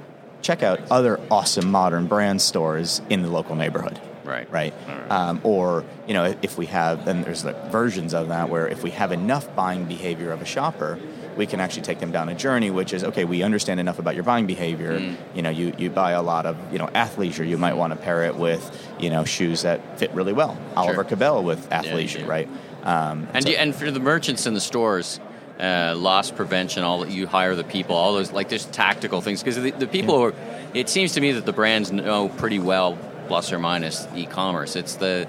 Check 0.42 0.62
out 0.62 0.78
other 0.90 1.18
awesome 1.30 1.70
modern 1.70 2.06
brand 2.06 2.40
stores 2.42 3.00
in 3.08 3.22
the 3.22 3.28
local 3.30 3.56
neighborhood 3.56 3.98
Right. 4.24 4.50
right? 4.52 4.74
Right. 4.86 5.10
Um, 5.10 5.40
or 5.42 5.84
you 6.06 6.14
know, 6.14 6.34
if 6.42 6.56
we 6.58 6.66
have, 6.66 7.04
then 7.06 7.22
there's 7.22 7.44
like 7.44 7.70
versions 7.72 8.12
of 8.14 8.28
that 8.28 8.48
where 8.50 8.68
if 8.68 8.82
we 8.82 8.90
have 8.90 9.10
enough 9.10 9.54
buying 9.56 9.86
behavior 9.86 10.30
of 10.32 10.40
a 10.42 10.44
shopper, 10.44 10.98
we 11.36 11.46
can 11.46 11.60
actually 11.60 11.82
take 11.82 11.98
them 11.98 12.12
down 12.12 12.28
a 12.28 12.34
journey, 12.34 12.70
which 12.70 12.92
is 12.92 13.04
okay. 13.04 13.24
We 13.24 13.42
understand 13.42 13.80
enough 13.80 13.98
about 13.98 14.14
your 14.14 14.24
buying 14.24 14.46
behavior. 14.46 14.98
Mm. 14.98 15.16
You 15.34 15.42
know, 15.42 15.50
you, 15.50 15.74
you 15.78 15.90
buy 15.90 16.12
a 16.12 16.22
lot 16.22 16.46
of 16.46 16.56
you 16.72 16.78
know 16.78 16.86
athleisure. 16.88 17.46
You 17.46 17.58
might 17.58 17.74
want 17.74 17.92
to 17.92 17.96
pair 17.98 18.24
it 18.24 18.36
with 18.36 18.62
you 18.98 19.10
know 19.10 19.24
shoes 19.24 19.62
that 19.62 19.98
fit 19.98 20.12
really 20.12 20.32
well. 20.32 20.56
Oliver 20.76 21.04
Cabell 21.04 21.42
with 21.42 21.68
athleisure, 21.70 22.20
yeah. 22.20 22.26
right? 22.26 22.48
Um, 22.82 23.28
And 23.32 23.44
so- 23.44 23.50
you, 23.50 23.56
and 23.56 23.74
for 23.74 23.90
the 23.90 24.00
merchants 24.00 24.46
in 24.46 24.54
the 24.54 24.60
stores, 24.60 25.20
uh, 25.58 25.94
loss 25.96 26.30
prevention, 26.30 26.82
all 26.82 27.06
you 27.06 27.26
hire 27.26 27.54
the 27.54 27.64
people, 27.64 27.96
all 27.96 28.14
those 28.14 28.32
like 28.32 28.48
there's 28.48 28.66
tactical 28.66 29.20
things 29.20 29.42
because 29.42 29.56
the, 29.56 29.70
the 29.70 29.86
people 29.86 30.16
who 30.16 30.24
are. 30.24 30.34
It 30.74 30.88
seems 30.88 31.12
to 31.12 31.20
me 31.20 31.32
that 31.32 31.46
the 31.46 31.52
brands 31.52 31.92
know 31.92 32.28
pretty 32.28 32.58
well, 32.58 32.98
plus 33.28 33.52
or 33.52 33.58
minus 33.60 34.08
e-commerce. 34.16 34.74
It's 34.74 34.96
the 34.96 35.28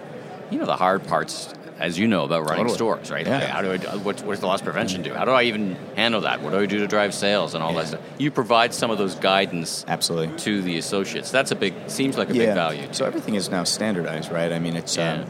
you 0.50 0.58
know 0.58 0.66
the 0.66 0.76
hard 0.76 1.06
parts. 1.08 1.54
As 1.78 2.00
you 2.00 2.08
know 2.08 2.24
about 2.24 2.44
running 2.46 2.68
Totally. 2.68 2.76
stores, 2.76 3.12
right? 3.12 3.26
Yeah. 3.28 3.48
How 3.48 3.62
do 3.62 3.72
I? 3.74 3.78
do- 3.78 3.88
What, 4.00 4.22
what 4.22 4.32
does 4.32 4.40
the 4.40 4.48
loss 4.48 4.62
prevention 4.62 5.02
do? 5.02 5.14
How 5.14 5.26
do 5.26 5.32
I 5.32 5.44
even 5.44 5.76
handle 5.98 6.22
that? 6.22 6.42
What 6.42 6.52
do 6.52 6.60
I 6.60 6.66
do 6.68 6.80
to 6.80 6.88
drive 6.88 7.14
sales 7.14 7.54
and 7.54 7.62
all 7.62 7.74
that 7.74 7.88
stuff? 7.88 8.00
You 8.18 8.32
provide 8.32 8.74
some 8.74 8.92
of 8.92 8.98
those 8.98 9.16
guidance 9.16 9.84
absolutely. 9.88 10.38
to 10.40 10.62
the 10.62 10.78
associates. 10.78 11.32
That's 11.32 11.52
a 11.52 11.56
big. 11.56 11.74
Seems 11.88 12.18
like 12.18 12.30
a 12.30 12.34
big 12.34 12.54
value. 12.54 12.88
So 12.94 13.06
everything 13.06 13.36
is 13.36 13.50
now 13.50 13.66
standardized, 13.66 14.32
right? 14.32 14.54
I 14.54 14.60
mean, 14.60 14.78
it's 14.78 14.96
Yeah. 14.96 15.14
um, 15.24 15.26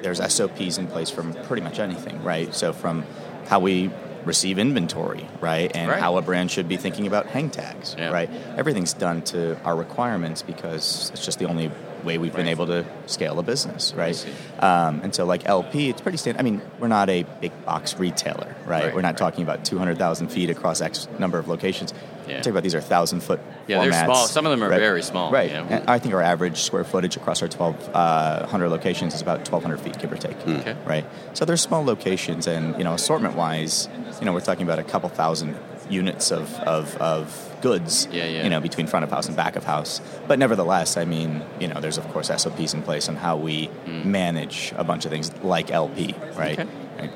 there's 0.00 0.20
SOPs 0.20 0.78
in 0.78 0.86
place 0.86 1.10
from 1.10 1.34
pretty 1.34 1.62
much 1.62 1.78
anything, 1.78 2.22
right? 2.22 2.54
So 2.54 2.72
from 2.72 3.04
how 3.48 3.60
we 3.60 3.90
receive 4.24 4.58
inventory, 4.58 5.28
right, 5.42 5.70
and 5.76 5.90
Right. 5.90 6.00
how 6.00 6.16
a 6.16 6.22
brand 6.22 6.50
should 6.50 6.66
be 6.66 6.78
thinking 6.78 7.06
about 7.06 7.26
hang 7.26 7.50
tags, 7.50 7.94
Yeah. 7.98 8.08
right? 8.08 8.30
Everything's 8.56 8.94
done 8.94 9.20
to 9.22 9.58
our 9.66 9.76
requirements 9.76 10.40
because 10.40 11.10
it's 11.12 11.22
just 11.26 11.38
the 11.38 11.44
only 11.44 11.70
way 12.04 12.18
we've 12.18 12.34
been 12.34 12.48
able 12.48 12.66
to 12.66 12.84
scale 13.06 13.38
a 13.38 13.42
business, 13.42 13.92
right? 13.94 14.26
Um, 14.60 15.00
and 15.02 15.14
so, 15.14 15.24
like 15.24 15.46
LP, 15.46 15.90
it's 15.90 16.00
pretty 16.00 16.18
standard. 16.18 16.40
I 16.40 16.42
mean, 16.42 16.62
we're 16.78 16.88
not 16.88 17.08
a 17.10 17.24
big 17.40 17.52
box 17.64 17.98
retailer, 17.98 18.54
right? 18.66 18.84
Right, 18.84 18.94
we're 18.94 19.00
not 19.02 19.08
right. 19.08 19.16
talking 19.16 19.42
about 19.42 19.64
200,000 19.64 20.28
feet 20.28 20.50
across 20.50 20.80
X 20.80 21.08
number 21.18 21.38
of 21.38 21.48
locations. 21.48 21.92
Yeah. 21.92 22.36
We're 22.36 22.36
talking 22.38 22.50
about 22.52 22.62
these 22.62 22.74
are 22.74 22.80
thousand 22.80 23.20
foot. 23.20 23.40
Yeah, 23.66 23.80
they're 23.82 24.04
small. 24.04 24.26
Some 24.26 24.46
of 24.46 24.50
them 24.50 24.62
are 24.62 24.68
right? 24.70 24.80
very 24.80 25.02
small, 25.02 25.30
Right. 25.30 25.50
yeah. 25.50 25.66
And 25.68 25.90
I 25.90 25.98
think 25.98 26.14
our 26.14 26.22
average 26.22 26.58
square 26.58 26.84
footage 26.84 27.16
across 27.16 27.42
our 27.42 27.48
1,200 27.48 28.68
locations 28.68 29.14
is 29.14 29.20
about 29.22 29.38
1,200 29.48 29.80
feet, 29.80 29.98
give 29.98 30.12
or 30.12 30.16
take. 30.16 30.36
Okay. 30.46 30.76
Right. 30.86 31.04
So 31.34 31.44
they're 31.44 31.56
small 31.56 31.84
locations, 31.84 32.46
and 32.46 32.76
you 32.78 32.84
know, 32.84 32.94
assortment 32.94 33.36
wise, 33.36 33.88
you 34.20 34.26
know, 34.26 34.32
we're 34.32 34.40
talking 34.40 34.64
about 34.64 34.78
a 34.78 34.84
couple 34.84 35.08
thousand 35.08 35.56
units 35.90 36.30
of, 36.30 36.54
of, 36.60 36.96
of 36.96 37.53
goods. 37.64 38.06
Yeah, 38.12 38.26
yeah. 38.26 38.44
You 38.44 38.50
know, 38.50 38.60
between 38.60 38.86
front 38.86 39.04
of 39.04 39.10
house 39.10 39.26
and 39.26 39.34
back 39.34 39.56
of 39.56 39.64
house. 39.64 40.02
But 40.28 40.38
nevertheless, 40.38 40.98
I 40.98 41.06
mean, 41.06 41.42
you 41.58 41.66
know, 41.66 41.80
there's 41.80 41.96
of 41.96 42.06
course 42.08 42.28
SOPs 42.28 42.74
in 42.74 42.82
place 42.82 43.08
on 43.08 43.16
how 43.16 43.38
we 43.38 43.70
manage 43.86 44.74
a 44.76 44.84
bunch 44.84 45.06
of 45.06 45.10
things 45.10 45.34
like 45.42 45.70
LP. 45.70 46.14
Right. 46.36 46.58
Okay. 46.58 46.68
Right. 46.98 47.10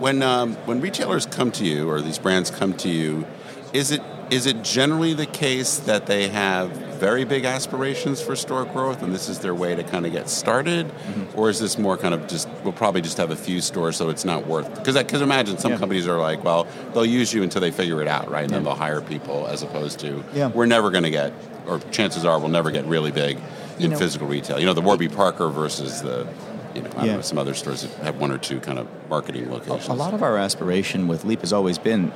When 0.00 0.22
um, 0.22 0.54
when 0.66 0.82
retailers 0.82 1.24
come 1.24 1.50
to 1.52 1.64
you 1.64 1.88
or 1.88 2.02
these 2.02 2.18
brands 2.18 2.50
come 2.50 2.74
to 2.74 2.90
you, 2.90 3.26
is 3.72 3.90
it 3.90 4.02
is 4.30 4.44
it 4.46 4.62
generally 4.62 5.14
the 5.14 5.26
case 5.26 5.78
that 5.78 6.06
they 6.06 6.28
have 6.28 6.93
very 7.04 7.24
big 7.24 7.44
aspirations 7.44 8.22
for 8.22 8.34
store 8.34 8.64
growth 8.64 9.02
and 9.02 9.12
this 9.14 9.28
is 9.28 9.38
their 9.40 9.54
way 9.54 9.74
to 9.74 9.82
kind 9.84 10.06
of 10.06 10.12
get 10.12 10.26
started, 10.30 10.86
Mm-hmm. 10.86 11.38
or 11.38 11.50
is 11.50 11.60
this 11.60 11.76
more 11.78 11.98
kind 11.98 12.14
of 12.14 12.26
just 12.26 12.48
we'll 12.62 12.72
probably 12.72 13.02
just 13.02 13.18
have 13.18 13.30
a 13.30 13.36
few 13.36 13.60
stores 13.60 13.94
so 13.96 14.08
it's 14.08 14.24
not 14.24 14.46
worth 14.46 14.74
because 14.74 14.96
I 14.96 15.02
because 15.02 15.20
imagine 15.20 15.58
some 15.58 15.72
Yeah. 15.72 15.78
companies 15.78 16.08
are 16.08 16.18
like 16.18 16.42
well 16.42 16.66
they'll 16.94 17.04
use 17.20 17.34
you 17.34 17.42
until 17.42 17.60
they 17.60 17.70
figure 17.70 18.00
it 18.00 18.08
out 18.08 18.30
right 18.30 18.44
and 18.44 18.52
then 18.54 18.64
they'll 18.64 18.74
hire 18.86 19.02
people 19.02 19.46
as 19.48 19.62
opposed 19.62 19.98
to 20.00 20.24
Yeah. 20.32 20.46
we're 20.48 20.64
never 20.76 20.90
going 20.90 21.04
to 21.04 21.10
get 21.10 21.32
or 21.68 21.78
chances 21.90 22.24
are 22.24 22.38
we'll 22.38 22.48
never 22.60 22.70
get 22.70 22.86
really 22.86 23.10
big 23.10 23.36
You 23.78 23.84
in 23.86 23.90
know- 23.90 23.98
physical 23.98 24.26
retail 24.26 24.58
you 24.58 24.64
know 24.64 24.72
the 24.72 24.80
Warby 24.88 25.08
Parker 25.08 25.48
versus 25.50 26.00
the 26.00 26.26
you 26.74 26.80
know, 26.82 26.88
I 26.90 26.92
don't 26.96 27.06
Yeah. 27.06 27.14
know, 27.16 27.20
some 27.20 27.38
other 27.38 27.54
stores 27.54 27.82
that 27.82 27.90
have 28.02 28.16
one 28.16 28.32
or 28.32 28.38
two 28.38 28.58
kind 28.60 28.78
of 28.80 28.88
marketing 29.08 29.48
locations. 29.48 29.86
A 29.88 29.92
lot 29.92 30.12
of 30.12 30.22
our 30.24 30.36
aspiration 30.38 31.06
with 31.06 31.24
Leap 31.24 31.40
has 31.42 31.52
always 31.52 31.78
been 31.78 32.10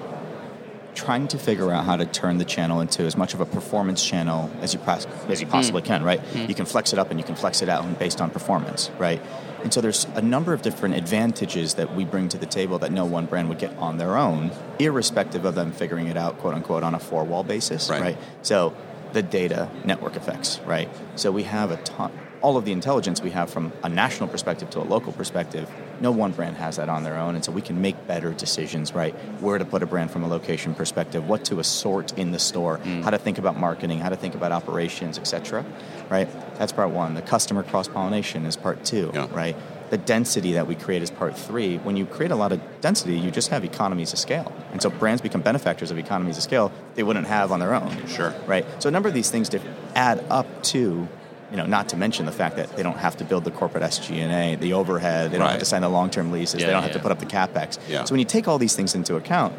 trying 0.99 1.29
to 1.29 1.39
figure 1.39 1.71
out 1.71 1.85
how 1.85 1.97
to 1.97 2.05
turn 2.05 2.39
the 2.39 2.45
channel 2.45 2.81
into 2.81 3.05
as 3.05 3.17
much 3.17 3.33
of 3.33 3.41
a 3.41 3.47
performance 3.47 4.05
channel 4.05 4.51
as 4.61 4.75
you 4.75 4.81
pos- 4.81 5.07
as 5.29 5.41
you 5.41 5.47
hmm. 5.47 5.53
possibly 5.53 5.81
can, 5.81 6.03
right? 6.03 6.19
Hmm. 6.19 6.47
You 6.49 6.55
can 6.57 6.67
flex 6.67 6.93
it 6.93 6.99
up 6.99 7.11
and 7.11 7.21
you 7.21 7.25
can 7.25 7.37
flex 7.37 7.63
it 7.63 7.69
out 7.69 7.99
based 8.01 8.21
on 8.21 8.31
performance, 8.31 8.91
right? 8.99 9.23
And 9.63 9.73
so 9.73 9.81
there's 9.81 10.07
a 10.15 10.23
number 10.23 10.53
of 10.53 10.63
different 10.63 10.97
advantages 10.97 11.75
that 11.75 11.95
we 11.95 12.05
bring 12.05 12.29
to 12.31 12.39
the 12.39 12.47
table 12.47 12.81
that 12.81 12.91
no 12.91 13.05
one 13.05 13.27
brand 13.27 13.49
would 13.49 13.61
get 13.61 13.77
on 13.77 13.99
their 13.99 14.17
own, 14.17 14.51
irrespective 14.81 15.45
of 15.45 15.55
them 15.55 15.71
figuring 15.71 16.09
it 16.09 16.17
out, 16.17 16.39
quote 16.39 16.55
unquote, 16.55 16.83
on 16.83 16.95
a 16.95 16.99
four 16.99 17.23
wall 17.23 17.45
basis, 17.45 17.89
Right. 17.89 18.03
right? 18.03 18.19
So 18.43 18.75
the 19.13 19.23
data 19.23 19.71
network 19.85 20.17
effects, 20.17 20.59
right? 20.67 20.89
So 21.15 21.31
we 21.31 21.45
have 21.45 21.71
a 21.71 21.77
ton, 21.79 22.11
all 22.43 22.57
of 22.57 22.65
the 22.65 22.73
intelligence 22.73 23.23
we 23.23 23.31
have 23.31 23.51
from 23.51 23.73
a 23.85 23.89
national 23.89 24.29
perspective 24.29 24.69
to 24.71 24.81
a 24.81 24.87
local 24.87 25.13
perspective. 25.13 25.71
No 26.01 26.11
one 26.13 26.33
brand 26.33 26.57
has 26.57 26.77
that 26.77 26.89
on 26.89 27.03
their 27.03 27.17
own, 27.17 27.35
and 27.35 27.45
so 27.45 27.53
we 27.53 27.63
can 27.63 27.81
make 27.81 28.07
better 28.07 28.33
decisions, 28.33 28.95
right? 28.95 29.15
Where 29.41 29.59
to 29.59 29.65
put 29.65 29.83
a 29.83 29.87
brand 29.87 30.11
from 30.11 30.23
a 30.23 30.29
location 30.29 30.75
perspective, 30.75 31.29
what 31.29 31.45
to 31.47 31.59
assort 31.59 32.17
in 32.19 32.31
the 32.31 32.39
store, 32.39 32.79
mm. 32.79 33.03
how 33.03 33.11
to 33.11 33.19
think 33.19 33.39
about 33.39 33.59
marketing, 33.59 33.99
how 34.01 34.09
to 34.09 34.17
think 34.17 34.35
about 34.35 34.53
operations, 34.53 35.19
etc. 35.19 35.65
Right? 36.09 36.29
That's 36.59 36.73
part 36.73 36.91
one. 36.91 37.15
The 37.15 37.23
customer 37.23 37.63
cross 37.63 37.89
pollination 37.89 38.47
is 38.47 38.57
part 38.57 38.85
two, 38.85 39.11
Yeah. 39.15 39.27
right? 39.33 39.57
The 39.91 39.99
density 39.99 40.53
that 40.53 40.67
we 40.67 40.75
create 40.75 41.03
is 41.03 41.11
part 41.11 41.37
three. 41.37 41.79
When 41.79 41.97
you 41.97 42.05
create 42.05 42.31
a 42.31 42.37
lot 42.37 42.53
of 42.53 42.61
density, 42.83 43.19
you 43.19 43.31
just 43.31 43.49
have 43.49 43.65
economies 43.65 44.13
of 44.13 44.19
scale. 44.19 44.53
And 44.73 44.83
so 44.83 44.91
brands 44.91 45.23
become 45.23 45.41
benefactors 45.41 45.91
of 45.91 45.99
economies 45.99 46.37
of 46.37 46.43
scale 46.43 46.71
they 46.95 47.03
wouldn't 47.03 47.27
have 47.27 47.51
on 47.53 47.59
their 47.61 47.75
own. 47.75 48.07
Sure. 48.07 48.35
Right? 48.47 48.67
So 48.83 48.89
a 48.89 48.93
number 48.93 49.09
of 49.09 49.15
these 49.15 49.31
things 49.31 49.49
to 49.51 49.61
add 49.95 50.23
up 50.29 50.63
to, 50.65 51.09
you 51.51 51.57
know, 51.57 51.67
not 51.67 51.89
to 51.91 51.97
mention 51.97 52.27
the 52.27 52.33
fact 52.33 52.57
that 52.57 52.77
they 52.77 52.83
don't 52.83 52.99
have 52.99 53.17
to 53.17 53.25
build 53.25 53.45
the 53.45 53.51
corporate 53.51 53.83
SG&A, 53.83 54.57
the 54.57 54.73
overhead, 54.75 55.31
they 55.31 55.39
don't 55.39 55.47
Right. 55.47 55.53
have 55.53 55.61
to 55.61 55.65
sign 55.65 55.81
the 55.83 55.89
long-term 55.89 56.31
leases, 56.31 56.61
Yeah, 56.61 56.67
they 56.67 56.73
don't 56.75 56.83
have 56.83 56.93
to 56.93 56.99
put 56.99 57.11
up 57.13 57.19
the 57.21 57.27
CapEx. 57.27 57.79
Yeah. 57.89 58.05
So 58.05 58.13
when 58.13 58.19
you 58.19 58.27
take 58.27 58.47
all 58.49 58.59
these 58.59 58.75
things 58.77 58.95
into 58.95 59.17
account, 59.17 59.55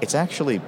it's 0.00 0.14
actually, 0.14 0.60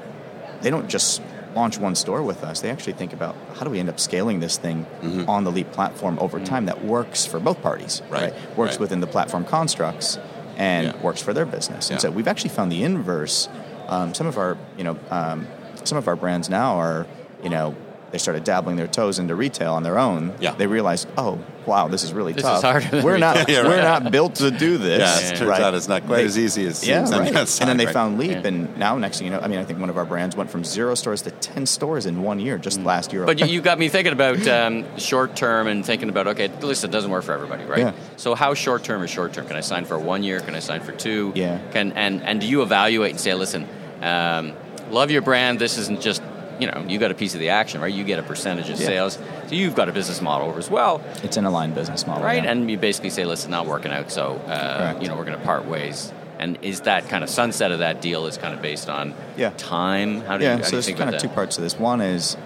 they 0.61 0.69
don't 0.71 0.89
just 0.89 1.23
launch 1.55 1.79
one 1.79 1.95
store 1.95 2.23
with 2.23 2.45
us. 2.45 2.61
They 2.61 2.69
actually 2.71 2.93
think 2.93 3.15
about 3.15 3.35
how 3.55 3.65
do 3.65 3.71
we 3.71 3.79
end 3.81 3.89
up 3.89 3.99
scaling 3.99 4.41
this 4.41 4.59
thing 4.59 4.85
on 5.27 5.45
the 5.45 5.51
Leap 5.51 5.73
platform 5.73 6.19
over 6.21 6.39
time 6.41 6.67
that 6.67 6.85
works 6.85 7.25
for 7.25 7.41
both 7.41 7.63
parties, 7.63 8.03
Mm-hmm. 8.05 8.13
Right, 8.15 8.35
Works 8.59 8.73
right. 8.73 8.81
within 8.81 9.01
the 9.01 9.07
platform 9.07 9.45
constructs 9.47 10.19
and 10.59 10.89
Yeah. 10.89 11.03
works 11.03 11.23
for 11.23 11.33
their 11.33 11.47
business. 11.47 11.89
And 11.89 11.97
Yeah. 11.97 12.03
so 12.03 12.11
we've 12.11 12.29
actually 12.29 12.51
found 12.51 12.71
the 12.71 12.83
inverse. 12.83 13.49
Um, 13.89 14.13
some 14.13 14.27
of 14.27 14.37
our, 14.37 14.59
you 14.77 14.85
know, 14.85 14.97
um, 15.11 15.47
some 15.85 15.97
of 15.97 16.07
our 16.09 16.17
brands 16.17 16.51
now 16.51 16.77
are, 16.77 17.07
you 17.43 17.49
know, 17.49 17.75
they 18.17 18.23
started 18.23 18.45
dabbling 18.45 18.77
their 18.77 18.87
toes 18.87 19.19
into 19.19 19.35
retail 19.35 19.75
on 19.75 19.83
their 19.83 19.99
own. 19.99 20.35
Yeah. 20.41 20.55
They 20.55 20.67
realized, 20.67 21.07
oh, 21.19 21.39
wow, 21.67 21.89
this 21.89 22.03
is 22.03 22.15
really 22.15 22.33
This 22.33 22.45
tough. 22.45 22.59
is 22.59 22.63
harder 22.63 22.89
than 22.89 23.05
we're 23.05 23.15
we 23.15 23.21
not, 23.21 23.37
thought. 23.37 23.49
Yeah, 23.51 23.65
we're 23.65 23.83
not 23.83 24.11
built 24.11 24.37
to 24.37 24.51
do 24.51 24.79
this. 24.79 25.01
Yeah, 25.01 25.29
it 25.29 25.37
turns 25.37 25.51
right? 25.51 25.61
out 25.61 25.75
it's 25.75 25.87
not 25.87 26.07
quite 26.07 26.25
as 26.25 26.39
easy 26.39 26.67
as 26.67 26.87
yeah, 26.87 27.05
seems 27.05 27.19
right. 27.19 27.37
outside, 27.37 27.65
And 27.65 27.69
then 27.69 27.77
they 27.77 27.85
right. 27.85 27.93
found 27.93 28.19
Leap, 28.19 28.31
Yeah. 28.31 28.47
and 28.47 28.79
now 28.79 28.97
next 28.97 29.19
thing 29.19 29.27
you 29.27 29.33
know, 29.35 29.41
I 29.41 29.49
mean, 29.49 29.59
I 29.59 29.65
think 29.65 29.81
one 29.81 29.91
of 29.91 29.99
our 29.99 30.07
brands 30.07 30.35
went 30.35 30.49
from 30.51 30.65
zero 30.65 30.95
stores 30.95 31.21
to 31.23 31.31
ten 31.31 31.67
stores 31.67 32.07
in 32.07 32.23
one 32.23 32.41
year, 32.41 32.57
just 32.57 32.81
last 32.81 33.13
year. 33.13 33.25
Mm. 33.25 33.27
But 33.27 33.41
you, 33.41 33.47
you 33.49 33.61
got 33.61 33.79
me 33.79 33.91
thinking 33.91 34.15
about 34.15 34.49
um, 34.49 34.99
short 34.99 35.37
term 35.37 35.67
and 35.67 35.85
thinking 35.85 36.09
about 36.09 36.27
okay, 36.29 36.49
listen, 36.63 36.89
it 36.89 36.93
doesn't 36.95 37.11
work 37.11 37.25
for 37.25 37.35
everybody, 37.35 37.65
right? 37.65 37.81
Yeah. 37.81 37.93
So 38.17 38.35
how 38.35 38.55
short 38.55 38.83
term 38.83 39.03
is 39.03 39.11
short 39.11 39.35
term? 39.35 39.47
Can 39.47 39.57
I 39.57 39.61
sign 39.61 39.85
for 39.85 39.99
one 39.99 40.23
year? 40.23 40.41
Can 40.41 40.55
I 40.55 40.61
sign 40.61 40.81
for 40.81 40.93
two? 40.93 41.33
Yeah. 41.35 41.61
Can 41.73 41.93
and 41.93 42.23
and 42.23 42.41
do 42.41 42.47
you 42.47 42.63
evaluate 42.63 43.11
and 43.11 43.21
say, 43.21 43.35
listen, 43.35 43.67
um, 44.01 44.55
love 44.89 45.11
your 45.11 45.21
brand. 45.23 45.59
This 45.59 45.77
isn't 45.77 46.01
just 46.01 46.23
you 46.59 46.67
know 46.67 46.85
you 46.89 46.99
got 46.99 47.11
a 47.11 47.15
piece 47.15 47.35
of 47.35 47.41
the 47.41 47.51
action, 47.51 47.81
right? 47.81 47.93
You 47.93 48.05
get 48.05 48.19
a 48.19 48.23
percentage 48.23 48.69
of 48.71 48.81
Yeah. 48.81 48.87
sales, 48.87 49.19
so 49.49 49.55
you've 49.55 49.75
got 49.75 49.89
a 49.89 49.93
business 49.93 50.21
model 50.21 50.57
as 50.57 50.71
well, 50.71 51.01
it's 51.23 51.37
an 51.37 51.45
aligned 51.45 51.75
business 51.75 52.07
model, 52.07 52.25
right? 52.25 52.43
yeah. 52.43 52.51
And 52.51 52.71
you 52.71 52.79
basically 52.79 53.11
say, 53.11 53.25
listen, 53.25 53.51
not 53.51 53.67
working 53.67 53.93
out, 53.93 54.11
so 54.11 54.37
uh, 54.49 54.99
you 55.01 55.09
know 55.09 55.17
we're 55.17 55.25
going 55.25 55.39
to 55.39 55.45
part 55.45 55.67
ways. 55.67 56.13
And 56.39 56.59
is 56.61 56.83
that 56.83 57.09
kind 57.09 57.25
of 57.25 57.31
sunset 57.31 57.73
of 57.73 57.79
that 57.79 58.03
deal 58.03 58.27
is 58.27 58.37
kind 58.37 58.53
of 58.55 58.61
based 58.61 58.91
on 58.91 59.15
Yeah. 59.39 59.53
time? 59.57 60.21
How 60.21 60.37
do 60.37 60.45
you, 60.45 60.51
yeah, 60.51 60.57
how 60.59 60.63
so 60.65 60.71
do 60.73 60.77
you 60.77 60.83
there's 60.83 60.99
kind 60.99 61.15
of 61.15 61.21
two 61.23 61.29
parts 61.31 61.57
to 61.57 61.63
this. 61.63 61.79
One 61.79 62.03
is 62.03 62.37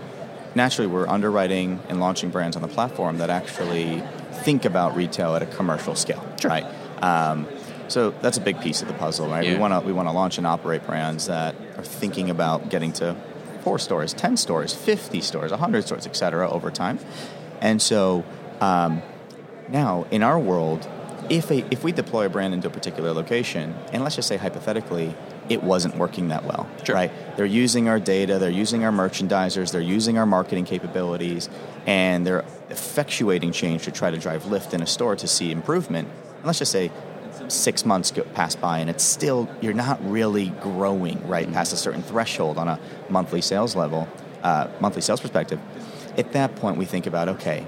naturally 0.54 0.86
we're 0.86 1.08
underwriting 1.08 1.80
and 1.88 1.98
launching 2.00 2.30
brands 2.30 2.54
on 2.56 2.62
the 2.62 2.68
platform 2.68 3.18
that 3.18 3.30
actually 3.30 4.02
think 4.44 4.64
about 4.64 4.94
retail 4.96 5.34
at 5.34 5.42
a 5.42 5.46
commercial 5.46 5.94
scale, 5.96 6.24
right? 6.44 6.64
Um, 7.02 7.46
so 7.88 8.10
that's 8.22 8.38
a 8.38 8.40
big 8.40 8.60
piece 8.60 8.80
of 8.82 8.86
the 8.86 8.94
puzzle, 8.94 9.26
right? 9.28 9.44
Yeah. 9.44 9.54
We 9.54 9.58
want 9.58 9.74
to 9.74 9.80
we 9.80 9.92
want 9.92 10.06
to 10.08 10.12
launch 10.12 10.38
and 10.38 10.46
operate 10.46 10.86
brands 10.86 11.26
that 11.26 11.56
are 11.76 11.82
thinking 11.82 12.30
about 12.30 12.68
getting 12.70 12.92
to 12.94 13.16
four 13.62 13.78
stores, 13.78 14.12
ten 14.14 14.36
stores, 14.36 14.74
fifty 14.74 15.20
stores, 15.20 15.52
hundred 15.52 15.84
stores, 15.86 16.06
et 16.06 16.16
cetera, 16.16 16.48
over 16.50 16.70
time. 16.70 16.98
And 17.60 17.80
so 17.80 18.24
um, 18.60 19.02
now, 19.68 20.06
in 20.10 20.22
our 20.22 20.38
world, 20.38 20.88
if 21.28 21.50
a, 21.50 21.64
if 21.72 21.84
we 21.84 21.92
deploy 21.92 22.26
a 22.26 22.28
brand 22.28 22.54
into 22.54 22.68
a 22.68 22.70
particular 22.70 23.12
location, 23.12 23.74
and 23.92 24.02
let's 24.02 24.16
just 24.16 24.26
say 24.28 24.36
hypothetically, 24.36 25.14
it 25.48 25.62
wasn't 25.62 25.96
working 25.96 26.28
that 26.28 26.44
well, 26.44 26.68
Sure. 26.84 26.94
right? 26.94 27.10
They're 27.36 27.44
using 27.44 27.88
our 27.88 28.00
data, 28.00 28.38
they're 28.38 28.50
using 28.50 28.84
our 28.84 28.92
merchandisers, 28.92 29.72
they're 29.72 29.80
using 29.80 30.16
our 30.18 30.26
marketing 30.26 30.64
capabilities, 30.64 31.48
and 31.86 32.26
they're 32.26 32.44
effectuating 32.70 33.52
change 33.52 33.84
to 33.84 33.90
try 33.90 34.10
to 34.10 34.16
drive 34.18 34.46
lift 34.46 34.74
in 34.74 34.82
a 34.82 34.86
store 34.86 35.16
to 35.16 35.26
see 35.26 35.50
improvement. 35.50 36.08
And 36.36 36.44
let's 36.46 36.58
just 36.60 36.72
say 36.72 36.90
six 37.48 37.84
months 37.84 38.10
go, 38.10 38.22
pass 38.22 38.54
by 38.54 38.78
and 38.78 38.88
it's 38.90 39.04
still 39.04 39.48
you're 39.60 39.74
not 39.74 39.98
really 40.08 40.48
growing 40.60 41.26
right 41.28 41.50
past 41.52 41.72
a 41.72 41.76
certain 41.76 42.02
threshold 42.02 42.58
on 42.58 42.68
a 42.68 42.78
monthly 43.08 43.40
sales 43.40 43.74
level, 43.76 44.08
uh, 44.42 44.68
monthly 44.80 45.02
sales 45.02 45.20
perspective. 45.20 45.58
At 46.16 46.32
that 46.32 46.56
point, 46.56 46.76
we 46.76 46.84
think 46.84 47.06
about 47.06 47.28
okay, 47.28 47.66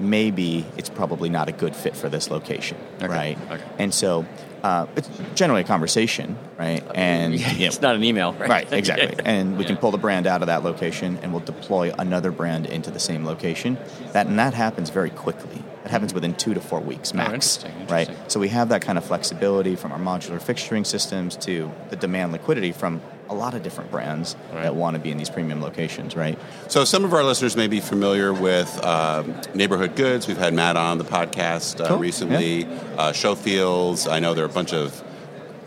maybe 0.00 0.64
it's 0.76 0.88
probably 0.88 1.28
not 1.28 1.48
a 1.48 1.52
good 1.52 1.76
fit 1.76 1.96
for 1.96 2.08
this 2.08 2.30
location, 2.30 2.76
Okay, 2.96 3.06
right? 3.06 3.38
okay. 3.50 3.64
And 3.78 3.92
so 3.94 4.26
uh, 4.62 4.86
it's 4.96 5.10
generally 5.34 5.62
a 5.62 5.64
conversation, 5.64 6.38
right? 6.58 6.84
And 6.94 7.34
Yeah, 7.38 7.52
you 7.52 7.58
know, 7.60 7.66
it's 7.66 7.80
not 7.80 7.96
an 7.96 8.04
email, 8.04 8.32
right? 8.34 8.48
Right, 8.48 8.72
exactly. 8.72 9.16
And 9.24 9.58
we 9.58 9.64
can 9.64 9.76
pull 9.76 9.90
the 9.90 9.98
brand 9.98 10.26
out 10.26 10.42
of 10.42 10.46
that 10.46 10.62
location 10.62 11.18
and 11.22 11.32
we'll 11.32 11.44
deploy 11.44 11.92
another 11.98 12.30
brand 12.30 12.66
into 12.66 12.90
the 12.90 13.00
same 13.00 13.24
location. 13.24 13.76
That 14.12 14.26
and 14.26 14.38
that 14.38 14.54
happens 14.54 14.90
very 14.90 15.10
quickly. 15.10 15.62
It 15.84 15.90
happens 15.90 16.14
within 16.14 16.34
two 16.34 16.54
to 16.54 16.60
four 16.60 16.80
weeks 16.80 17.12
max. 17.12 17.30
Oh, 17.64 17.66
interesting, 17.66 17.86
Right. 17.88 18.30
So 18.30 18.38
we 18.38 18.48
have 18.50 18.68
that 18.68 18.82
kind 18.82 18.98
of 18.98 19.04
flexibility 19.04 19.74
from 19.74 19.90
our 19.90 19.98
modular 19.98 20.40
fixturing 20.40 20.86
systems 20.86 21.34
to 21.38 21.72
the 21.90 21.96
demand 21.96 22.30
liquidity 22.32 22.70
from 22.70 23.00
a 23.32 23.34
lot 23.34 23.54
of 23.54 23.62
different 23.62 23.90
brands 23.90 24.36
Right. 24.52 24.62
that 24.62 24.76
want 24.76 24.94
to 24.94 25.00
be 25.00 25.10
in 25.10 25.18
these 25.18 25.30
premium 25.30 25.60
locations, 25.62 26.14
right? 26.14 26.38
So 26.68 26.84
some 26.84 27.04
of 27.04 27.12
our 27.14 27.24
listeners 27.24 27.56
may 27.56 27.66
be 27.66 27.80
familiar 27.80 28.32
with 28.32 28.68
um, 28.84 29.34
neighborhood 29.54 29.96
goods. 29.96 30.28
We've 30.28 30.36
had 30.36 30.54
Matt 30.54 30.76
on 30.76 30.98
the 30.98 31.04
podcast 31.04 31.80
uh, 31.80 31.88
Cool. 31.88 31.98
recently. 31.98 32.64
Uh, 32.96 33.12
Showfields. 33.12 34.10
I 34.10 34.20
know 34.20 34.34
there 34.34 34.44
are 34.44 34.48
a 34.48 34.52
bunch 34.52 34.72
of 34.72 35.02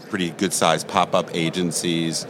pretty 0.09 0.29
good 0.29 0.53
sized 0.53 0.87
pop 0.87 1.15
up 1.15 1.29
agencies. 1.35 2.25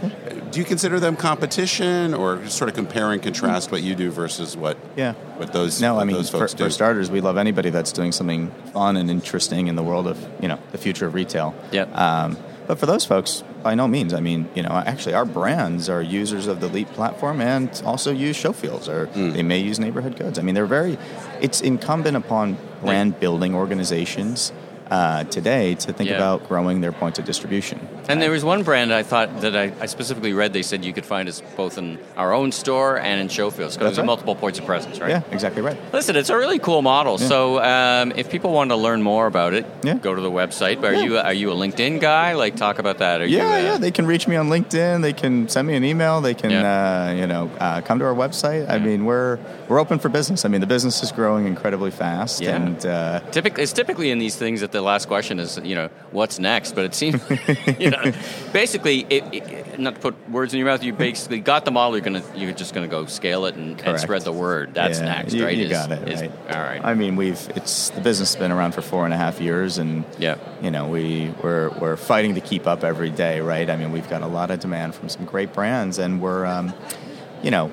Do 0.51 0.59
you 0.59 0.65
consider 0.65 0.99
them 0.99 1.17
competition, 1.17 2.13
or 2.13 2.37
just 2.37 2.57
sort 2.57 2.69
of 2.69 2.75
compare 2.75 3.11
and 3.11 3.21
contrast 3.21 3.69
what 3.71 3.83
you 3.83 3.93
do 3.95 4.09
versus 4.09 4.55
what 4.55 4.77
Yeah. 4.95 5.13
what 5.37 5.51
those 5.51 5.81
No, 5.81 5.95
what 5.95 6.01
I 6.01 6.05
mean, 6.05 6.15
those 6.15 6.29
for, 6.29 6.39
folks 6.39 6.53
do? 6.53 6.63
for 6.63 6.69
starters, 6.69 7.11
we 7.11 7.19
love 7.19 7.37
anybody 7.37 7.69
that's 7.69 7.91
doing 7.91 8.13
something 8.13 8.49
fun 8.73 8.95
and 8.95 9.11
interesting 9.11 9.67
in 9.67 9.75
the 9.75 9.83
world 9.83 10.07
of, 10.07 10.17
you 10.41 10.47
know, 10.47 10.57
the 10.71 10.77
future 10.77 11.05
of 11.05 11.13
retail. 11.13 11.53
Yep. 11.73 11.95
Um, 11.97 12.37
but 12.67 12.79
for 12.79 12.85
those 12.85 13.05
folks, 13.05 13.43
by 13.63 13.75
no 13.75 13.87
means. 13.87 14.13
I 14.13 14.19
mean, 14.19 14.47
you 14.55 14.63
know, 14.63 14.69
actually, 14.69 15.13
our 15.15 15.25
brands 15.25 15.89
are 15.89 16.01
users 16.01 16.47
of 16.47 16.59
the 16.59 16.67
Leap 16.67 16.87
platform 16.93 17.41
and 17.41 17.69
also 17.85 18.11
use 18.11 18.37
Showfields, 18.37 18.87
or 18.87 19.05
Hmm. 19.07 19.31
they 19.31 19.43
may 19.43 19.59
use 19.59 19.79
Neighborhood 19.79 20.17
Goods. 20.17 20.37
I 20.39 20.41
mean, 20.41 20.55
they're 20.55 20.65
very. 20.65 20.97
It's 21.41 21.61
incumbent 21.61 22.15
upon 22.17 22.57
brand 22.81 23.19
building 23.19 23.55
organizations 23.55 24.51
uh, 24.91 25.23
today 25.25 25.73
to 25.75 25.91
think 25.93 26.09
Yeah. 26.09 26.17
about 26.17 26.47
growing 26.47 26.81
their 26.81 26.91
points 26.91 27.17
of 27.17 27.25
distribution. 27.25 27.79
And 28.07 28.21
there 28.21 28.31
was 28.31 28.43
one 28.43 28.63
brand 28.63 28.93
I 28.93 29.03
thought 29.03 29.41
that 29.41 29.55
I, 29.55 29.71
I 29.79 29.85
specifically 29.87 30.33
read. 30.33 30.53
They 30.53 30.61
said 30.61 30.85
you 30.85 30.93
could 30.93 31.05
find 31.05 31.27
us 31.27 31.41
both 31.55 31.77
in 31.77 31.97
our 32.15 32.33
own 32.33 32.51
store 32.51 32.99
and 32.99 33.19
in 33.19 33.27
Showfields 33.27 33.55
because 33.55 33.75
there's 33.77 33.97
right. 33.97 34.05
multiple 34.05 34.35
points 34.35 34.59
of 34.59 34.65
presence, 34.65 34.99
right? 34.99 35.09
Yeah, 35.09 35.21
exactly 35.31 35.61
right. 35.61 35.77
Listen, 35.91 36.15
it's 36.15 36.29
a 36.29 36.37
really 36.37 36.59
cool 36.59 36.81
model. 36.81 37.17
So, 37.17 37.59
um, 37.63 38.11
if 38.15 38.29
people 38.29 38.51
want 38.51 38.69
to 38.71 38.75
learn 38.75 39.01
more 39.01 39.25
about 39.27 39.53
it, 39.53 39.65
Yeah. 39.83 39.95
go 39.95 40.13
to 40.13 40.21
the 40.21 40.31
website. 40.31 40.83
Are 40.83 40.93
Yeah. 40.93 41.03
you 41.03 41.17
are 41.17 41.33
you 41.33 41.51
a 41.51 41.55
LinkedIn 41.55 41.99
guy? 41.99 42.33
Like, 42.33 42.55
talk 42.55 42.79
about 42.79 42.99
that. 42.99 43.21
Are 43.21 43.25
Yeah, 43.25 43.43
you, 43.43 43.53
uh, 43.67 43.71
yeah. 43.73 43.77
They 43.77 43.91
can 43.91 44.05
reach 44.05 44.27
me 44.27 44.35
on 44.35 44.49
LinkedIn. 44.49 45.01
They 45.01 45.13
can 45.13 45.47
send 45.49 45.67
me 45.67 45.75
an 45.75 45.83
email. 45.83 46.21
They 46.21 46.33
can, 46.35 46.51
Yeah. 46.51 47.07
uh, 47.09 47.13
you 47.13 47.27
know, 47.27 47.49
uh, 47.59 47.81
come 47.81 47.99
to 47.99 48.05
our 48.05 48.13
website. 48.13 48.69
I 48.69 48.77
mean, 48.79 49.05
we're 49.05 49.39
we're 49.67 49.79
open 49.79 49.97
for 49.97 50.09
business. 50.09 50.45
I 50.45 50.47
mean, 50.49 50.61
the 50.61 50.67
business 50.67 51.01
is 51.01 51.11
growing 51.11 51.47
incredibly 51.47 51.89
fast, 51.91 52.39
Yeah. 52.41 52.55
and 52.55 52.85
uh, 52.85 53.19
Typically, 53.31 53.63
it's 53.63 53.73
typically 53.73 54.11
in 54.11 54.19
these 54.19 54.35
things 54.35 54.61
that 54.61 54.71
the 54.71 54.81
last 54.81 55.07
question 55.07 55.39
is, 55.39 55.59
you 55.63 55.73
know, 55.73 55.89
what's 56.11 56.37
next? 56.37 56.75
But 56.75 56.85
it 56.85 56.93
seems, 56.93 57.19
you 57.79 57.89
know, 57.89 57.94
basically, 58.53 59.05
it, 59.09 59.23
it, 59.33 59.79
not 59.79 59.95
to 59.95 60.01
put 60.01 60.29
words 60.29 60.53
in 60.53 60.59
your 60.59 60.67
mouth, 60.67 60.83
you 60.83 60.93
basically 60.93 61.39
got 61.39 61.65
the 61.65 61.71
model. 61.71 61.95
You're 61.97 62.03
gonna, 62.05 62.23
you're 62.35 62.51
just 62.51 62.73
gonna 62.73 62.87
go 62.87 63.05
scale 63.05 63.45
it 63.45 63.55
and, 63.55 63.79
and 63.81 63.99
spread 63.99 64.21
the 64.23 64.31
word. 64.31 64.73
That's 64.73 64.99
yeah, 64.99 65.05
next, 65.05 65.33
you, 65.33 65.43
right? 65.43 65.55
You 65.57 65.65
Is- 65.65 65.71
got 65.71 65.91
it. 65.91 66.09
is- 66.09 66.21
right. 66.21 66.31
All 66.55 66.61
right. 66.61 66.83
I 66.83 66.93
mean, 66.93 67.15
we've 67.15 67.39
it's 67.55 67.89
the 67.91 68.01
business 68.01 68.33
has 68.33 68.39
been 68.39 68.51
around 68.51 68.73
for 68.73 68.81
four 68.81 69.05
and 69.05 69.13
a 69.13 69.17
half 69.17 69.39
years, 69.41 69.77
and 69.77 70.05
Yeah. 70.17 70.37
you 70.61 70.71
know, 70.71 70.87
we 70.87 71.33
we're 71.41 71.69
we're 71.79 71.97
fighting 71.97 72.35
to 72.35 72.41
keep 72.41 72.67
up 72.67 72.83
every 72.83 73.09
day, 73.09 73.41
right? 73.41 73.69
I 73.69 73.75
mean, 73.75 73.91
we've 73.91 74.09
got 74.09 74.21
a 74.21 74.27
lot 74.27 74.51
of 74.51 74.59
demand 74.59 74.95
from 74.95 75.09
some 75.09 75.25
great 75.25 75.53
brands, 75.53 75.97
and 75.99 76.21
we're, 76.21 76.45
um, 76.45 76.73
you 77.43 77.51
know, 77.51 77.71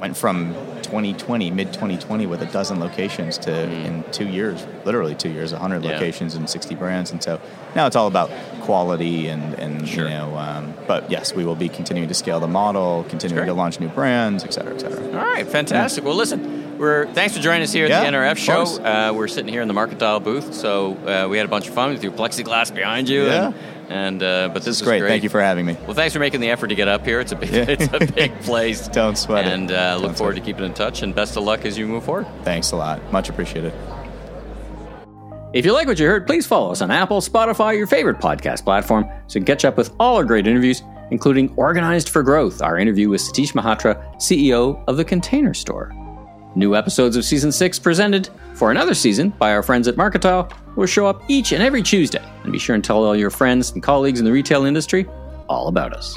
went 0.00 0.16
from 0.16 0.54
2020, 0.82 1.50
mid 1.50 1.72
2020, 1.72 2.26
with 2.26 2.42
a 2.42 2.46
dozen 2.46 2.80
locations 2.80 3.38
to 3.38 3.50
mm. 3.50 3.84
in 3.84 4.04
two 4.12 4.28
years, 4.28 4.66
literally 4.84 5.14
two 5.14 5.30
years, 5.30 5.52
100 5.52 5.82
yeah. 5.82 5.92
locations 5.92 6.34
and 6.34 6.48
60 6.48 6.74
brands. 6.74 7.10
And 7.10 7.22
so 7.22 7.40
now 7.74 7.86
it's 7.86 7.96
all 7.96 8.06
about 8.06 8.30
quality 8.62 9.28
and, 9.28 9.54
and 9.54 9.88
sure. 9.88 10.04
you 10.04 10.10
know, 10.10 10.36
um, 10.36 10.74
but 10.86 11.10
yes, 11.10 11.34
we 11.34 11.44
will 11.44 11.56
be 11.56 11.68
continuing 11.68 12.08
to 12.08 12.14
scale 12.14 12.40
the 12.40 12.48
model, 12.48 13.04
continuing 13.08 13.46
to 13.46 13.54
launch 13.54 13.80
new 13.80 13.88
brands, 13.88 14.44
et 14.44 14.52
cetera, 14.52 14.74
et 14.74 14.80
cetera. 14.80 15.04
All 15.18 15.24
right, 15.24 15.46
fantastic. 15.46 16.02
Yeah. 16.02 16.08
Well, 16.08 16.16
listen, 16.16 16.67
we're 16.78 17.12
thanks 17.12 17.36
for 17.36 17.42
joining 17.42 17.62
us 17.62 17.72
here 17.72 17.84
at 17.84 17.90
yeah, 17.90 18.08
the 18.08 18.16
NRF 18.16 18.36
show. 18.36 18.82
Uh, 18.82 19.12
we're 19.12 19.28
sitting 19.28 19.52
here 19.52 19.62
in 19.62 19.68
the 19.68 19.74
Market 19.74 19.98
Dial 19.98 20.20
booth, 20.20 20.54
so 20.54 20.94
uh, 21.06 21.28
we 21.28 21.36
had 21.36 21.46
a 21.46 21.48
bunch 21.48 21.68
of 21.68 21.74
fun 21.74 21.92
with 21.92 22.02
your 22.02 22.12
plexiglass 22.12 22.74
behind 22.74 23.08
you. 23.08 23.24
Yeah. 23.24 23.46
And, 23.46 23.54
and 23.90 24.22
uh, 24.22 24.48
but 24.52 24.64
this, 24.64 24.76
is 24.76 24.82
great. 24.82 25.00
great. 25.00 25.08
Thank 25.08 25.22
you 25.22 25.28
for 25.28 25.40
having 25.40 25.66
me. 25.66 25.76
Well, 25.86 25.94
thanks 25.94 26.12
for 26.12 26.20
making 26.20 26.40
the 26.40 26.50
effort 26.50 26.68
to 26.68 26.74
get 26.74 26.88
up 26.88 27.04
here. 27.04 27.20
It's 27.20 27.32
a 27.32 27.36
big, 27.36 27.50
yeah. 27.50 27.64
it's 27.68 27.92
a 27.92 28.12
big 28.12 28.38
place. 28.42 28.86
Don't 28.88 29.16
sweat 29.16 29.46
and, 29.46 29.70
it. 29.70 29.74
And 29.74 30.02
uh, 30.02 30.06
look 30.06 30.16
forward 30.16 30.36
to 30.36 30.42
keeping 30.42 30.64
in 30.64 30.74
touch. 30.74 31.02
And 31.02 31.14
best 31.14 31.36
of 31.36 31.44
luck 31.44 31.64
as 31.64 31.76
you 31.76 31.86
move 31.86 32.04
forward. 32.04 32.26
Thanks 32.44 32.72
a 32.72 32.76
lot. 32.76 33.00
Much 33.12 33.28
appreciated. 33.28 33.72
If 35.54 35.64
you 35.64 35.72
like 35.72 35.88
what 35.88 35.98
you 35.98 36.06
heard, 36.06 36.26
please 36.26 36.46
follow 36.46 36.70
us 36.70 36.82
on 36.82 36.90
Apple, 36.90 37.22
Spotify, 37.22 37.76
your 37.76 37.86
favorite 37.86 38.18
podcast 38.18 38.64
platform, 38.64 39.04
so 39.26 39.38
you 39.38 39.44
can 39.44 39.46
catch 39.46 39.64
up 39.64 39.78
with 39.78 39.94
all 39.98 40.16
our 40.16 40.24
great 40.24 40.46
interviews, 40.46 40.82
including 41.10 41.54
Organized 41.56 42.10
for 42.10 42.22
Growth, 42.22 42.60
our 42.60 42.76
interview 42.76 43.08
with 43.08 43.22
Satish 43.22 43.54
Malhotra, 43.54 43.96
CEO 44.16 44.84
of 44.86 44.98
the 44.98 45.04
Container 45.06 45.54
Store. 45.54 45.90
New 46.54 46.74
episodes 46.74 47.16
of 47.16 47.24
Season 47.24 47.52
6 47.52 47.78
presented 47.78 48.30
for 48.54 48.70
another 48.70 48.94
season 48.94 49.30
by 49.30 49.52
our 49.52 49.62
friends 49.62 49.86
at 49.86 49.96
Market 49.96 50.22
Dial 50.22 50.50
will 50.76 50.86
show 50.86 51.06
up 51.06 51.22
each 51.28 51.52
and 51.52 51.62
every 51.62 51.82
Tuesday. 51.82 52.22
And 52.42 52.52
be 52.52 52.58
sure 52.58 52.74
and 52.74 52.82
tell 52.82 53.04
all 53.04 53.14
your 53.14 53.30
friends 53.30 53.70
and 53.72 53.82
colleagues 53.82 54.18
in 54.18 54.24
the 54.24 54.32
retail 54.32 54.64
industry 54.64 55.06
all 55.48 55.68
about 55.68 55.92
us. 55.92 56.16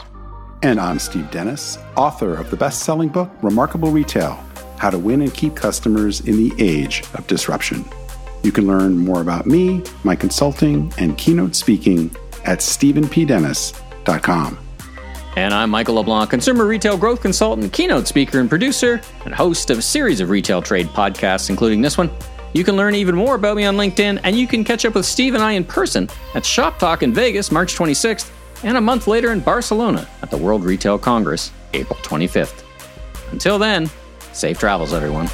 And 0.63 0.79
I'm 0.79 0.99
Steve 0.99 1.29
Dennis, 1.31 1.77
author 1.95 2.35
of 2.35 2.49
the 2.51 2.57
best 2.57 2.83
selling 2.83 3.09
book, 3.09 3.29
Remarkable 3.41 3.91
Retail 3.91 4.39
How 4.77 4.89
to 4.89 4.97
Win 4.99 5.21
and 5.21 5.33
Keep 5.33 5.55
Customers 5.55 6.21
in 6.21 6.37
the 6.37 6.53
Age 6.59 7.03
of 7.15 7.27
Disruption. 7.27 7.83
You 8.43 8.51
can 8.51 8.67
learn 8.67 8.97
more 8.97 9.21
about 9.21 9.45
me, 9.45 9.83
my 10.03 10.15
consulting, 10.15 10.93
and 10.97 11.17
keynote 11.17 11.55
speaking 11.55 12.15
at 12.45 12.59
StevenPDennis.com. 12.59 14.57
And 15.37 15.53
I'm 15.53 15.69
Michael 15.69 15.95
LeBlanc, 15.95 16.29
consumer 16.29 16.65
retail 16.65 16.97
growth 16.97 17.21
consultant, 17.21 17.71
keynote 17.71 18.05
speaker, 18.05 18.41
and 18.41 18.49
producer, 18.49 18.99
and 19.23 19.33
host 19.33 19.69
of 19.69 19.77
a 19.77 19.81
series 19.81 20.19
of 20.19 20.29
retail 20.29 20.61
trade 20.61 20.87
podcasts, 20.87 21.49
including 21.49 21.81
this 21.81 21.97
one. 21.97 22.09
You 22.53 22.65
can 22.65 22.75
learn 22.75 22.95
even 22.95 23.15
more 23.15 23.35
about 23.35 23.55
me 23.55 23.63
on 23.63 23.77
LinkedIn, 23.77 24.19
and 24.25 24.35
you 24.35 24.45
can 24.45 24.65
catch 24.65 24.83
up 24.83 24.93
with 24.93 25.05
Steve 25.05 25.33
and 25.33 25.41
I 25.41 25.53
in 25.53 25.63
person 25.63 26.09
at 26.35 26.43
Shoptalk 26.43 27.01
in 27.01 27.13
Vegas, 27.13 27.49
March 27.49 27.75
26th, 27.75 28.29
and 28.63 28.75
a 28.75 28.81
month 28.81 29.07
later 29.07 29.31
in 29.31 29.39
Barcelona 29.39 30.05
at 30.21 30.29
the 30.29 30.37
World 30.37 30.65
Retail 30.65 30.99
Congress, 30.99 31.51
April 31.73 31.97
25th. 31.99 32.63
Until 33.31 33.57
then, 33.57 33.89
safe 34.33 34.59
travels, 34.59 34.93
everyone. 34.93 35.29